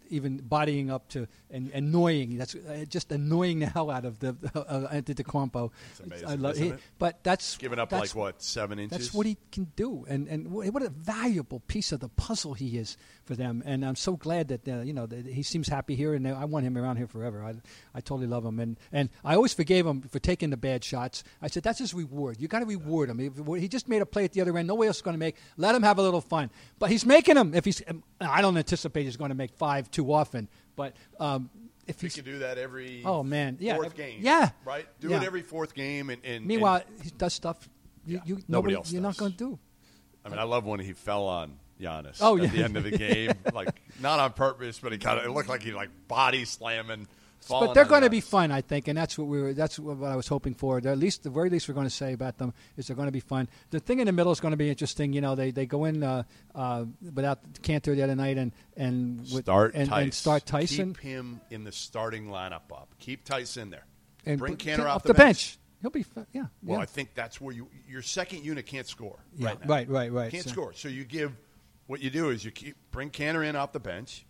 Even 0.10 0.38
bodying 0.38 0.90
up 0.90 1.08
to 1.10 1.28
and 1.50 1.72
annoying. 1.72 2.38
That's 2.38 2.56
uh, 2.56 2.86
just 2.88 3.12
annoying 3.12 3.60
the 3.60 3.68
hell 3.68 3.90
out 3.90 4.06
of 4.06 4.20
the 4.20 4.36
uh, 4.54 4.94
Antetokounmpo. 4.94 5.72
amazing, 6.04 6.28
I 6.28 6.36
love, 6.36 6.58
he- 6.58 6.70
it? 6.70 6.80
But 6.98 7.24
that's 7.24 7.58
Giving 7.58 7.80
up 7.80 7.90
that's- 7.90 8.16
like 8.16 8.20
what 8.22 8.42
seven 8.42 8.80
inches? 8.80 8.98
That's 8.98 9.14
what 9.14 9.26
he 9.26 9.38
can 9.52 9.72
do, 9.76 10.06
and 10.08 10.28
and 10.28 10.52
what 10.52 10.84
a 10.84 10.90
valuable 10.90 11.62
piece 11.62 11.92
of 11.92 12.00
the 12.00 12.10
puzzle 12.10 12.54
he 12.54 12.78
is 12.78 12.98
for 13.26 13.36
them. 13.36 13.64
And 13.66 13.86
I'm 13.86 13.96
so 13.96 14.16
glad 14.16 14.50
that 14.50 14.68
uh, 14.68 14.82
you 14.82 14.94
know 14.94 15.06
that 15.06 15.26
he 15.26 15.44
seems 15.44 15.68
happy 15.68 15.96
here, 15.96 16.14
and 16.14 16.28
I 16.28 16.46
want 16.46 16.66
him 16.66 16.78
around 16.78 16.98
here 16.98 17.08
forever. 17.08 17.44
I, 17.44 17.56
I 17.94 18.02
totally 18.02 18.28
love 18.28 18.46
him, 18.46 18.60
and 18.60 18.78
and 18.92 19.10
I 19.24 19.36
always 19.36 19.54
forgave 19.54 19.86
him 19.86 20.02
for 20.02 20.20
taking 20.20 20.50
the 20.50 20.58
bad 20.58 20.84
shots. 20.84 21.24
I 21.42 21.48
said 21.48 21.64
that's 21.64 21.80
his 21.80 21.94
reward. 21.94 22.38
You 22.40 22.48
got 22.48 22.60
to 22.60 22.66
reward 22.66 23.10
him. 23.10 23.20
If, 23.20 23.34
he 23.62 23.68
just 23.68 23.88
made 23.88 24.02
a 24.02 24.06
play 24.06 24.26
at 24.26 24.34
the 24.34 24.42
other 24.42 24.58
end. 24.58 24.68
Nobody 24.68 24.88
else 24.88 24.98
is 24.98 25.02
going 25.02 25.16
to 25.16 25.20
make. 25.20 25.36
Let 25.58 25.76
him 25.76 25.84
have 25.84 25.98
a 25.98 26.02
little 26.02 26.22
fun. 26.22 26.50
But 26.78 26.90
he's 26.90 27.06
making 27.06 27.36
them. 27.36 27.54
If 27.54 27.66
he's, 27.66 27.82
I 28.22 28.42
don't 28.42 28.58
anticipate 28.58 29.04
he's 29.04 29.18
going 29.18 29.30
to 29.30 29.36
make 29.36 29.54
five 29.54 29.92
too 30.04 30.14
often. 30.14 30.48
But 30.76 30.96
um, 31.20 31.50
if 31.88 32.00
He 32.02 32.08
he's 32.08 32.16
could 32.16 32.26
do 32.26 32.40
that 32.40 32.58
every 32.58 33.02
Oh, 33.06 33.24
man. 33.24 33.58
Yeah, 33.60 33.76
fourth 33.76 33.96
game. 33.96 34.20
yeah. 34.22 34.50
Right? 34.66 34.88
Do 35.00 35.10
Yeah. 35.10 35.18
it 35.22 35.24
every 35.24 35.42
fourth 35.42 35.74
game 35.74 36.10
and, 36.10 36.24
and 36.24 36.46
meanwhile 36.46 36.82
he 37.04 37.10
does 37.10 37.34
stuff 37.34 37.68
you, 38.06 38.16
Yeah, 38.18 38.22
you 38.26 38.34
nobody 38.36 38.46
nobody 38.48 38.76
else 38.76 38.92
you're 38.92 39.02
does. 39.02 39.18
not 39.18 39.18
going 39.18 39.32
to 39.34 39.38
do. 39.38 39.60
I 40.26 40.30
mean, 40.30 40.40
I 40.40 40.44
love 40.44 40.66
when 40.66 40.80
he 40.80 40.94
fell 40.94 41.28
on 41.28 41.58
Giannis 41.82 42.18
Oh, 42.22 42.38
at 42.38 42.44
yeah. 42.44 42.50
the 42.50 42.64
end 42.64 42.78
of 42.78 42.84
the 42.84 42.92
game, 42.98 43.32
like 43.54 43.82
not 44.02 44.20
on 44.20 44.34
purpose, 44.34 44.80
but 44.80 44.92
he 44.92 44.98
kind 44.98 45.20
of 45.20 45.26
it 45.26 45.32
looked 45.32 45.50
like 45.50 45.62
he 45.64 45.72
like 45.72 45.90
body 46.08 46.46
slamming. 46.46 47.08
Falling 47.42 47.68
But 47.68 47.74
they're 47.74 47.86
going 47.86 48.02
to 48.04 48.10
be 48.10 48.22
fun, 48.22 48.52
I 48.52 48.62
think, 48.62 48.88
and 48.88 48.98
that's 48.98 49.18
what 49.18 49.28
we 49.28 49.42
were. 49.42 49.54
That's 49.54 49.80
what 49.80 50.06
I 50.08 50.16
was 50.16 50.28
hoping 50.28 50.54
for. 50.54 50.82
They're 50.82 50.92
at 50.92 50.98
least, 50.98 51.24
the 51.24 51.30
very 51.30 51.50
least, 51.50 51.68
we're 51.68 51.74
going 51.74 51.88
to 51.88 51.90
say 51.92 52.14
about 52.14 52.38
them 52.38 52.54
is 52.78 52.88
they're 52.88 52.96
going 52.96 53.08
to 53.08 53.12
be 53.14 53.20
fun. 53.22 53.48
The 53.70 53.80
thing 53.80 54.00
in 54.00 54.06
the 54.06 54.12
middle 54.12 54.32
is 54.32 54.40
going 54.40 54.52
to 54.52 54.58
be 54.58 54.70
interesting. 54.70 55.14
You 55.14 55.22
know, 55.22 55.36
they, 55.36 55.52
they 55.52 55.66
go 55.66 55.86
in 55.86 56.04
uh, 56.04 56.24
uh, 56.54 56.86
without 57.14 57.40
Kanter 57.62 57.96
the 57.96 58.04
other 58.04 58.16
night 58.16 58.38
and 58.38 58.52
and 58.76 59.20
with, 59.22 59.46
Start 59.46 59.74
and, 59.76 59.90
Theis. 59.90 60.02
and 60.04 60.14
start 60.14 60.46
Tyson 60.46 60.94
Keep 60.94 61.04
him 61.04 61.42
in 61.50 61.64
the 61.64 61.72
starting 61.72 62.28
lineup 62.28 62.72
up. 62.72 62.90
Keep 63.00 63.24
Tyson 63.26 63.70
there. 63.70 63.86
and 64.26 64.38
Bring 64.40 64.58
put 64.58 64.66
Kanter 64.66 64.76
Can- 64.78 64.88
off 64.88 65.04
the 65.04 65.14
bench. 65.14 65.58
He'll 65.82 65.92
be 65.92 66.04
fun. 66.04 66.28
Yeah. 66.34 66.48
Well, 66.62 66.80
yeah. 66.80 66.84
I 66.84 66.86
think 66.86 67.14
that's 67.16 67.40
where 67.40 67.56
you 67.56 67.70
your 67.88 68.02
second 68.02 68.44
unit 68.44 68.66
can't 68.66 68.86
score 68.86 69.18
Yeah, 69.38 69.48
right 69.48 69.62
now. 69.62 69.68
right, 69.68 69.90
right, 69.90 70.12
right. 70.12 70.32
Can't 70.32 70.44
So- 70.44 70.50
score. 70.52 70.74
So 70.74 70.90
you 70.90 71.06
give 71.06 71.32
what 71.88 72.02
you 72.02 72.10
do 72.10 72.30
is 72.30 72.44
you 72.44 72.52
keep 72.52 72.76
bring 72.92 73.10
Kanter 73.12 73.48
in 73.48 73.56
off 73.56 73.72
the 73.72 73.80
bench. 73.80 74.26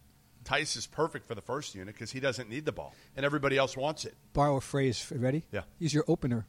Theis 0.50 0.76
is 0.76 0.88
perfect 0.88 1.28
for 1.28 1.36
the 1.36 1.42
first 1.42 1.76
unit 1.76 1.94
because 1.94 2.12
he 2.12 2.20
doesn't 2.20 2.50
need 2.50 2.66
the 2.66 2.72
ball, 2.72 2.94
and 3.16 3.26
everybody 3.26 3.58
else 3.58 3.78
wants 3.78 4.06
it. 4.06 4.16
borrow 4.34 4.58
a 4.58 4.62
phrase. 4.62 5.12
Ready? 5.16 5.44
Yeah. 5.52 5.62
He's 5.78 5.94
your 5.94 6.06
opener. 6.08 6.48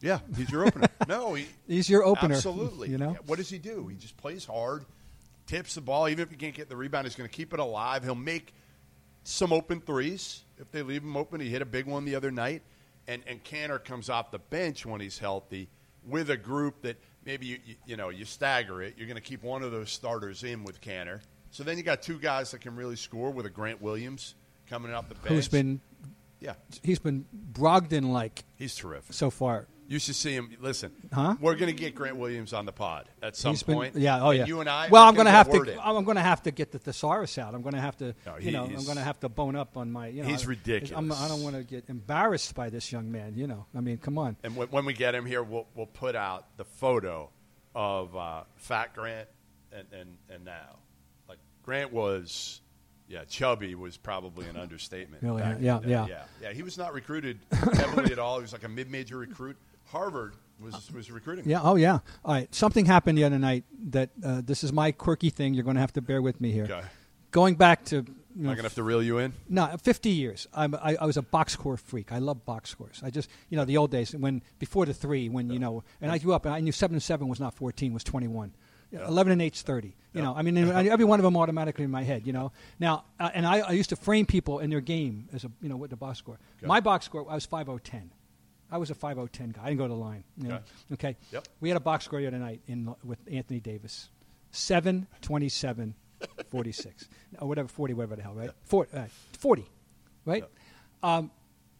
Yeah, 0.00 0.18
he's 0.36 0.50
your 0.50 0.66
opener. 0.66 0.88
no, 1.08 1.34
he, 1.34 1.46
He's 1.68 1.88
your 1.88 2.02
opener. 2.04 2.34
Absolutely. 2.34 2.88
You 2.88 2.98
know. 2.98 3.16
What 3.26 3.36
does 3.38 3.48
he 3.48 3.58
do? 3.58 3.86
He 3.86 3.96
just 3.96 4.16
plays 4.16 4.44
hard, 4.44 4.84
tips 5.46 5.76
the 5.76 5.80
ball. 5.80 6.08
Even 6.08 6.24
if 6.24 6.30
he 6.30 6.36
can't 6.36 6.54
get 6.54 6.68
the 6.68 6.76
rebound, 6.76 7.06
he's 7.06 7.14
going 7.14 7.28
to 7.28 7.34
keep 7.34 7.54
it 7.54 7.60
alive. 7.60 8.02
He'll 8.02 8.14
make 8.16 8.52
some 9.22 9.52
open 9.52 9.80
threes 9.80 10.42
if 10.58 10.72
they 10.72 10.82
leave 10.82 11.02
him 11.02 11.16
open. 11.16 11.40
He 11.40 11.48
hit 11.50 11.62
a 11.62 11.66
big 11.66 11.86
one 11.86 12.04
the 12.04 12.16
other 12.16 12.30
night, 12.32 12.62
and 13.06 13.22
and 13.28 13.44
Kanter 13.44 13.82
comes 13.82 14.10
off 14.10 14.30
the 14.32 14.40
bench 14.40 14.84
when 14.84 15.00
he's 15.00 15.18
healthy 15.18 15.68
with 16.04 16.30
a 16.30 16.36
group 16.36 16.82
that 16.82 16.96
maybe 17.24 17.46
you 17.46 17.58
you, 17.64 17.74
you 17.86 17.96
know 17.96 18.08
you 18.08 18.24
stagger 18.24 18.82
it. 18.82 18.94
You're 18.96 19.06
going 19.06 19.14
to 19.14 19.22
keep 19.22 19.44
one 19.44 19.62
of 19.62 19.70
those 19.70 19.90
starters 19.92 20.42
in 20.42 20.64
with 20.64 20.80
Kanter. 20.80 21.20
So 21.52 21.62
then 21.62 21.76
you 21.76 21.84
got 21.84 22.02
two 22.02 22.18
guys 22.18 22.50
that 22.50 22.60
can 22.62 22.74
really 22.74 22.96
score 22.96 23.30
with 23.30 23.46
a 23.46 23.50
Grant 23.50 23.80
Williams 23.80 24.34
coming 24.68 24.92
off 24.92 25.08
the 25.08 25.14
bench. 25.14 25.28
Who's 25.28 25.48
been 25.48 25.80
yeah, 26.40 26.54
he's 26.82 26.98
been 26.98 27.24
Brogdon 27.52 28.10
like 28.10 28.42
he's 28.56 28.74
terrific. 28.74 29.12
so 29.14 29.30
far. 29.30 29.68
You 29.86 29.98
should 29.98 30.14
see 30.16 30.32
him. 30.32 30.48
Listen, 30.60 30.90
Huh? 31.12 31.36
we're 31.40 31.54
going 31.54 31.72
to 31.72 31.78
get 31.78 31.94
Grant 31.94 32.16
Williams 32.16 32.52
on 32.54 32.64
the 32.64 32.72
pod 32.72 33.08
at 33.22 33.36
some 33.36 33.50
He's 33.52 33.62
been- 33.62 33.74
point. 33.74 33.94
yeah. 33.96 34.22
Oh, 34.22 34.30
yeah. 34.30 34.46
You 34.46 34.60
and 34.60 34.68
I. 34.68 34.88
Well, 34.88 35.02
I'm 35.06 35.14
going 35.14 35.26
to 35.26 35.30
have 35.32 35.50
to. 35.50 35.60
in. 35.62 35.78
I'm 35.78 36.02
going 36.04 36.16
to 36.16 36.22
have 36.22 36.42
to 36.44 36.50
get 36.50 36.72
the 36.72 36.78
thesaurus 36.78 37.36
out. 37.36 37.54
I'm 37.54 37.60
going 37.62 37.74
to 37.74 37.80
have 37.80 37.98
to. 37.98 38.14
No, 38.24 38.38
you 38.38 38.52
know, 38.52 38.64
I'm 38.64 38.84
going 38.84 38.96
to 38.96 39.02
have 39.02 39.20
to 39.20 39.28
bone 39.28 39.54
up 39.54 39.76
on 39.76 39.92
my. 39.92 40.06
You 40.06 40.22
know, 40.22 40.28
He's 40.30 40.46
I- 40.46 40.50
ridiculous. 40.50 40.96
I'm, 40.96 41.12
I 41.12 41.28
don't 41.28 41.42
want 41.42 41.56
to 41.56 41.62
get 41.62 41.84
embarrassed 41.88 42.54
by 42.54 42.70
this 42.70 42.90
young 42.90 43.12
man. 43.12 43.34
You 43.36 43.46
know, 43.46 43.66
I 43.76 43.80
mean, 43.80 43.98
come 43.98 44.16
on. 44.16 44.36
And 44.42 44.56
when, 44.56 44.68
when 44.68 44.84
we 44.86 44.94
get 44.94 45.14
him 45.14 45.26
here, 45.26 45.42
we'll 45.42 45.66
we'll 45.74 45.86
put 45.86 46.16
out 46.16 46.56
the 46.56 46.64
photo 46.64 47.28
of 47.74 48.16
uh, 48.16 48.44
Fat 48.56 48.94
Grant 48.94 49.28
and, 49.72 49.86
and 49.92 50.16
and 50.30 50.44
now. 50.46 50.78
Grant 51.62 51.92
was, 51.92 52.60
yeah, 53.08 53.24
chubby 53.24 53.74
was 53.74 53.96
probably 53.96 54.46
an 54.48 54.56
understatement. 54.56 55.22
Really, 55.22 55.42
yeah, 55.42 55.80
yeah. 55.84 56.06
yeah, 56.06 56.22
yeah. 56.40 56.52
He 56.52 56.62
was 56.62 56.76
not 56.76 56.92
recruited 56.92 57.38
heavily 57.52 58.12
at 58.12 58.18
all. 58.18 58.36
He 58.36 58.42
was 58.42 58.52
like 58.52 58.64
a 58.64 58.68
mid-major 58.68 59.16
recruit. 59.16 59.56
Harvard 59.86 60.34
was 60.60 60.90
was 60.92 61.10
recruiting. 61.10 61.48
Yeah. 61.48 61.60
Oh, 61.62 61.76
yeah. 61.76 61.98
All 62.24 62.34
right. 62.34 62.52
Something 62.54 62.86
happened 62.86 63.18
the 63.18 63.24
other 63.24 63.38
night 63.38 63.64
that 63.90 64.10
uh, 64.24 64.40
this 64.44 64.64
is 64.64 64.72
my 64.72 64.92
quirky 64.92 65.30
thing. 65.30 65.54
You're 65.54 65.64
going 65.64 65.76
to 65.76 65.80
have 65.80 65.92
to 65.94 66.00
bear 66.00 66.22
with 66.22 66.40
me 66.40 66.52
here. 66.52 66.64
Okay. 66.64 66.82
Going 67.30 67.54
back 67.56 67.84
to. 67.86 68.04
You 68.34 68.44
Am 68.44 68.50
I 68.50 68.54
gonna 68.54 68.62
have 68.62 68.74
to 68.76 68.82
reel 68.82 69.02
you 69.02 69.18
in? 69.18 69.34
No, 69.46 69.66
50 69.82 70.08
years. 70.08 70.46
I'm, 70.54 70.74
I, 70.76 70.96
I 70.96 71.04
was 71.04 71.18
a 71.18 71.22
box 71.22 71.52
score 71.52 71.76
freak. 71.76 72.12
I 72.12 72.18
love 72.18 72.46
box 72.46 72.70
scores. 72.70 73.02
I 73.04 73.10
just, 73.10 73.28
you 73.50 73.58
know, 73.58 73.66
the 73.66 73.76
old 73.76 73.90
days 73.90 74.14
when 74.14 74.42
before 74.58 74.86
the 74.86 74.94
three, 74.94 75.28
when 75.28 75.50
you 75.50 75.58
know, 75.58 75.84
and 76.00 76.10
I 76.10 76.16
grew 76.16 76.32
up 76.32 76.46
and 76.46 76.54
I 76.54 76.60
knew 76.60 76.72
seven 76.72 76.94
and 76.94 77.02
seven 77.02 77.28
was 77.28 77.40
not 77.40 77.52
14, 77.52 77.92
was 77.92 78.02
21. 78.04 78.48
Yeah, 78.48 78.54
11 78.92 79.32
and 79.32 79.40
8's 79.40 79.62
30. 79.62 79.88
You 79.88 79.94
Yeah. 80.14 80.22
know, 80.22 80.34
I 80.34 80.42
mean, 80.42 80.56
every 80.58 81.04
one 81.04 81.18
of 81.18 81.24
them 81.24 81.36
automatically 81.36 81.84
in 81.84 81.90
my 81.90 82.02
head. 82.02 82.26
You 82.26 82.32
know, 82.32 82.52
now, 82.78 83.04
uh, 83.18 83.30
and 83.32 83.46
I, 83.46 83.60
I 83.60 83.72
used 83.72 83.90
to 83.90 83.96
frame 83.96 84.26
people 84.26 84.58
in 84.58 84.68
their 84.70 84.80
game 84.82 85.28
as 85.32 85.44
a, 85.44 85.50
you 85.62 85.68
know, 85.68 85.76
with 85.76 85.90
the 85.90 85.96
box 85.96 86.18
score. 86.18 86.38
Okay. 86.58 86.66
My 86.66 86.80
box 86.80 87.06
score, 87.06 87.24
I 87.30 87.34
was 87.34 87.46
5010. 87.46 88.12
I 88.70 88.78
was 88.78 88.90
a 88.90 88.94
5010 88.94 89.50
guy. 89.50 89.62
I 89.62 89.66
didn't 89.68 89.78
go 89.78 89.84
to 89.88 89.94
the 89.94 90.00
line. 90.00 90.24
You 90.36 90.48
know? 90.48 90.54
Okay. 90.92 91.08
Okay. 91.10 91.16
Yep. 91.32 91.48
We 91.60 91.68
had 91.68 91.76
a 91.76 91.80
box 91.80 92.04
score 92.04 92.20
the 92.20 92.26
other 92.26 92.38
night 92.38 92.60
in 92.66 92.94
with 93.04 93.18
Anthony 93.30 93.60
Davis, 93.60 94.08
seven 94.50 95.06
twenty 95.20 95.48
seven, 95.48 95.94
forty 96.50 96.72
six, 96.72 97.08
or 97.38 97.48
whatever 97.48 97.68
forty, 97.68 97.94
whatever 97.94 98.16
the 98.16 98.22
hell, 98.22 98.34
right? 98.34 98.50
Four, 98.64 98.88
uh, 98.94 99.04
Forty, 99.38 99.66
right? 100.24 100.44
Um, 101.02 101.30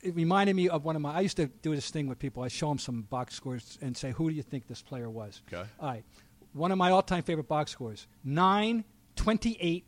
it 0.02 0.14
reminded 0.14 0.56
me 0.56 0.68
of 0.68 0.84
one 0.84 0.96
of 0.96 1.02
my. 1.02 1.12
I 1.14 1.20
used 1.20 1.36
to 1.36 1.46
do 1.46 1.74
this 1.74 1.90
thing 1.90 2.08
with 2.08 2.18
people. 2.18 2.42
I 2.42 2.48
show 2.48 2.68
them 2.68 2.78
some 2.78 3.02
box 3.02 3.34
scores 3.34 3.78
and 3.80 3.96
say, 3.96 4.10
"Who 4.12 4.28
do 4.28 4.34
you 4.34 4.42
think 4.42 4.66
this 4.66 4.82
player 4.82 5.08
was?" 5.08 5.40
Okay. 5.52 5.66
All 5.80 5.88
right. 5.88 6.04
One 6.52 6.70
of 6.72 6.78
my 6.78 6.90
all-time 6.90 7.22
favorite 7.22 7.48
box 7.48 7.70
scores: 7.70 8.06
nine, 8.24 8.84
twenty-eight, 9.16 9.84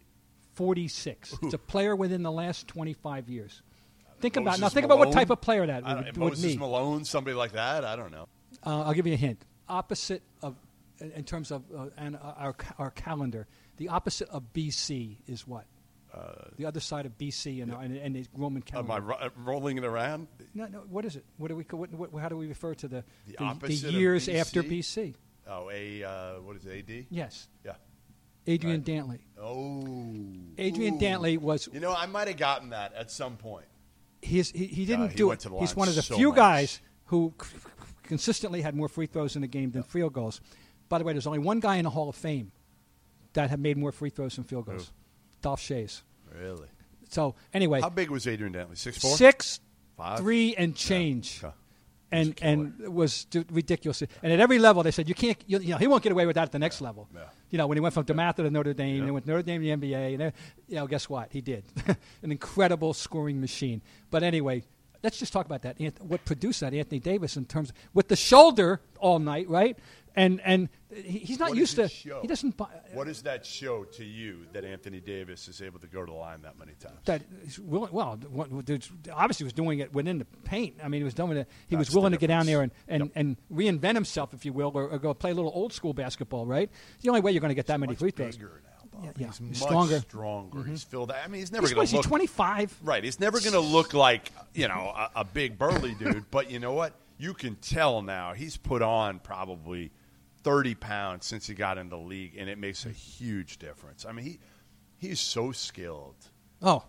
forty-six. 0.54 1.36
It's 1.42 1.54
a 1.54 1.58
player 1.58 1.94
within 1.94 2.22
the 2.22 2.32
last 2.32 2.68
twenty-five 2.68 3.28
years. 3.28 3.62
Think 4.20 4.36
about 4.36 4.58
now. 4.58 4.64
Moses 4.64 4.74
Think 4.74 4.86
about 4.86 4.98
what 4.98 5.12
type 5.12 5.30
of 5.30 5.40
player 5.40 5.66
that 5.66 5.84
would, 5.84 6.04
would 6.06 6.16
Moses 6.16 6.52
be. 6.52 6.58
Malone, 6.58 7.04
somebody 7.04 7.34
like 7.36 7.52
that. 7.52 7.84
I 7.84 7.96
don't 7.96 8.10
know. 8.10 8.28
Uh, 8.64 8.82
I'll 8.82 8.94
give 8.94 9.06
you 9.06 9.12
a 9.12 9.16
hint. 9.16 9.44
Opposite 9.68 10.22
of, 10.42 10.56
in 11.00 11.24
terms 11.24 11.50
of 11.50 11.62
uh, 11.76 11.86
and 11.98 12.16
uh, 12.16 12.32
our 12.38 12.54
our 12.78 12.90
calendar, 12.90 13.46
the 13.76 13.88
opposite 13.88 14.28
of 14.30 14.52
BC 14.54 15.16
is 15.26 15.46
what? 15.46 15.66
the 16.56 16.64
other 16.66 16.80
side 16.80 17.06
of 17.06 17.18
BC 17.18 17.62
and, 17.62 17.72
and, 17.72 17.96
and 17.96 18.16
the 18.16 18.26
Roman 18.36 18.62
calendar. 18.62 18.92
Am. 18.92 18.96
I 18.96 19.04
ro- 19.04 19.16
uh, 19.20 19.28
rolling 19.44 19.78
it 19.78 19.84
around? 19.84 20.28
no, 20.54 20.66
no. 20.66 20.78
What 20.88 21.04
is 21.04 21.16
it? 21.16 21.24
What 21.38 21.48
do 21.48 21.56
we? 21.56 21.64
What, 21.64 22.12
what, 22.12 22.22
how 22.22 22.28
do 22.28 22.36
we 22.36 22.46
refer 22.46 22.74
to 22.74 22.88
the 22.88 23.04
The 23.26 23.36
the, 23.38 23.88
of 23.88 23.92
years 23.94 24.28
BC? 24.28 24.40
after 24.40 24.62
BC? 24.62 25.14
Oh, 25.48 25.70
a 25.70 26.02
uh, 26.02 26.32
what 26.40 26.56
is 26.56 26.64
it? 26.66 26.88
AD? 26.88 27.06
Yes, 27.10 27.48
Yeah. 27.64 27.74
Adrian 28.46 28.78
Right. 28.78 28.86
Dantley. 28.86 29.18
Oh. 29.40 29.82
Adrian 30.58 30.94
Ooh. 30.94 30.98
Dantley 30.98 31.38
was 31.38 31.68
You 31.72 31.80
know, 31.80 31.94
I 31.94 32.06
might 32.06 32.28
have 32.28 32.36
gotten 32.36 32.70
that 32.70 32.92
at 32.94 33.10
some 33.10 33.36
point. 33.36 33.64
He's, 34.22 34.50
he, 34.50 34.66
he 34.66 34.84
didn't 34.86 35.10
he 35.10 35.16
do 35.16 35.28
went 35.28 35.40
it. 35.40 35.42
to 35.44 35.48
the 35.50 35.58
He's 35.58 35.70
line 35.70 35.76
one 35.76 35.88
of 35.88 35.94
the 35.94 36.02
so 36.02 36.16
few 36.16 36.28
much. 36.28 36.36
guys 36.36 36.80
who 37.06 37.32
c- 37.42 37.48
consistently 38.02 38.62
had 38.62 38.74
more 38.74 38.88
free 38.88 39.06
throws 39.06 39.36
in 39.36 39.42
the 39.42 39.48
game 39.48 39.70
than 39.70 39.82
field 39.82 40.12
goals. 40.14 40.40
By 40.88 40.98
the 40.98 41.04
way, 41.04 41.12
there's 41.12 41.26
only 41.26 41.38
one 41.40 41.60
guy 41.60 41.76
in 41.76 41.84
the 41.84 41.90
Hall 41.90 42.08
of 42.08 42.16
Fame 42.16 42.52
that 43.34 43.50
had 43.50 43.60
made 43.60 43.76
more 43.76 43.92
free 43.92 44.10
throws 44.10 44.36
than 44.36 44.44
field 44.44 44.66
goals. 44.66 44.92
Dolph 45.42 45.60
Schayes. 45.60 46.02
Really? 46.38 46.68
So 47.10 47.34
anyway, 47.52 47.80
How 47.80 47.90
big 47.90 48.10
was 48.10 48.26
Adrian 48.26 48.52
Dantley? 48.54 48.76
Six 48.78 48.98
four. 48.98 49.16
six, 49.16 49.60
Five? 49.96 50.18
three, 50.20 50.54
and 50.56 50.74
change. 50.74 51.40
Okay. 51.44 51.54
And 52.14 52.38
and 52.42 52.80
it 52.82 52.92
was 52.92 53.26
ridiculous. 53.50 54.02
And 54.22 54.32
at 54.32 54.40
every 54.40 54.58
level, 54.58 54.82
they 54.82 54.90
said 54.90 55.08
you 55.08 55.14
can't. 55.14 55.36
You, 55.46 55.58
you 55.58 55.70
know, 55.70 55.78
he 55.78 55.86
won't 55.86 56.02
get 56.02 56.12
away 56.12 56.26
with 56.26 56.34
that 56.36 56.44
at 56.44 56.52
the 56.52 56.58
next 56.58 56.80
level. 56.80 57.08
yeah. 57.14 57.22
You 57.50 57.58
know, 57.58 57.66
when 57.66 57.76
he 57.76 57.80
went 57.80 57.94
from 57.94 58.04
DeMatha 58.04 58.36
to 58.36 58.50
Notre 58.50 58.74
Dame, 58.74 58.96
Yeah. 58.96 59.02
and 59.04 59.14
went 59.14 59.26
Notre 59.26 59.42
Dame 59.42 59.60
to 59.62 59.78
the 59.80 59.92
NBA, 59.92 60.14
and 60.14 60.22
uh, 60.22 60.30
you 60.68 60.76
know, 60.76 60.86
guess 60.86 61.08
what? 61.08 61.28
He 61.32 61.40
did 61.40 61.64
an 62.22 62.30
incredible 62.32 62.94
scoring 62.94 63.40
machine. 63.40 63.80
But 64.10 64.22
anyway, 64.22 64.64
let's 65.02 65.18
just 65.18 65.32
talk 65.32 65.46
about 65.46 65.62
that. 65.62 65.76
What 66.00 66.24
produced 66.24 66.60
that? 66.60 66.74
Anthony 66.74 66.98
Davis 67.00 67.36
in 67.36 67.44
terms 67.44 67.72
with 67.92 68.08
the 68.08 68.16
shoulder 68.16 68.80
all 68.98 69.18
night, 69.18 69.48
right? 69.48 69.78
And 70.16 70.40
and 70.44 70.68
he's 70.94 71.40
not 71.40 71.50
What 71.50 71.58
used 71.58 71.74
to. 71.74 71.88
show? 71.88 72.20
He 72.20 72.28
doesn't. 72.28 72.56
bu- 72.56 72.64
uh, 72.64 72.68
What 72.92 73.08
does 73.08 73.22
that 73.22 73.44
show 73.44 73.82
to 73.82 74.04
you 74.04 74.46
that 74.52 74.64
Anthony 74.64 75.00
Davis 75.00 75.48
is 75.48 75.60
able 75.60 75.80
to 75.80 75.88
go 75.88 76.00
to 76.04 76.06
the 76.12 76.16
line 76.16 76.42
that 76.42 76.56
many 76.56 76.72
times? 76.78 77.00
that 77.06 77.22
he's 77.42 77.58
willing, 77.58 77.92
well, 77.92 78.16
obviously 79.12 79.38
he 79.38 79.44
was 79.44 79.52
doing 79.52 79.80
it 79.80 79.92
within 79.92 80.18
the 80.18 80.24
paint. 80.44 80.76
I 80.82 80.86
mean, 80.88 81.00
he 81.00 81.04
was 81.04 81.14
doing 81.14 81.36
it. 81.36 81.48
He 81.66 81.74
That's 81.74 81.88
was 81.88 81.94
willing 81.96 82.12
to 82.12 82.18
get 82.18 82.28
down 82.28 82.46
there 82.46 82.62
and, 82.62 82.70
and, 82.86 83.02
Yep. 83.06 83.12
and 83.16 83.36
reinvent 83.52 83.94
himself, 83.94 84.32
if 84.34 84.44
you 84.44 84.52
will, 84.52 84.70
or, 84.72 84.88
or 84.88 84.98
go 85.00 85.12
play 85.14 85.32
a 85.32 85.34
little 85.34 85.50
old 85.52 85.72
school 85.72 85.94
basketball. 85.94 86.46
Right? 86.46 86.70
It's 86.94 87.02
the 87.02 87.08
only 87.08 87.20
way 87.20 87.32
you're 87.32 87.40
going 87.40 87.48
to 87.48 87.54
get 87.56 87.66
that 87.66 87.80
many 87.80 87.96
free 87.96 88.12
throws. 88.12 88.38
Yeah, 88.38 89.10
yeah. 89.18 89.26
He's, 89.26 89.38
He's 89.38 89.40
much 89.40 89.56
stronger. 89.58 89.98
stronger. 89.98 90.58
Mm-hmm. 90.60 90.70
He's 90.70 90.84
filled. 90.84 91.10
I 91.10 91.26
mean, 91.26 91.40
he's 91.40 91.50
never 91.50 91.66
going 91.74 91.88
to 91.88 91.96
he's 91.96 92.06
25. 92.06 92.78
right. 92.84 93.02
He's 93.02 93.18
never 93.18 93.40
going 93.40 93.54
to 93.54 93.58
look 93.60 93.92
like 93.94 94.30
you 94.54 94.68
know 94.68 94.92
a, 94.96 95.10
a 95.16 95.24
big 95.24 95.58
burly 95.58 95.94
dude. 95.94 96.30
But 96.30 96.52
you 96.52 96.60
know 96.60 96.72
what? 96.74 96.92
You 97.18 97.34
can 97.34 97.56
tell 97.56 98.02
now. 98.02 98.32
He's 98.34 98.56
put 98.56 98.82
on 98.82 99.18
probably 99.18 99.90
thirty 100.44 100.74
pounds 100.76 101.26
since 101.26 101.46
he 101.46 101.54
got 101.54 101.76
in 101.78 101.88
the 101.88 101.98
league, 101.98 102.36
and 102.38 102.48
it 102.48 102.58
makes 102.58 102.86
a 102.86 102.90
huge 102.90 103.58
difference. 103.58 104.06
I 104.06 104.12
mean, 104.12 104.24
he 104.24 104.38
he's 104.98 105.18
so 105.20 105.50
skilled. 105.52 106.14
Oh, 106.62 106.84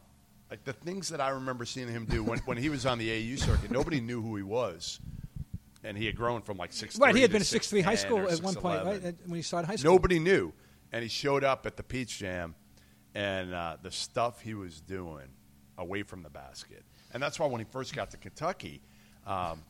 Like 0.52 0.64
the 0.64 0.74
things 0.74 1.10
that 1.10 1.20
I 1.20 1.30
remember 1.30 1.66
seeing 1.66 1.88
him 1.88 2.06
do 2.06 2.24
when, 2.24 2.40
when 2.40 2.58
he 2.58 2.70
was 2.70 2.86
on 2.86 2.98
the 3.00 3.12
AU 3.12 3.36
circuit, 3.38 3.72
nobody 3.72 4.00
knew 4.00 4.22
who 4.22 4.36
he 4.36 4.44
was, 4.44 5.00
and 5.84 5.98
he 5.98 6.06
had 6.06 6.16
grown 6.16 6.42
from 6.44 6.58
like 6.58 6.72
six. 6.72 6.98
right. 7.00 7.16
He 7.16 7.22
had 7.22 7.32
been 7.32 7.42
a 7.42 7.46
six 7.46 7.68
three 7.70 7.82
high 7.82 7.96
school 7.96 8.30
at 8.30 8.40
one 8.42 8.56
point, 8.56 8.86
right? 8.86 9.16
When 9.26 9.36
he 9.36 9.42
started 9.42 9.68
high 9.68 9.76
school. 9.78 9.92
Nobody 9.94 10.20
knew, 10.20 10.54
and 10.92 11.02
he 11.02 11.10
showed 11.10 11.44
up 11.44 11.66
at 11.66 11.76
the 11.78 11.84
Peach 11.84 12.20
Jam, 12.20 12.56
and 13.16 13.54
uh, 13.54 13.78
the 13.82 13.92
stuff 13.92 14.42
he 14.42 14.54
was 14.54 14.82
doing 14.82 15.28
away 15.78 16.04
from 16.04 16.24
the 16.24 16.30
basket, 16.30 16.84
and 17.14 17.22
that's 17.22 17.40
why 17.40 17.48
when 17.48 17.60
he 17.60 17.66
first 17.72 17.94
got 17.96 18.12
to 18.12 18.18
Kentucky, 18.18 18.82
um, 19.26 19.62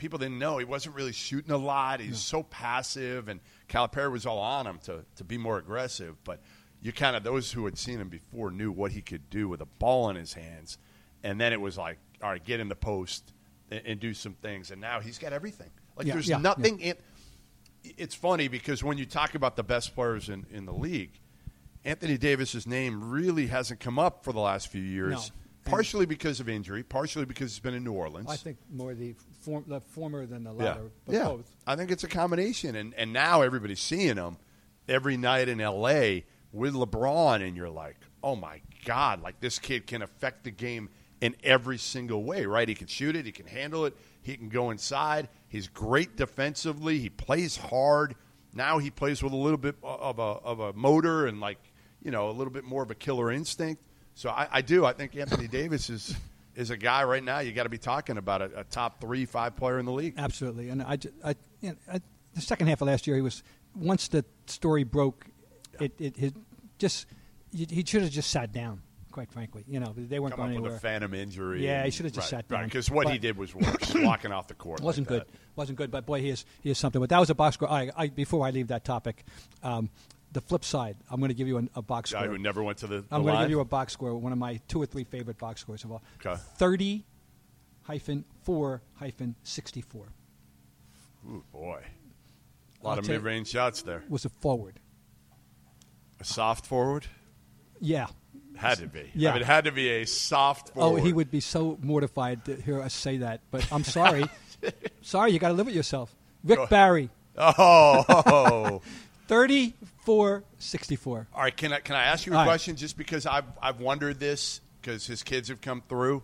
people 0.00 0.18
didn't 0.18 0.38
know 0.38 0.58
he 0.58 0.64
wasn't 0.64 0.96
really 0.96 1.12
shooting 1.12 1.52
a 1.52 1.56
lot. 1.56 2.00
He's 2.00 2.18
so 2.18 2.42
passive, 2.42 3.28
and 3.28 3.40
Calipari 3.68 4.10
was 4.10 4.26
all 4.26 4.38
on 4.38 4.66
him 4.66 4.78
to 4.84 5.04
to 5.16 5.24
be 5.24 5.38
more 5.38 5.58
aggressive, 5.58 6.16
but. 6.24 6.40
You 6.82 6.94
kind 6.94 7.14
of 7.14 7.22
those 7.22 7.52
who 7.52 7.66
had 7.66 7.76
seen 7.76 8.00
him 8.00 8.08
before 8.08 8.50
knew 8.50 8.72
what 8.72 8.90
he 8.90 9.02
could 9.02 9.28
do 9.28 9.50
with 9.50 9.60
a 9.60 9.66
ball 9.66 10.08
in 10.08 10.16
his 10.16 10.32
hands, 10.32 10.78
and 11.22 11.38
then 11.38 11.52
it 11.52 11.60
was 11.60 11.76
like, 11.76 11.98
all 12.22 12.30
right, 12.30 12.42
get 12.42 12.58
in 12.58 12.70
the 12.70 12.74
post 12.74 13.34
and, 13.70 13.82
and 13.84 14.00
do 14.00 14.14
some 14.14 14.32
things. 14.32 14.70
And 14.70 14.80
now 14.80 14.98
he's 15.00 15.18
got 15.18 15.34
everything. 15.34 15.68
Like 15.94 16.06
Yeah, 16.06 16.14
there's 16.14 16.28
yeah, 16.30 16.38
nothing 16.38 16.80
in 16.80 16.96
it's 17.84 18.14
funny 18.14 18.48
because 18.48 18.82
when 18.82 18.98
you 18.98 19.06
talk 19.06 19.34
about 19.34 19.56
the 19.56 19.62
best 19.62 19.94
players 19.94 20.28
in, 20.28 20.46
in 20.50 20.66
the 20.66 20.72
league, 20.72 21.18
Anthony 21.84 22.18
Davis's 22.18 22.66
name 22.66 23.10
really 23.10 23.46
hasn't 23.46 23.80
come 23.80 23.98
up 23.98 24.24
for 24.24 24.32
the 24.32 24.40
last 24.40 24.68
few 24.68 24.82
years. 24.82 25.12
No. 25.12 25.70
Partially 25.70 26.06
because 26.06 26.40
of 26.40 26.48
injury, 26.48 26.82
partially 26.82 27.26
because 27.26 27.52
he's 27.52 27.60
been 27.60 27.74
in 27.74 27.84
New 27.84 27.92
Orleans. 27.92 28.28
I 28.28 28.36
think 28.36 28.58
more 28.72 28.94
the, 28.94 29.14
form, 29.40 29.64
the 29.66 29.80
former 29.80 30.26
than 30.26 30.44
the 30.44 30.52
yeah, 30.54 30.64
latter, 30.64 30.90
but 31.06 31.14
yeah. 31.14 31.24
both. 31.24 31.50
I 31.66 31.76
think 31.76 31.90
it's 31.90 32.04
a 32.04 32.08
combination, 32.08 32.76
and 32.76 32.94
and 32.94 33.12
now 33.12 33.42
everybody's 33.42 33.80
seeing 33.80 34.16
him 34.16 34.36
every 34.88 35.16
night 35.16 35.48
in 35.48 35.60
L.A. 35.60 36.24
with 36.52 36.74
LeBron, 36.74 37.46
and 37.46 37.56
you're 37.56 37.70
like, 37.70 37.96
oh 38.22 38.36
my 38.36 38.60
god, 38.84 39.22
like 39.22 39.40
this 39.40 39.58
kid 39.58 39.86
can 39.86 40.02
affect 40.02 40.44
the 40.44 40.50
game 40.50 40.88
in 41.20 41.36
every 41.42 41.78
single 41.78 42.24
way, 42.24 42.46
right? 42.46 42.68
He 42.68 42.74
can 42.74 42.86
shoot 42.86 43.14
it, 43.16 43.26
he 43.26 43.32
can 43.32 43.46
handle 43.46 43.84
it, 43.84 43.94
he 44.22 44.36
can 44.36 44.48
go 44.48 44.70
inside. 44.70 45.28
He's 45.48 45.68
great 45.68 46.16
defensively. 46.16 46.98
He 46.98 47.08
plays 47.10 47.56
hard. 47.56 48.14
Now 48.54 48.78
he 48.78 48.90
plays 48.90 49.22
with 49.22 49.32
a 49.32 49.36
little 49.36 49.58
bit 49.58 49.76
of 49.82 50.18
a 50.18 50.22
of 50.22 50.60
a 50.60 50.72
motor 50.72 51.26
and 51.26 51.40
like 51.40 51.58
you 52.02 52.10
know 52.10 52.30
a 52.30 52.32
little 52.32 52.52
bit 52.52 52.64
more 52.64 52.82
of 52.82 52.90
a 52.90 52.94
killer 52.94 53.30
instinct. 53.30 53.82
So 54.14 54.30
I, 54.30 54.48
I 54.50 54.60
do. 54.62 54.84
I 54.84 54.92
think 54.92 55.16
Anthony 55.16 55.48
Davis 55.48 55.88
is 55.88 56.14
is 56.60 56.70
a 56.70 56.76
guy 56.76 57.02
right 57.04 57.24
now. 57.24 57.40
You 57.40 57.52
got 57.52 57.64
to 57.64 57.70
be 57.70 57.78
talking 57.78 58.18
about 58.18 58.42
a, 58.42 58.60
a 58.60 58.64
top 58.64 59.00
three, 59.00 59.24
five 59.24 59.56
player 59.56 59.78
in 59.78 59.86
the 59.86 59.92
league. 59.92 60.14
Absolutely, 60.16 60.68
and 60.68 60.82
I, 60.82 60.98
I, 61.24 61.34
you 61.60 61.70
know, 61.70 61.76
I, 61.90 62.00
the 62.34 62.40
second 62.40 62.68
half 62.68 62.80
of 62.82 62.88
last 62.88 63.06
year, 63.06 63.16
he 63.16 63.22
was 63.22 63.42
once 63.74 64.08
the 64.08 64.24
story 64.46 64.84
broke, 64.84 65.26
it, 65.80 65.92
it, 65.98 66.18
it 66.18 66.34
just 66.78 67.06
he 67.52 67.66
he 67.68 67.84
should 67.84 68.02
have 68.02 68.10
just 68.10 68.30
sat 68.30 68.52
down. 68.52 68.82
Quite 69.10 69.32
frankly, 69.32 69.64
you 69.66 69.80
know, 69.80 69.92
they 69.96 70.20
weren't 70.20 70.36
Come 70.36 70.44
going 70.44 70.56
up 70.58 70.62
with 70.62 70.72
anywhere. 70.72 70.76
a 70.76 70.80
phantom 70.80 71.14
injury. 71.14 71.64
Yeah, 71.66 71.84
he 71.84 71.90
should 71.90 72.04
have 72.04 72.14
just 72.14 72.30
right, 72.32 72.38
sat 72.38 72.48
down. 72.48 72.64
Because 72.64 72.88
what 72.88 73.08
he 73.10 73.18
did 73.18 73.36
was 73.36 73.52
worse, 73.52 73.92
walking 73.96 74.30
off 74.30 74.46
the 74.46 74.54
court. 74.54 74.80
Wasn't 74.82 75.10
like 75.10 75.26
good. 75.26 75.28
that. 75.28 75.38
wasn't 75.56 75.78
good. 75.78 75.90
But 75.90 76.06
boy, 76.06 76.20
he 76.20 76.28
is 76.28 76.44
he 76.62 76.70
is 76.70 76.78
something. 76.78 77.00
But 77.00 77.10
that 77.10 77.18
was 77.18 77.28
a 77.28 77.34
box 77.34 77.54
score. 77.54 77.68
I, 77.68 77.90
I, 77.96 78.06
before 78.08 78.46
I 78.46 78.50
leave 78.50 78.68
that 78.68 78.84
topic, 78.84 79.24
um, 79.64 79.90
the 80.32 80.40
flip 80.40 80.64
side, 80.64 80.96
I'm 81.10 81.20
going 81.20 81.28
to 81.28 81.34
give 81.34 81.48
you 81.48 81.58
an, 81.58 81.70
a 81.74 81.82
box 81.82 82.10
score. 82.10 82.22
Guy 82.22 82.28
who 82.28 82.38
never 82.38 82.62
went 82.62 82.78
to 82.78 82.86
the, 82.86 83.00
the 83.00 83.06
I'm 83.10 83.22
going 83.22 83.36
to 83.36 83.42
give 83.42 83.50
you 83.50 83.60
a 83.60 83.64
box 83.64 83.92
score. 83.92 84.16
One 84.16 84.32
of 84.32 84.38
my 84.38 84.60
two 84.68 84.80
or 84.82 84.86
three 84.86 85.04
favorite 85.04 85.38
box 85.38 85.60
scores 85.60 85.84
of 85.84 85.92
all. 85.92 86.02
Okay. 86.24 86.40
Thirty 86.56 87.04
hyphen 87.82 88.24
four 88.42 88.82
hyphen 88.94 89.34
sixty 89.42 89.80
four. 89.80 90.06
Ooh, 91.28 91.44
boy. 91.52 91.82
A 92.82 92.86
lot 92.86 92.92
I'll 92.92 92.98
of 93.00 93.08
mid 93.08 93.22
range 93.22 93.48
shots 93.48 93.82
there. 93.82 94.04
Was 94.08 94.24
a 94.24 94.28
forward. 94.28 94.80
A 96.20 96.24
soft 96.24 96.66
forward? 96.66 97.06
Yeah. 97.80 98.06
Had 98.56 98.78
to 98.78 98.86
be. 98.86 99.10
Yeah. 99.14 99.30
I 99.30 99.32
mean, 99.34 99.42
it 99.42 99.46
had 99.46 99.64
to 99.64 99.72
be 99.72 99.88
a 99.88 100.04
soft 100.06 100.70
forward. 100.70 101.00
Oh, 101.00 101.02
he 101.02 101.12
would 101.12 101.30
be 101.30 101.40
so 101.40 101.78
mortified 101.82 102.44
to 102.44 102.56
hear 102.56 102.80
us 102.80 102.92
say 102.92 103.18
that. 103.18 103.40
But 103.50 103.70
I'm 103.72 103.84
sorry. 103.84 104.26
sorry, 105.02 105.32
you 105.32 105.38
got 105.38 105.48
to 105.48 105.54
live 105.54 105.66
with 105.66 105.74
yourself. 105.74 106.14
Rick 106.44 106.68
Barry, 106.68 107.10
Oh. 107.36 108.82
34 109.28 109.72
64. 110.58 111.28
All 111.34 111.42
right, 111.42 111.56
can 111.56 111.72
I 111.72 111.80
can 111.80 111.96
I 111.96 112.04
ask 112.04 112.26
you 112.26 112.32
a 112.32 112.36
All 112.36 112.42
right. 112.42 112.48
question? 112.48 112.76
Just 112.76 112.96
because 112.96 113.26
I've 113.26 113.44
I've 113.62 113.80
wondered 113.80 114.18
this 114.20 114.60
because 114.80 115.06
his 115.06 115.22
kids 115.22 115.48
have 115.48 115.60
come 115.60 115.82
through. 115.88 116.22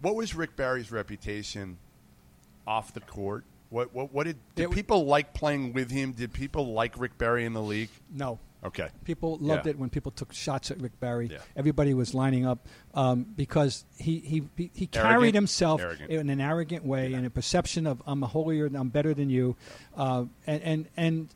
What 0.00 0.14
was 0.16 0.34
Rick 0.34 0.56
Barry's 0.56 0.90
reputation 0.90 1.78
off 2.66 2.92
the 2.94 3.00
court? 3.00 3.44
What 3.70 3.94
what 3.94 4.12
what 4.12 4.24
did 4.26 4.36
did 4.54 4.62
It 4.62 4.66
w- 4.66 4.76
people 4.82 5.06
like 5.06 5.32
playing 5.34 5.72
with 5.72 5.90
him? 5.90 6.12
Did 6.12 6.32
people 6.32 6.72
like 6.72 6.98
Rick 6.98 7.18
Barry 7.18 7.44
in 7.44 7.52
the 7.52 7.62
league? 7.62 7.90
No. 8.12 8.38
Okay, 8.64 8.90
People 9.04 9.38
loved 9.40 9.66
Yeah. 9.66 9.70
it 9.70 9.78
when 9.80 9.90
people 9.90 10.12
took 10.12 10.32
shots 10.32 10.70
at 10.70 10.80
Rick 10.80 11.00
Barry. 11.00 11.26
Yeah. 11.26 11.38
Everybody 11.56 11.94
was 11.94 12.14
lining 12.14 12.46
up 12.46 12.68
um, 12.94 13.24
because 13.24 13.84
he 13.98 14.20
he, 14.20 14.44
he, 14.56 14.70
he 14.72 14.86
carried 14.86 15.10
Arrogant? 15.14 15.34
himself 15.34 15.80
Arrogant. 15.80 16.08
in 16.10 16.30
an 16.30 16.40
arrogant 16.40 16.84
way 16.84 17.12
and 17.12 17.26
a 17.26 17.30
perception 17.30 17.88
of 17.88 18.00
I'm 18.06 18.22
holier, 18.22 18.66
I'm 18.72 18.88
better 18.88 19.14
than 19.14 19.30
you, 19.30 19.56
uh, 19.96 20.26
and 20.46 20.62
and 20.62 20.88
and 20.96 21.28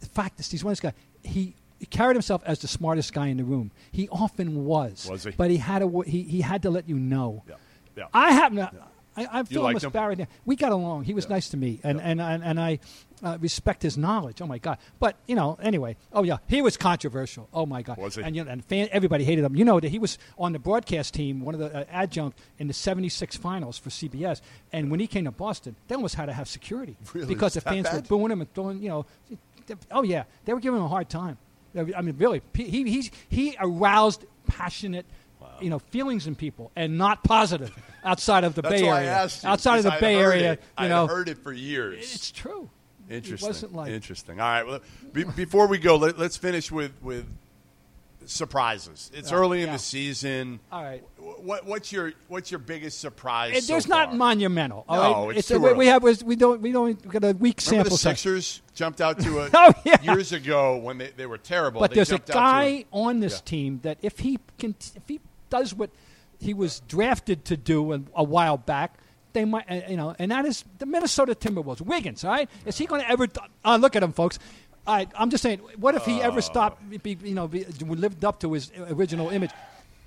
the 0.00 0.06
fact 0.06 0.38
is 0.40 0.50
he's 0.50 0.62
one 0.62 0.72
of 0.72 0.76
those 0.76 0.90
guys. 0.92 1.00
He, 1.24 1.54
carried 1.90 2.14
himself 2.16 2.42
as 2.46 2.60
the 2.60 2.68
smartest 2.68 3.12
guy 3.12 3.26
in 3.26 3.36
the 3.36 3.44
room. 3.44 3.70
He 3.92 4.08
often 4.08 4.64
was. 4.64 5.06
Was 5.10 5.24
he? 5.24 5.32
But 5.32 5.50
he 5.50 5.58
had 5.58 5.80
to 5.80 6.00
he 6.00 6.22
he 6.22 6.40
had 6.40 6.62
to 6.62 6.70
let 6.70 6.88
you 6.88 6.98
know. 6.98 7.42
Yeah. 7.46 7.56
Yeah. 7.96 8.04
I 8.14 8.32
happen 8.32 8.56
to. 8.56 8.70
I, 9.16 9.28
I 9.30 9.42
feel 9.44 9.64
almost 9.64 9.92
now. 9.94 10.26
We 10.44 10.56
got 10.56 10.72
along. 10.72 11.04
He 11.04 11.14
was 11.14 11.28
nice 11.28 11.48
to 11.50 11.56
me, 11.56 11.80
and 11.84 12.00
and 12.00 12.20
and, 12.20 12.42
and 12.42 12.60
I 12.60 12.80
uh, 13.22 13.38
respect 13.40 13.82
his 13.82 13.96
knowledge. 13.96 14.42
Oh 14.42 14.46
my 14.46 14.58
God! 14.58 14.78
But 14.98 15.16
you 15.26 15.36
know, 15.36 15.56
anyway. 15.62 15.96
Oh 16.12 16.24
yeah, 16.24 16.38
he 16.48 16.62
was 16.62 16.76
controversial. 16.76 17.48
Oh 17.54 17.64
my 17.64 17.82
God! 17.82 17.96
Was 17.96 18.16
he? 18.16 18.22
And 18.22 18.34
you 18.34 18.44
know, 18.44 18.50
and 18.50 18.64
fan, 18.64 18.88
everybody 18.90 19.24
hated 19.24 19.44
him. 19.44 19.54
You 19.54 19.64
know 19.64 19.78
that 19.78 19.88
he 19.88 19.98
was 19.98 20.18
on 20.36 20.52
the 20.52 20.58
broadcast 20.58 21.14
team, 21.14 21.44
one 21.44 21.54
of 21.54 21.60
the 21.60 21.74
uh, 21.74 21.84
adjunct 21.90 22.38
in 22.58 22.66
the 22.66 22.74
'76 22.74 23.36
finals 23.36 23.78
for 23.78 23.90
CBS. 23.90 24.40
And 24.72 24.90
when 24.90 24.98
he 24.98 25.06
came 25.06 25.24
to 25.26 25.30
Boston, 25.30 25.76
they 25.86 25.94
almost 25.94 26.16
had 26.16 26.26
to 26.26 26.32
have 26.32 26.48
security 26.48 26.96
Really? 27.12 27.26
because 27.26 27.54
the 27.54 27.60
fans 27.60 27.86
were 27.92 28.00
booing 28.02 28.32
him 28.32 28.40
and 28.40 28.52
throwing. 28.52 28.82
You 28.82 28.88
know, 28.88 29.06
oh 29.90 30.02
yeah, 30.02 30.24
they 30.44 30.52
were 30.52 30.60
giving 30.60 30.78
him 30.78 30.84
a 30.84 30.88
hard 30.88 31.08
time. 31.08 31.38
I 31.76 32.02
mean, 32.02 32.16
really, 32.18 32.42
he 32.54 32.84
he 32.84 33.10
he 33.28 33.56
aroused 33.58 34.24
passionate. 34.46 35.06
You 35.60 35.70
know, 35.70 35.78
feelings 35.78 36.26
in 36.26 36.34
people, 36.34 36.72
and 36.74 36.98
not 36.98 37.22
positive 37.22 37.70
outside 38.04 38.42
of 38.42 38.54
the 38.56 38.62
Bay 38.62 38.82
Area. 38.88 39.28
You, 39.42 39.48
outside 39.48 39.78
of 39.78 39.84
the 39.84 39.92
I'd 39.92 40.00
Bay 40.00 40.16
Area, 40.16 40.52
it. 40.54 40.60
you 40.60 40.66
I'd 40.84 40.88
know, 40.88 41.06
heard 41.06 41.28
it 41.28 41.38
for 41.38 41.52
years. 41.52 42.12
it's 42.12 42.32
true. 42.32 42.68
Interesting. 43.08 43.50
It 43.50 43.72
like 43.72 43.92
Interesting. 43.92 44.40
All 44.40 44.46
right. 44.48 44.66
Well, 44.66 44.80
be, 45.12 45.24
before 45.24 45.68
we 45.68 45.78
go, 45.78 45.96
let, 45.96 46.18
us 46.18 46.36
finish 46.36 46.72
with 46.72 46.92
with 47.02 47.26
surprises. 48.30 49.10
It's 49.14 49.30
Yeah, 49.30 49.36
early 49.36 49.62
in 49.62 49.70
the 49.72 49.78
season. 49.78 50.60
All 50.72 50.82
right. 50.82 51.02
What, 51.18 51.66
what's 51.66 51.92
your 51.92 52.12
what's 52.28 52.50
your 52.50 52.58
biggest 52.58 53.00
surprise? 53.00 53.56
It, 53.56 53.64
so 53.64 53.78
not 53.88 54.14
monumental. 54.14 54.84
all 54.88 54.96
No, 55.12 55.26
right? 55.28 55.36
it's 55.38 55.50
a- 55.50 55.54
too 55.54 55.60
we, 55.60 55.68
early. 55.68 55.78
we 55.78 55.86
have 55.86 56.02
we 56.22 56.36
don't 56.36 56.60
we 56.60 56.72
don't 56.72 57.04
we 57.04 57.10
got 57.10 57.24
a 57.24 57.32
weak 57.36 57.60
Remember 57.60 57.60
sample 57.60 57.90
the 57.90 57.90
size. 57.98 58.20
Sixers 58.20 58.62
jumped 58.74 59.00
out 59.00 59.18
to 59.20 59.40
a 59.42 59.50
Oh, 59.52 59.72
yeah. 59.84 60.00
years 60.02 60.32
ago 60.32 60.76
when 60.76 60.98
they, 60.98 61.10
they 61.16 61.26
were 61.26 61.38
terrible. 61.38 61.80
But 61.80 61.90
They 61.90 61.96
there's 61.96 62.10
a 62.10 62.16
jumped 62.18 62.30
out 62.30 62.34
to 62.34 62.38
guy 62.40 62.84
on 62.92 63.20
this 63.20 63.34
Yeah. 63.34 63.40
team 63.44 63.80
that 63.82 63.98
if 64.02 64.18
he 64.20 64.38
can, 64.58 64.74
if 64.96 65.02
he 65.06 65.20
does 65.50 65.74
what 65.74 65.90
he 66.40 66.54
was 66.54 66.80
drafted 66.88 67.44
to 67.46 67.56
do 67.56 67.92
a, 67.94 68.00
a 68.16 68.24
while 68.24 68.56
back, 68.58 68.98
they 69.32 69.44
might, 69.44 69.64
uh, 69.70 69.80
you 69.88 69.96
know, 69.96 70.14
and 70.18 70.30
that 70.30 70.44
is 70.44 70.64
the 70.78 70.86
Minnesota 70.86 71.34
Timberwolves. 71.34 71.80
Wiggins, 71.80 72.22
all 72.24 72.30
right? 72.30 72.48
Is 72.66 72.78
he 72.78 72.86
going 72.86 73.00
to 73.00 73.10
ever? 73.10 73.26
Uh, 73.64 73.76
look 73.76 73.96
at 73.96 74.02
him, 74.02 74.12
folks. 74.12 74.38
All 74.86 74.94
right, 74.94 75.08
I'm 75.14 75.30
just 75.30 75.42
saying, 75.42 75.60
what 75.78 75.94
if 75.94 76.04
he 76.04 76.20
Uh. 76.20 76.28
ever 76.28 76.42
stopped, 76.42 77.02
be, 77.02 77.16
you 77.22 77.34
know, 77.34 77.48
be, 77.48 77.64
lived 77.64 78.24
up 78.24 78.40
to 78.40 78.52
his 78.52 78.70
original 78.90 79.30
image? 79.30 79.50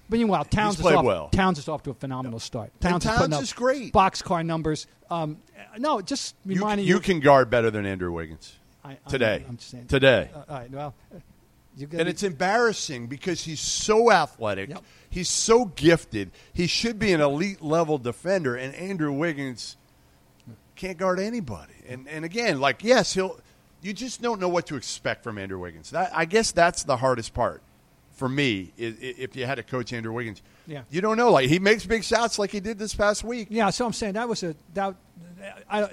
Meanwhile, 0.09 0.45
Towns 0.45 0.80
is 0.80 0.86
off. 0.86 1.03
well. 1.03 1.30
Towns 1.30 1.59
is 1.59 1.67
off 1.67 1.84
to 1.84 1.89
a 1.89 1.93
phenomenal 1.93 2.39
start. 2.39 2.71
Towns, 2.80 3.03
is 3.03 3.09
Towns 3.09 3.19
putting 3.19 3.34
up 3.34 3.41
is 3.43 3.51
great. 3.53 3.91
Boxcar 3.91 4.45
numbers. 4.45 4.88
Um, 5.09 5.38
no, 5.78 5.99
just 6.01 6.36
reminding 6.45 6.86
you 6.88 6.95
you. 6.95 6.99
can 7.01 7.19
guard 7.19 7.49
better 7.49 7.69
than 7.71 7.86
Andrew 7.86 8.11
Wiggins 8.11 8.55
I, 8.86 8.89
I'm- 8.89 8.97
today. 9.09 9.43
I'm 9.47 9.57
just 9.57 9.69
saying. 9.71 9.88
Today. 9.88 10.30
Uh, 10.34 10.38
all 10.47 10.55
right. 10.59 10.71
Well, 10.71 10.93
you 11.75 11.88
and 11.91 12.07
it's 12.07 12.23
embarrassing 12.23 13.07
because 13.07 13.43
he's 13.43 13.59
so 13.59 14.11
athletic. 14.11 14.69
Yep. 14.69 14.84
He's 15.09 15.30
so 15.30 15.65
gifted. 15.65 16.32
He 16.53 16.67
should 16.67 16.97
be 16.99 17.11
an 17.11 17.19
elite 17.21 17.61
level 17.61 17.97
defender, 17.97 18.55
and 18.55 18.73
Andrew 18.75 19.11
Wiggins 19.11 19.75
can't 20.75 20.97
guard 20.97 21.19
anybody. 21.19 21.73
And 21.88 22.07
and 22.07 22.23
again, 22.23 22.59
like 22.59 22.84
yes, 22.84 23.13
he'll. 23.13 23.39
You 23.82 23.93
just 23.93 24.21
don't 24.21 24.39
know 24.39 24.49
what 24.49 24.65
to 24.67 24.75
expect 24.75 25.23
from 25.23 25.38
Andrew 25.38 25.59
Wiggins. 25.59 25.91
That, 25.91 26.11
I 26.15 26.25
guess 26.25 26.51
that's 26.51 26.84
the 26.84 26.97
hardest 26.97 27.34
part 27.34 27.61
for 28.13 28.28
me. 28.28 28.73
i- 28.80 28.84
i- 28.84 28.95
If 29.17 29.36
you 29.36 29.45
had 29.45 29.55
to 29.55 29.63
coach 29.63 29.93
Andrew 29.93 30.11
Wiggins, 30.13 30.41
Yeah. 30.65 30.82
you 30.89 31.01
don't 31.01 31.17
know. 31.17 31.32
Like 31.32 31.47
he 31.49 31.59
makes 31.59 31.86
big 31.86 32.03
shots, 32.03 32.39
like 32.39 32.51
he 32.51 32.59
did 32.59 32.80
this 32.80 32.95
past 32.95 33.23
week. 33.23 33.47
Yeah, 33.51 33.69
so 33.69 33.86
I'm 33.86 33.93
saying 33.93 34.13
that 34.13 34.28
was 34.28 34.41
a 34.43 34.55
that. 34.73 34.95
I, 35.69 35.89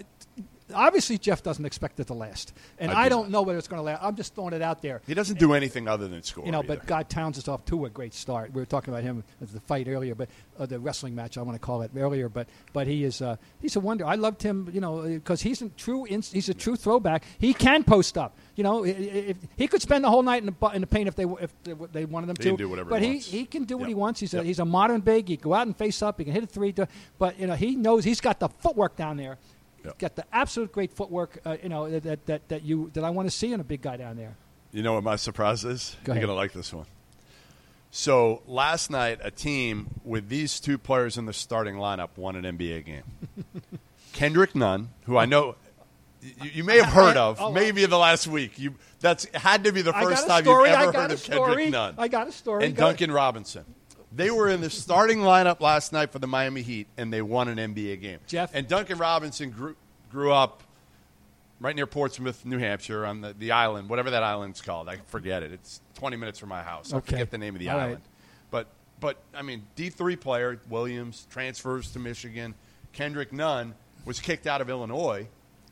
obviously, 0.73 1.19
Jeff 1.19 1.43
doesn't 1.43 1.65
expect 1.65 2.01
it 2.01 2.07
to 2.07 2.15
last, 2.15 2.53
and 2.79 2.91
I 2.91 3.03
I, 3.03 3.05
do 3.05 3.11
don't 3.11 3.31
know 3.31 3.43
whether 3.43 3.59
it's 3.59 3.69
going 3.69 3.79
to 3.81 3.85
last. 3.85 4.03
I'm 4.03 4.17
just 4.17 4.35
throwing 4.35 4.55
it 4.55 4.63
out 4.63 4.81
there. 4.83 5.03
He 5.07 5.15
doesn't 5.15 5.39
do 5.39 5.53
anything 5.53 5.89
other 5.89 6.09
than 6.09 6.23
score. 6.23 6.45
You 6.47 6.53
know, 6.53 6.61
either. 6.61 6.77
but 6.77 6.87
God 6.87 7.09
Towns 7.09 7.39
is 7.39 7.49
off 7.49 7.65
to 7.67 7.85
a 7.85 7.91
great 7.91 8.15
start. 8.15 8.53
We 8.53 8.63
were 8.63 8.67
talking 8.67 8.93
about 8.95 9.03
him 9.03 9.25
at 9.43 9.49
the 9.53 9.61
fight 9.61 9.89
earlier, 9.89 10.15
but 10.15 10.29
uh, 10.59 10.67
the 10.67 10.79
wrestling 10.79 11.15
match 11.15 11.37
I 11.37 11.43
want 11.43 11.55
to 11.57 11.59
call 11.59 11.83
it 11.83 11.91
earlier. 11.97 12.29
But 12.29 12.49
but 12.73 12.87
he 12.87 13.05
is 13.05 13.21
uh, 13.21 13.37
he's 13.61 13.77
a 13.77 13.81
wonder. 13.81 14.07
I 14.07 14.15
loved 14.15 14.43
him, 14.43 14.71
you 14.73 14.81
know, 14.81 15.03
because 15.03 15.43
he's 15.43 15.61
a 15.63 15.69
true 15.71 16.07
ins- 16.07 16.33
he's 16.33 16.49
a 16.49 16.55
true 16.55 16.77
throwback. 16.77 17.25
He 17.39 17.53
can 17.55 17.85
post 17.85 18.17
up. 18.17 18.37
You 18.57 18.63
know, 18.65 18.85
i- 18.85 18.89
i- 18.89 18.91
if, 18.91 19.37
he 19.57 19.67
could 19.67 19.83
spend 19.83 20.05
the 20.05 20.11
whole 20.11 20.23
night 20.23 20.43
in 20.45 20.55
the 20.59 20.67
in 20.69 20.81
the 20.81 20.87
paint 20.87 21.09
if 21.09 21.17
they 21.17 21.25
if 21.25 21.53
they, 21.65 21.73
they 21.93 22.05
wanted 22.05 22.31
him 22.31 22.37
He 22.37 22.43
to. 22.45 22.49
can 22.51 22.57
do 22.57 22.69
whatever 22.69 22.91
but 22.91 23.03
he 23.03 23.19
he, 23.19 23.39
he 23.41 23.45
can 23.47 23.65
do 23.65 23.77
what 23.77 23.83
Yep. 23.85 23.89
he 23.89 23.95
wants. 23.95 24.21
He's 24.21 24.35
a 24.35 24.43
he's 24.43 24.59
a 24.61 24.65
modern 24.65 25.01
big. 25.01 25.29
He 25.29 25.37
can 25.37 25.45
go 25.45 25.55
out 25.55 25.67
and 25.67 25.77
face 25.77 26.01
up. 26.03 26.19
He 26.19 26.25
can 26.25 26.33
hit 26.33 26.45
a 26.45 26.47
three. 26.47 26.75
But 27.19 27.39
you 27.39 27.47
know, 27.47 27.55
he 27.55 27.77
knows 27.77 28.05
he's 28.05 28.21
got 28.21 28.41
the 28.41 28.49
footwork 28.49 28.97
down 28.97 29.17
there. 29.17 29.39
Yep. 29.85 29.99
Got 29.99 30.17
the 30.17 30.25
absolute 30.33 30.73
great 30.73 30.93
footwork. 30.93 31.39
Uh, 31.45 31.57
you 31.63 31.69
know 31.69 31.91
that, 31.99 32.27
that 32.27 32.49
that 32.49 32.63
you 32.63 32.91
that 32.95 33.05
I 33.05 33.11
want 33.11 33.27
to 33.27 33.31
see 33.31 33.53
in 33.53 33.61
a 33.61 33.65
big 33.65 33.83
guy 33.83 33.97
down 33.97 34.17
there. 34.17 34.37
You 34.73 34.83
know 34.83 34.95
what 34.95 35.05
my 35.05 35.17
surprise 35.17 35.65
is? 35.65 35.97
Go 36.05 36.13
You're 36.13 36.21
going 36.23 36.29
to 36.29 36.35
like 36.35 36.53
this 36.53 36.73
one. 36.73 36.87
So 37.91 38.43
last 38.49 38.91
night, 38.91 39.21
a 39.23 39.31
team 39.31 39.87
with 40.03 40.29
these 40.29 40.59
two 40.59 40.79
players 40.79 41.17
in 41.17 41.27
the 41.27 41.33
starting 41.33 41.77
lineup 41.77 42.09
won 42.17 42.35
an 42.35 42.59
NBA 42.59 42.85
game. 42.85 43.05
Kendrick 44.13 44.57
Nunn, 44.57 44.89
who 45.05 45.17
I 45.17 45.27
know 45.27 45.55
you, 46.21 46.51
you 46.55 46.65
may 46.65 46.79
have 46.79 46.93
heard 46.93 47.17
of, 47.17 47.41
Oh, 47.41 47.53
maybe 47.53 47.85
in 47.85 47.91
the 47.91 47.99
last 47.99 48.27
week. 48.27 48.59
You 48.59 48.75
that's 49.01 49.27
had 49.35 49.65
to 49.65 49.73
be 49.73 49.83
the 49.83 49.93
first 49.93 50.27
time 50.27 50.43
story. 50.45 50.71
you've 50.71 50.79
ever 50.79 50.93
got 50.93 51.03
heard 51.03 51.11
a 51.11 51.15
of 51.15 51.21
story. 51.21 51.47
Kendrick 51.47 51.71
Nunn. 51.71 51.95
I 51.99 52.09
got 52.09 52.27
a 52.27 52.33
story. 52.33 52.65
And. 52.65 52.77
Duncan 52.77 53.13
Robinson. 53.13 53.65
They 54.15 54.31
were 54.31 54.49
in 54.49 54.61
the 54.61 54.71
starting 54.71 55.19
lineup 55.19 55.61
last 55.61 55.93
night 55.93 56.13
for 56.13 56.19
the 56.19 56.27
Miami 56.27 56.63
Heat, 56.63 56.87
and 56.97 57.13
they 57.13 57.23
won 57.23 57.49
an 57.49 57.59
NBA 57.75 58.01
game. 58.01 58.19
Jeff? 58.27 58.51
and 58.55 58.69
Duncan 58.69 58.99
Robinson 58.99 59.51
grew 59.51 59.77
grew 60.11 60.33
up 60.33 60.63
right 61.61 61.75
near 61.75 61.87
Portsmouth, 61.87 62.45
New 62.45 62.59
Hampshire, 62.59 63.05
on 63.05 63.21
the, 63.21 63.35
the 63.37 63.51
island, 63.53 63.89
whatever 63.89 64.11
that 64.11 64.23
island's 64.23 64.61
called. 64.61 64.89
I 64.89 64.99
forget 65.07 65.43
it. 65.43 65.51
It's 65.53 65.81
20 65.97 66.17
minutes 66.17 66.39
from 66.39 66.51
my 66.51 66.63
house. 66.63 66.93
I 66.93 66.99
Okay. 66.99 67.13
forget 67.13 67.31
the 67.33 67.39
name 67.39 67.55
of 67.55 67.61
the 67.61 67.71
All 67.71 67.77
right. 67.79 67.85
island. 67.85 68.03
But, 68.53 68.69
but 69.01 69.17
I 69.35 69.43
mean, 69.43 69.67
D3 69.77 70.21
player, 70.21 70.61
Williams, 70.69 71.27
transfers 71.31 71.91
to 71.93 71.99
Michigan. 71.99 72.55
Kendrick 72.93 73.33
Nunn 73.33 73.75
was 74.05 74.21
kicked 74.21 74.47
out 74.47 74.61
of 74.61 74.71
Illinois 74.71 75.27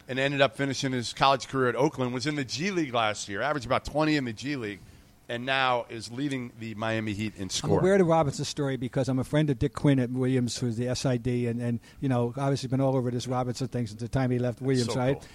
and 0.08 0.18
ended 0.18 0.40
up 0.40 0.56
finishing 0.56 0.90
his 0.92 1.12
college 1.12 1.46
career 1.46 1.68
at 1.68 1.76
Oakland, 1.76 2.12
was 2.12 2.26
in 2.26 2.34
the 2.34 2.44
G 2.44 2.72
League 2.72 2.94
last 2.94 3.28
year, 3.28 3.42
averaged 3.42 3.66
about 3.66 3.84
20 3.84 4.16
in 4.16 4.24
the 4.24 4.32
G 4.32 4.56
League, 4.56 4.80
and 5.32 5.46
now 5.46 5.86
is 5.88 6.10
leading 6.12 6.52
the 6.58 6.74
Miami 6.74 7.14
Heat 7.14 7.34
in 7.36 7.44
I'm 7.44 7.48
scoring. 7.50 7.78
aware 7.80 7.94
of 7.94 7.98
the 8.00 8.04
Robinson 8.04 8.44
story 8.44 8.76
because 8.76 9.08
I'm 9.08 9.18
a 9.18 9.24
friend 9.24 9.48
of 9.48 9.58
Dick 9.58 9.72
Quinn 9.74 9.98
at 9.98 10.10
Williams, 10.10 10.58
who's 10.58 10.76
the 10.76 10.94
SID, 10.94 11.26
and, 11.26 11.60
and 11.60 11.80
you 12.00 12.08
know, 12.10 12.34
obviously 12.36 12.68
been 12.68 12.80
all 12.82 12.94
over 12.96 13.10
this 13.10 13.26
Robinson 13.26 13.68
thing 13.68 13.86
since 13.86 14.00
the 14.00 14.08
time 14.08 14.30
he 14.30 14.38
left 14.38 14.60
Williams, 14.60 14.92
So 14.92 14.98
right? 14.98 15.18
cool. 15.18 15.28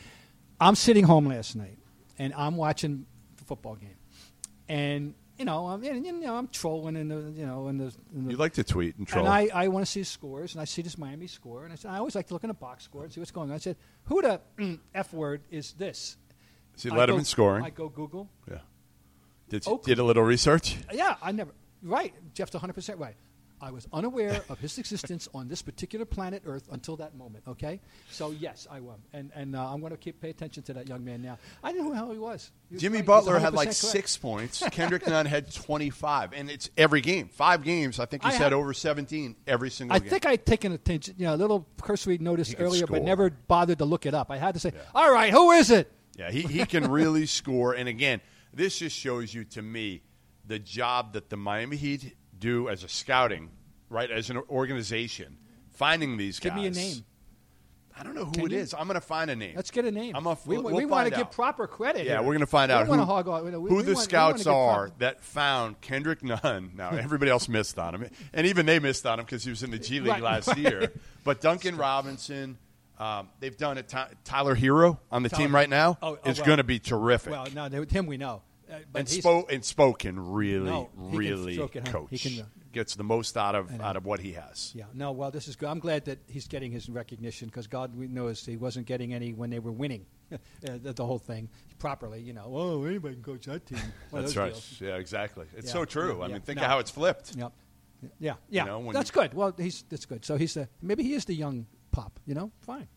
I'm 0.62 0.76
sitting 0.76 1.04
home 1.04 1.26
last 1.28 1.56
night, 1.56 1.80
and 2.20 2.32
I'm 2.36 2.58
watching 2.58 3.06
the 3.38 3.44
football 3.46 3.76
game, 3.76 3.98
and 4.70 5.16
you 5.38 5.46
know, 5.46 5.68
I'm 5.68 5.84
and, 5.84 6.06
you 6.06 6.12
know 6.14 6.36
I'm 6.36 6.48
trolling 6.48 6.96
in 6.96 7.08
the 7.08 7.32
you 7.40 7.46
know 7.46 7.68
in 7.68 7.78
the, 7.78 7.94
in 8.16 8.26
the 8.26 8.32
You 8.32 8.38
like 8.38 8.54
to 8.54 8.64
tweet 8.64 8.98
and 8.98 9.08
troll. 9.08 9.26
And 9.26 9.34
I, 9.34 9.50
I 9.66 9.68
want 9.68 9.86
to 9.86 9.92
see 9.92 10.04
scores, 10.04 10.54
and 10.54 10.62
I 10.62 10.66
see 10.66 10.82
this 10.82 10.98
Miami 10.98 11.28
score, 11.28 11.64
and 11.64 11.74
I, 11.74 11.76
said, 11.76 11.92
I 11.92 11.98
always 11.98 12.16
like 12.16 12.28
to 12.28 12.34
look 12.34 12.44
in 12.44 12.48
the 12.50 12.54
box 12.56 12.84
score 12.86 13.04
and 13.04 13.12
see 13.14 13.20
what's 13.20 13.32
going 13.32 13.50
on. 13.50 13.56
I 13.56 13.60
said, 13.60 13.78
who 14.06 14.22
the 14.22 14.42
F 14.96 15.14
word 15.14 15.42
is 15.52 15.74
this? 15.74 16.18
See 16.76 16.90
Letterman 16.90 17.18
go- 17.18 17.24
scoring. 17.24 17.66
I 17.66 17.70
go 17.72 17.90
Google. 17.90 18.30
yeah. 18.50 18.60
Did, 19.50 19.66
you, 19.66 19.74
Oakland. 19.74 19.86
did 19.86 20.00
a 20.00 20.04
little 20.04 20.24
research? 20.24 20.78
Yeah, 20.94 21.16
I 21.22 21.32
never. 21.32 21.52
Right. 21.84 22.14
Jeff's 22.34 22.52
100% 22.52 23.00
right. 23.00 23.16
I 23.60 23.72
was 23.72 23.88
unaware 23.92 24.44
of 24.50 24.60
his 24.60 24.78
existence 24.78 25.28
on 25.34 25.48
this 25.48 25.64
particular 25.64 26.06
planet 26.06 26.44
Earth 26.46 26.68
until 26.72 26.96
that 26.98 27.16
moment. 27.16 27.44
Okay, 27.48 27.82
so 28.12 28.30
yes, 28.30 28.68
I 28.70 28.82
will, 28.82 29.00
and 29.14 29.32
and 29.34 29.56
uh, 29.56 29.74
I'm 29.74 29.80
going 29.80 29.94
to 29.94 29.98
keep 29.98 30.22
pay 30.22 30.30
attention 30.30 30.62
to 30.62 30.74
that 30.74 30.88
young 30.88 31.04
man 31.04 31.24
now. 31.24 31.40
I 31.64 31.72
didn't 31.72 31.86
know 31.86 31.90
who 31.90 31.96
the 31.96 31.98
hell 32.06 32.12
he 32.12 32.20
was. 32.20 32.52
He 32.70 32.76
was 32.76 32.82
Jimmy 32.84 32.98
right. 32.98 33.02
He's 33.02 33.08
Butler 33.08 33.40
had 33.40 33.56
like 33.56 33.70
correct. 33.70 33.78
six 33.78 34.16
points. 34.16 34.62
Kendrick 34.72 35.08
Nunn 35.08 35.26
had 35.26 35.52
25. 35.52 36.34
And 36.34 36.52
it's 36.52 36.70
every 36.78 37.02
game. 37.02 37.30
Five 37.30 37.64
games. 37.64 38.00
I 38.00 38.06
think 38.06 38.22
he 38.22 38.30
I 38.30 38.34
said 38.34 38.42
have- 38.44 38.54
over 38.54 38.76
17 38.76 39.36
every 39.48 39.72
single 39.72 39.92
game. 39.96 39.96
I 39.96 40.00
game. 40.04 40.10
think 40.12 40.26
I'd 40.28 40.46
taken 40.46 40.72
attention, 40.74 41.16
you 41.18 41.26
know, 41.26 41.34
a 41.34 41.38
little 41.38 41.66
cursory 41.82 42.20
notice 42.20 42.50
He 42.50 42.58
earlier, 42.58 42.86
but 42.86 43.02
never 43.02 43.32
bothered 43.32 43.80
to 43.80 43.86
look 43.86 44.06
it 44.06 44.14
up. 44.14 44.30
I 44.30 44.38
had 44.38 44.54
to 44.54 44.60
say, 44.60 44.72
"All 44.94 45.12
right, 45.12 45.34
who 45.34 45.50
is 45.50 45.72
it?" 45.72 45.92
Yeah, 46.16 46.30
he, 46.30 46.44
he 46.44 46.64
can 46.68 46.92
really 46.92 47.26
score. 47.40 47.74
And 47.74 47.90
again, 47.90 48.22
this 48.58 48.80
just 48.80 48.96
shows 48.96 49.34
you 49.34 49.44
to 49.46 49.62
me 49.62 50.02
the 50.46 50.60
job 50.60 51.14
that 51.14 51.30
the 51.30 51.38
Miami 51.38 51.78
Heat 51.78 52.16
do 52.38 52.70
as 52.70 52.84
a 52.84 52.90
scouting, 52.90 53.50
right, 53.90 54.10
as 54.10 54.30
an 54.30 54.38
organization, 54.50 55.38
finding 55.72 56.18
these 56.18 56.40
Give 56.40 56.54
guys. 56.54 56.64
Give 56.64 56.76
me 56.76 56.82
a 56.82 56.86
name. 56.94 57.04
I 58.00 58.04
don't 58.04 58.14
know 58.14 58.26
who 58.26 58.32
Can 58.32 58.46
it 58.46 58.52
you? 58.52 58.58
is. 58.60 58.76
I'm 58.76 58.86
going 58.86 58.94
to 58.94 59.02
find 59.02 59.32
a 59.32 59.36
name. 59.36 59.54
Let's 59.56 59.72
get 59.72 59.84
a 59.86 59.92
name. 59.92 60.16
I'm 60.16 60.24
gonna, 60.24 60.38
we 60.46 60.60
we'll, 60.60 60.76
we 60.76 60.86
want 60.86 61.10
to 61.10 61.16
give 61.16 61.32
proper 61.32 61.66
credit. 61.66 62.06
Yeah, 62.06 62.12
here. 62.14 62.20
we're 62.22 62.34
going 62.34 62.42
to 62.42 62.46
find 62.46 62.70
We 62.70 62.74
out 62.76 62.86
who, 62.86 62.94
hog 62.96 63.26
we- 63.26 63.50
we 63.50 63.70
who 63.70 63.76
want- 63.76 63.86
the 63.88 63.94
wanna 63.94 64.04
scouts 64.04 64.46
are 64.46 64.92
that 65.00 65.22
found 65.22 65.82
Kendrick 65.82 66.24
Nunn. 66.24 66.74
Now, 66.76 66.92
everybody 66.92 67.32
else 67.32 67.50
missed 67.50 67.80
on 67.80 67.96
him. 67.96 68.10
And 68.34 68.46
even 68.46 68.68
they 68.68 68.78
missed 68.78 69.08
on 69.08 69.20
him 69.20 69.26
because 69.26 69.44
he 69.44 69.50
was 69.50 69.64
in 69.64 69.72
the 69.72 69.80
G 69.80 70.00
League 70.00 70.12
Right, 70.12 70.22
last 70.22 70.48
right. 70.50 70.58
year. 70.60 70.92
But 71.24 71.42
Duncan 71.42 71.76
Robinson, 71.78 72.60
um, 73.00 73.30
they've 73.40 73.56
done 73.58 73.78
it. 73.78 73.94
Tyler 74.24 74.56
Herro 74.56 75.00
on 75.12 75.24
the 75.24 75.30
team 75.30 75.54
right 75.54 75.70
now 75.70 75.98
Oh, 76.02 76.18
oh, 76.24 76.30
is 76.30 76.38
well. 76.40 76.46
going 76.48 76.58
to 76.58 76.64
be 76.64 76.80
terrific. 76.80 77.32
Well, 77.32 77.48
no, 77.54 77.70
they- 77.70 77.86
him 77.86 78.06
we 78.06 78.18
know. 78.18 78.42
Uh, 78.70 78.80
but 78.92 79.00
and, 79.00 79.08
Spo- 79.08 79.50
and 79.50 79.64
Spoken 79.64 80.32
really, 80.32 80.66
No, 80.66 80.90
can 80.94 81.12
really 81.16 81.54
stroke 81.54 81.78
it, 81.78 81.86
coach. 81.86 82.08
He 82.10 82.18
can, 82.20 82.42
uh, 82.42 82.46
Gets 82.74 82.96
the 82.96 83.04
most 83.04 83.38
out 83.38 83.56
of 83.56 83.80
out 83.82 83.96
of 83.96 84.06
what 84.06 84.20
he 84.20 84.34
has. 84.34 84.74
Yeah, 84.76 84.84
no, 84.94 85.12
well, 85.14 85.32
this 85.32 85.48
is 85.48 85.56
good. 85.56 85.70
I'm 85.70 85.80
glad 85.80 86.04
that 86.06 86.20
he's 86.28 86.48
getting 86.50 86.72
his 86.72 86.90
recognition 86.90 87.48
because 87.48 87.66
God 87.66 87.96
we 87.96 88.08
knows 88.08 88.46
he 88.46 88.58
wasn't 88.58 88.86
getting 88.86 89.14
any 89.14 89.32
when 89.34 89.50
they 89.50 89.60
were 89.60 89.72
winning 89.72 90.06
uh, 90.34 90.38
the, 90.62 90.92
the 90.94 91.06
whole 91.06 91.18
thing 91.18 91.50
properly. 91.80 92.20
You 92.22 92.34
know, 92.34 92.44
oh, 92.54 92.84
anybody 92.84 93.16
can 93.16 93.24
coach 93.24 93.46
that 93.46 93.66
team. 93.66 93.80
That's 94.12 94.36
right. 94.36 94.52
deals. 94.52 94.80
Yeah, 94.82 94.98
exactly. 94.98 95.46
It's 95.56 95.68
Yeah, 95.68 95.74
so 95.74 95.86
true. 95.86 96.18
yeah, 96.18 96.24
I 96.26 96.28
yeah. 96.28 96.34
mean, 96.34 96.42
think 96.42 96.58
No. 96.58 96.64
of 96.66 96.70
how 96.72 96.80
it's 96.80 96.92
flipped. 96.92 97.36
Yep. 97.38 97.54
Yeah, 98.20 98.34
yeah. 98.50 98.66
know, 98.66 98.92
that's 98.92 99.10
you- 99.16 99.22
good. 99.22 99.34
Well, 99.34 99.56
he's 99.58 99.84
that's 99.90 100.06
good. 100.06 100.26
So 100.26 100.36
he's 100.38 100.54
the 100.56 100.68
maybe 100.82 101.04
he 101.04 101.14
is 101.14 101.24
the 101.26 101.34
young 101.36 101.66
pop. 101.98 102.20
You 102.26 102.36
know, 102.36 102.52
fine. 102.62 102.88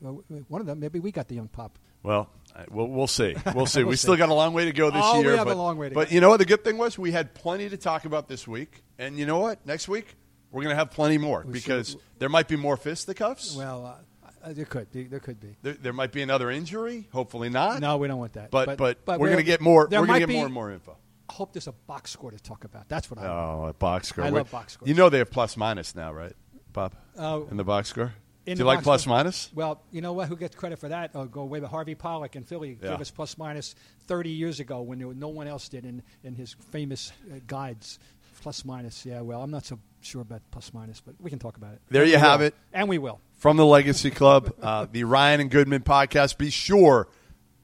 W- 0.00 0.22
w- 0.28 0.44
One 0.48 0.60
of 0.60 0.66
them. 0.66 0.80
Maybe 0.80 0.98
we 1.00 1.10
got 1.12 1.28
the 1.28 1.34
young 1.34 1.48
pop. 1.48 1.78
Well, 2.02 2.30
I- 2.54 2.64
we'll, 2.70 2.88
we'll 2.88 3.06
see. 3.06 3.34
We'll 3.54 3.66
see. 3.66 3.80
We'll 3.80 3.90
we 3.90 3.96
see. 3.96 4.02
still 4.02 4.16
got 4.16 4.28
a 4.28 4.34
long 4.34 4.52
way 4.54 4.64
to 4.66 4.72
go 4.72 4.90
this 4.90 5.02
Oh, 5.04 5.18
we 5.20 5.26
year. 5.26 5.36
have 5.36 5.46
a 5.46 5.50
but, 5.50 5.56
long 5.56 5.76
way 5.78 5.88
to 5.88 5.94
but 5.94 6.08
go. 6.08 6.14
you 6.14 6.20
know 6.20 6.28
what? 6.30 6.38
The 6.38 6.44
good 6.46 6.62
thing 6.64 6.76
was 6.78 6.98
we 6.98 7.12
had 7.12 7.34
plenty 7.34 7.68
to 7.68 7.76
talk 7.76 8.04
about 8.04 8.28
this 8.28 8.46
week, 8.48 8.82
and 8.98 9.18
you 9.18 9.26
know 9.26 9.38
what? 9.38 9.64
Next 9.66 9.88
week 9.88 10.14
we're 10.50 10.62
going 10.62 10.72
to 10.74 10.76
have 10.76 10.90
plenty 10.90 11.18
more 11.18 11.42
We 11.46 11.52
because 11.52 11.90
should- 11.90 12.00
there 12.18 12.28
might 12.28 12.48
be 12.48 12.56
more 12.56 12.76
fisticuffs. 12.76 13.56
Well, 13.56 13.86
uh, 13.86 14.28
uh, 14.48 14.52
there 14.52 14.64
could 14.66 14.90
be. 14.92 15.04
There 15.04 15.20
could 15.20 15.40
be. 15.40 15.56
there, 15.62 15.72
there 15.74 15.92
might 15.94 16.12
be 16.12 16.20
another 16.22 16.50
injury. 16.50 17.08
Hopefully 17.12 17.48
not. 17.50 17.80
No, 17.80 17.96
we 17.96 18.08
don't 18.08 18.18
want 18.18 18.34
that. 18.34 18.50
But 18.50 18.76
but, 18.76 18.98
we're 19.06 19.16
we'll- 19.18 19.26
going 19.32 19.38
to 19.38 19.42
get 19.42 19.60
more. 19.62 19.88
We're 19.90 20.06
going 20.06 20.12
to 20.12 20.18
get 20.18 20.28
be- 20.28 20.34
more 20.36 20.44
and 20.46 20.54
more 20.54 20.70
info. 20.70 20.96
I 21.28 21.32
hope 21.32 21.54
there's 21.54 21.66
a 21.68 21.72
box 21.72 22.10
score 22.10 22.30
to 22.30 22.38
talk 22.38 22.64
about. 22.64 22.86
That's 22.88 23.10
what 23.10 23.18
I. 23.18 23.22
want. 23.28 23.60
Oh, 23.64 23.66
a 23.68 23.72
box 23.72 24.08
score. 24.08 24.24
I 24.24 24.30
Wait, 24.30 24.38
love 24.40 24.50
box 24.50 24.74
scores. 24.74 24.88
You 24.88 24.94
know 24.94 25.08
they 25.08 25.18
have 25.18 25.30
plus 25.30 25.56
minus 25.56 25.94
now, 25.94 26.12
right, 26.12 26.34
Bob? 26.74 26.94
Oh. 27.18 27.48
in 27.50 27.56
the 27.56 27.64
box 27.64 27.88
score. 27.88 28.12
Do 28.46 28.52
you 28.52 28.64
like 28.64 28.84
box 28.84 29.06
minus? 29.06 29.50
Well, 29.54 29.80
you 29.90 30.00
know 30.02 30.12
what? 30.12 30.28
Who 30.28 30.36
gets 30.36 30.54
credit 30.54 30.78
for 30.78 30.88
that? 30.88 31.12
Oh, 31.14 31.24
go 31.24 31.44
way 31.44 31.60
back. 31.60 31.70
Harvey 31.70 31.94
Pollack 31.94 32.36
in 32.36 32.42
Philly 32.44 32.78
Yeah. 32.82 32.90
gave 32.90 33.00
us 33.00 33.10
plus 33.10 33.38
minus 33.38 33.74
30 34.06 34.30
years 34.30 34.60
ago 34.60 34.82
when 34.82 34.98
there, 34.98 35.12
no 35.14 35.28
one 35.28 35.46
else 35.46 35.68
did 35.68 35.84
in, 35.86 36.02
in 36.22 36.34
his 36.34 36.54
famous 36.70 37.12
uh, 37.32 37.36
guides. 37.46 37.98
Plus 38.42 38.64
minus. 38.66 39.06
Yeah, 39.06 39.22
well, 39.22 39.40
I'm 39.42 39.50
not 39.50 39.64
so 39.64 39.78
sure 40.02 40.20
about 40.20 40.42
plus 40.50 40.74
minus, 40.74 41.00
but 41.00 41.14
we 41.18 41.30
can 41.30 41.38
talk 41.38 41.56
about 41.56 41.72
it. 41.72 41.80
There 41.88 42.02
And 42.02 42.10
you 42.10 42.18
have 42.18 42.40
will. 42.40 42.48
it. 42.48 42.54
And 42.74 42.88
we 42.90 42.98
will. 42.98 43.18
from 43.38 43.56
the 43.56 43.64
Legacy 43.64 44.10
Club, 44.10 44.52
uh, 44.60 44.86
the 44.92 45.04
Ryan 45.04 45.40
and 45.40 45.50
Goodman 45.50 45.82
podcast. 45.82 46.36
Be 46.36 46.50
sure 46.50 47.08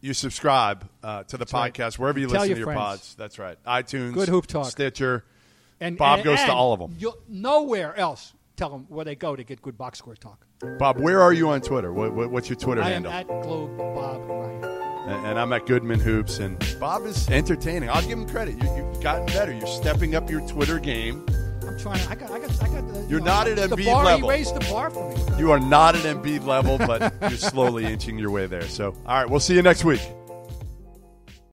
you 0.00 0.14
subscribe 0.14 0.88
uh, 1.02 1.24
to 1.24 1.36
the 1.36 1.44
right. 1.52 1.74
podcast 1.74 1.98
wherever 1.98 2.18
you 2.18 2.28
Tell 2.28 2.40
listen 2.40 2.48
your 2.48 2.54
to 2.54 2.58
your 2.60 2.66
friends. 2.68 2.78
pods. 2.80 3.14
That's 3.16 3.38
right. 3.38 3.58
iTunes, 3.66 4.14
Good 4.14 4.28
hoop 4.30 4.46
talk. 4.46 4.66
Stitcher. 4.66 5.24
And 5.80 5.98
Bob 5.98 6.20
and- 6.20 6.24
goes 6.24 6.38
to 6.38 6.42
and 6.44 6.50
all 6.52 6.72
of 6.72 6.80
'em. 6.80 6.96
You'll, 6.98 7.18
nowhere 7.28 7.94
else 7.98 8.32
tell 8.56 8.70
them 8.70 8.86
where 8.88 9.04
they 9.04 9.16
go 9.16 9.36
to 9.36 9.44
get 9.44 9.60
good 9.60 9.76
box 9.76 9.98
score 9.98 10.14
talk. 10.14 10.46
Bob, 10.78 10.98
where 10.98 11.22
are 11.22 11.32
you 11.32 11.48
on 11.48 11.62
Twitter? 11.62 11.90
What, 11.92 12.12
what, 12.12 12.30
what's 12.30 12.50
your 12.50 12.56
Twitter 12.56 12.82
I 12.82 12.90
am 12.90 13.04
handle? 13.04 13.12
at 13.12 13.26
Globe 13.42 13.76
Bob 13.78 14.28
Ryan. 14.28 14.64
and, 15.08 15.26
and 15.28 15.38
I'm 15.38 15.52
at 15.54 15.64
Goodman 15.66 16.00
Hoops. 16.00 16.38
And 16.38 16.58
Bob 16.78 17.06
is 17.06 17.28
entertaining. 17.30 17.88
I'll 17.88 18.02
give 18.02 18.18
him 18.18 18.28
credit. 18.28 18.62
You, 18.62 18.76
you've 18.76 19.02
gotten 19.02 19.24
better. 19.26 19.52
You're 19.54 19.66
stepping 19.66 20.14
up 20.14 20.28
your 20.30 20.46
Twitter 20.46 20.78
game. 20.78 21.24
I'm 21.66 21.78
trying. 21.78 22.06
I 22.08 22.14
got. 22.14 22.30
I 22.30 22.38
got. 22.40 22.62
I 22.62 22.68
got. 22.68 22.92
The, 22.92 23.00
you 23.00 23.06
You're 23.08 23.20
know, 23.20 23.26
not 23.26 23.48
at 23.48 23.56
Embiid 23.56 23.86
bar, 23.86 24.04
level. 24.04 24.28
He 24.28 24.36
raised 24.36 24.54
the 24.54 24.60
bar 24.70 24.90
for 24.90 25.08
me. 25.10 25.38
You 25.38 25.50
are 25.50 25.60
not 25.60 25.96
at 25.96 26.02
Embiid 26.02 26.44
level, 26.44 26.76
but 26.76 27.14
you're 27.22 27.30
slowly 27.38 27.86
inching 27.92 28.18
your 28.18 28.30
way 28.30 28.46
there. 28.46 28.68
So, 28.68 28.94
all 29.06 29.16
right, 29.16 29.28
we'll 29.30 29.40
see 29.40 29.54
you 29.54 29.62
next 29.62 29.84
week. 29.84 30.02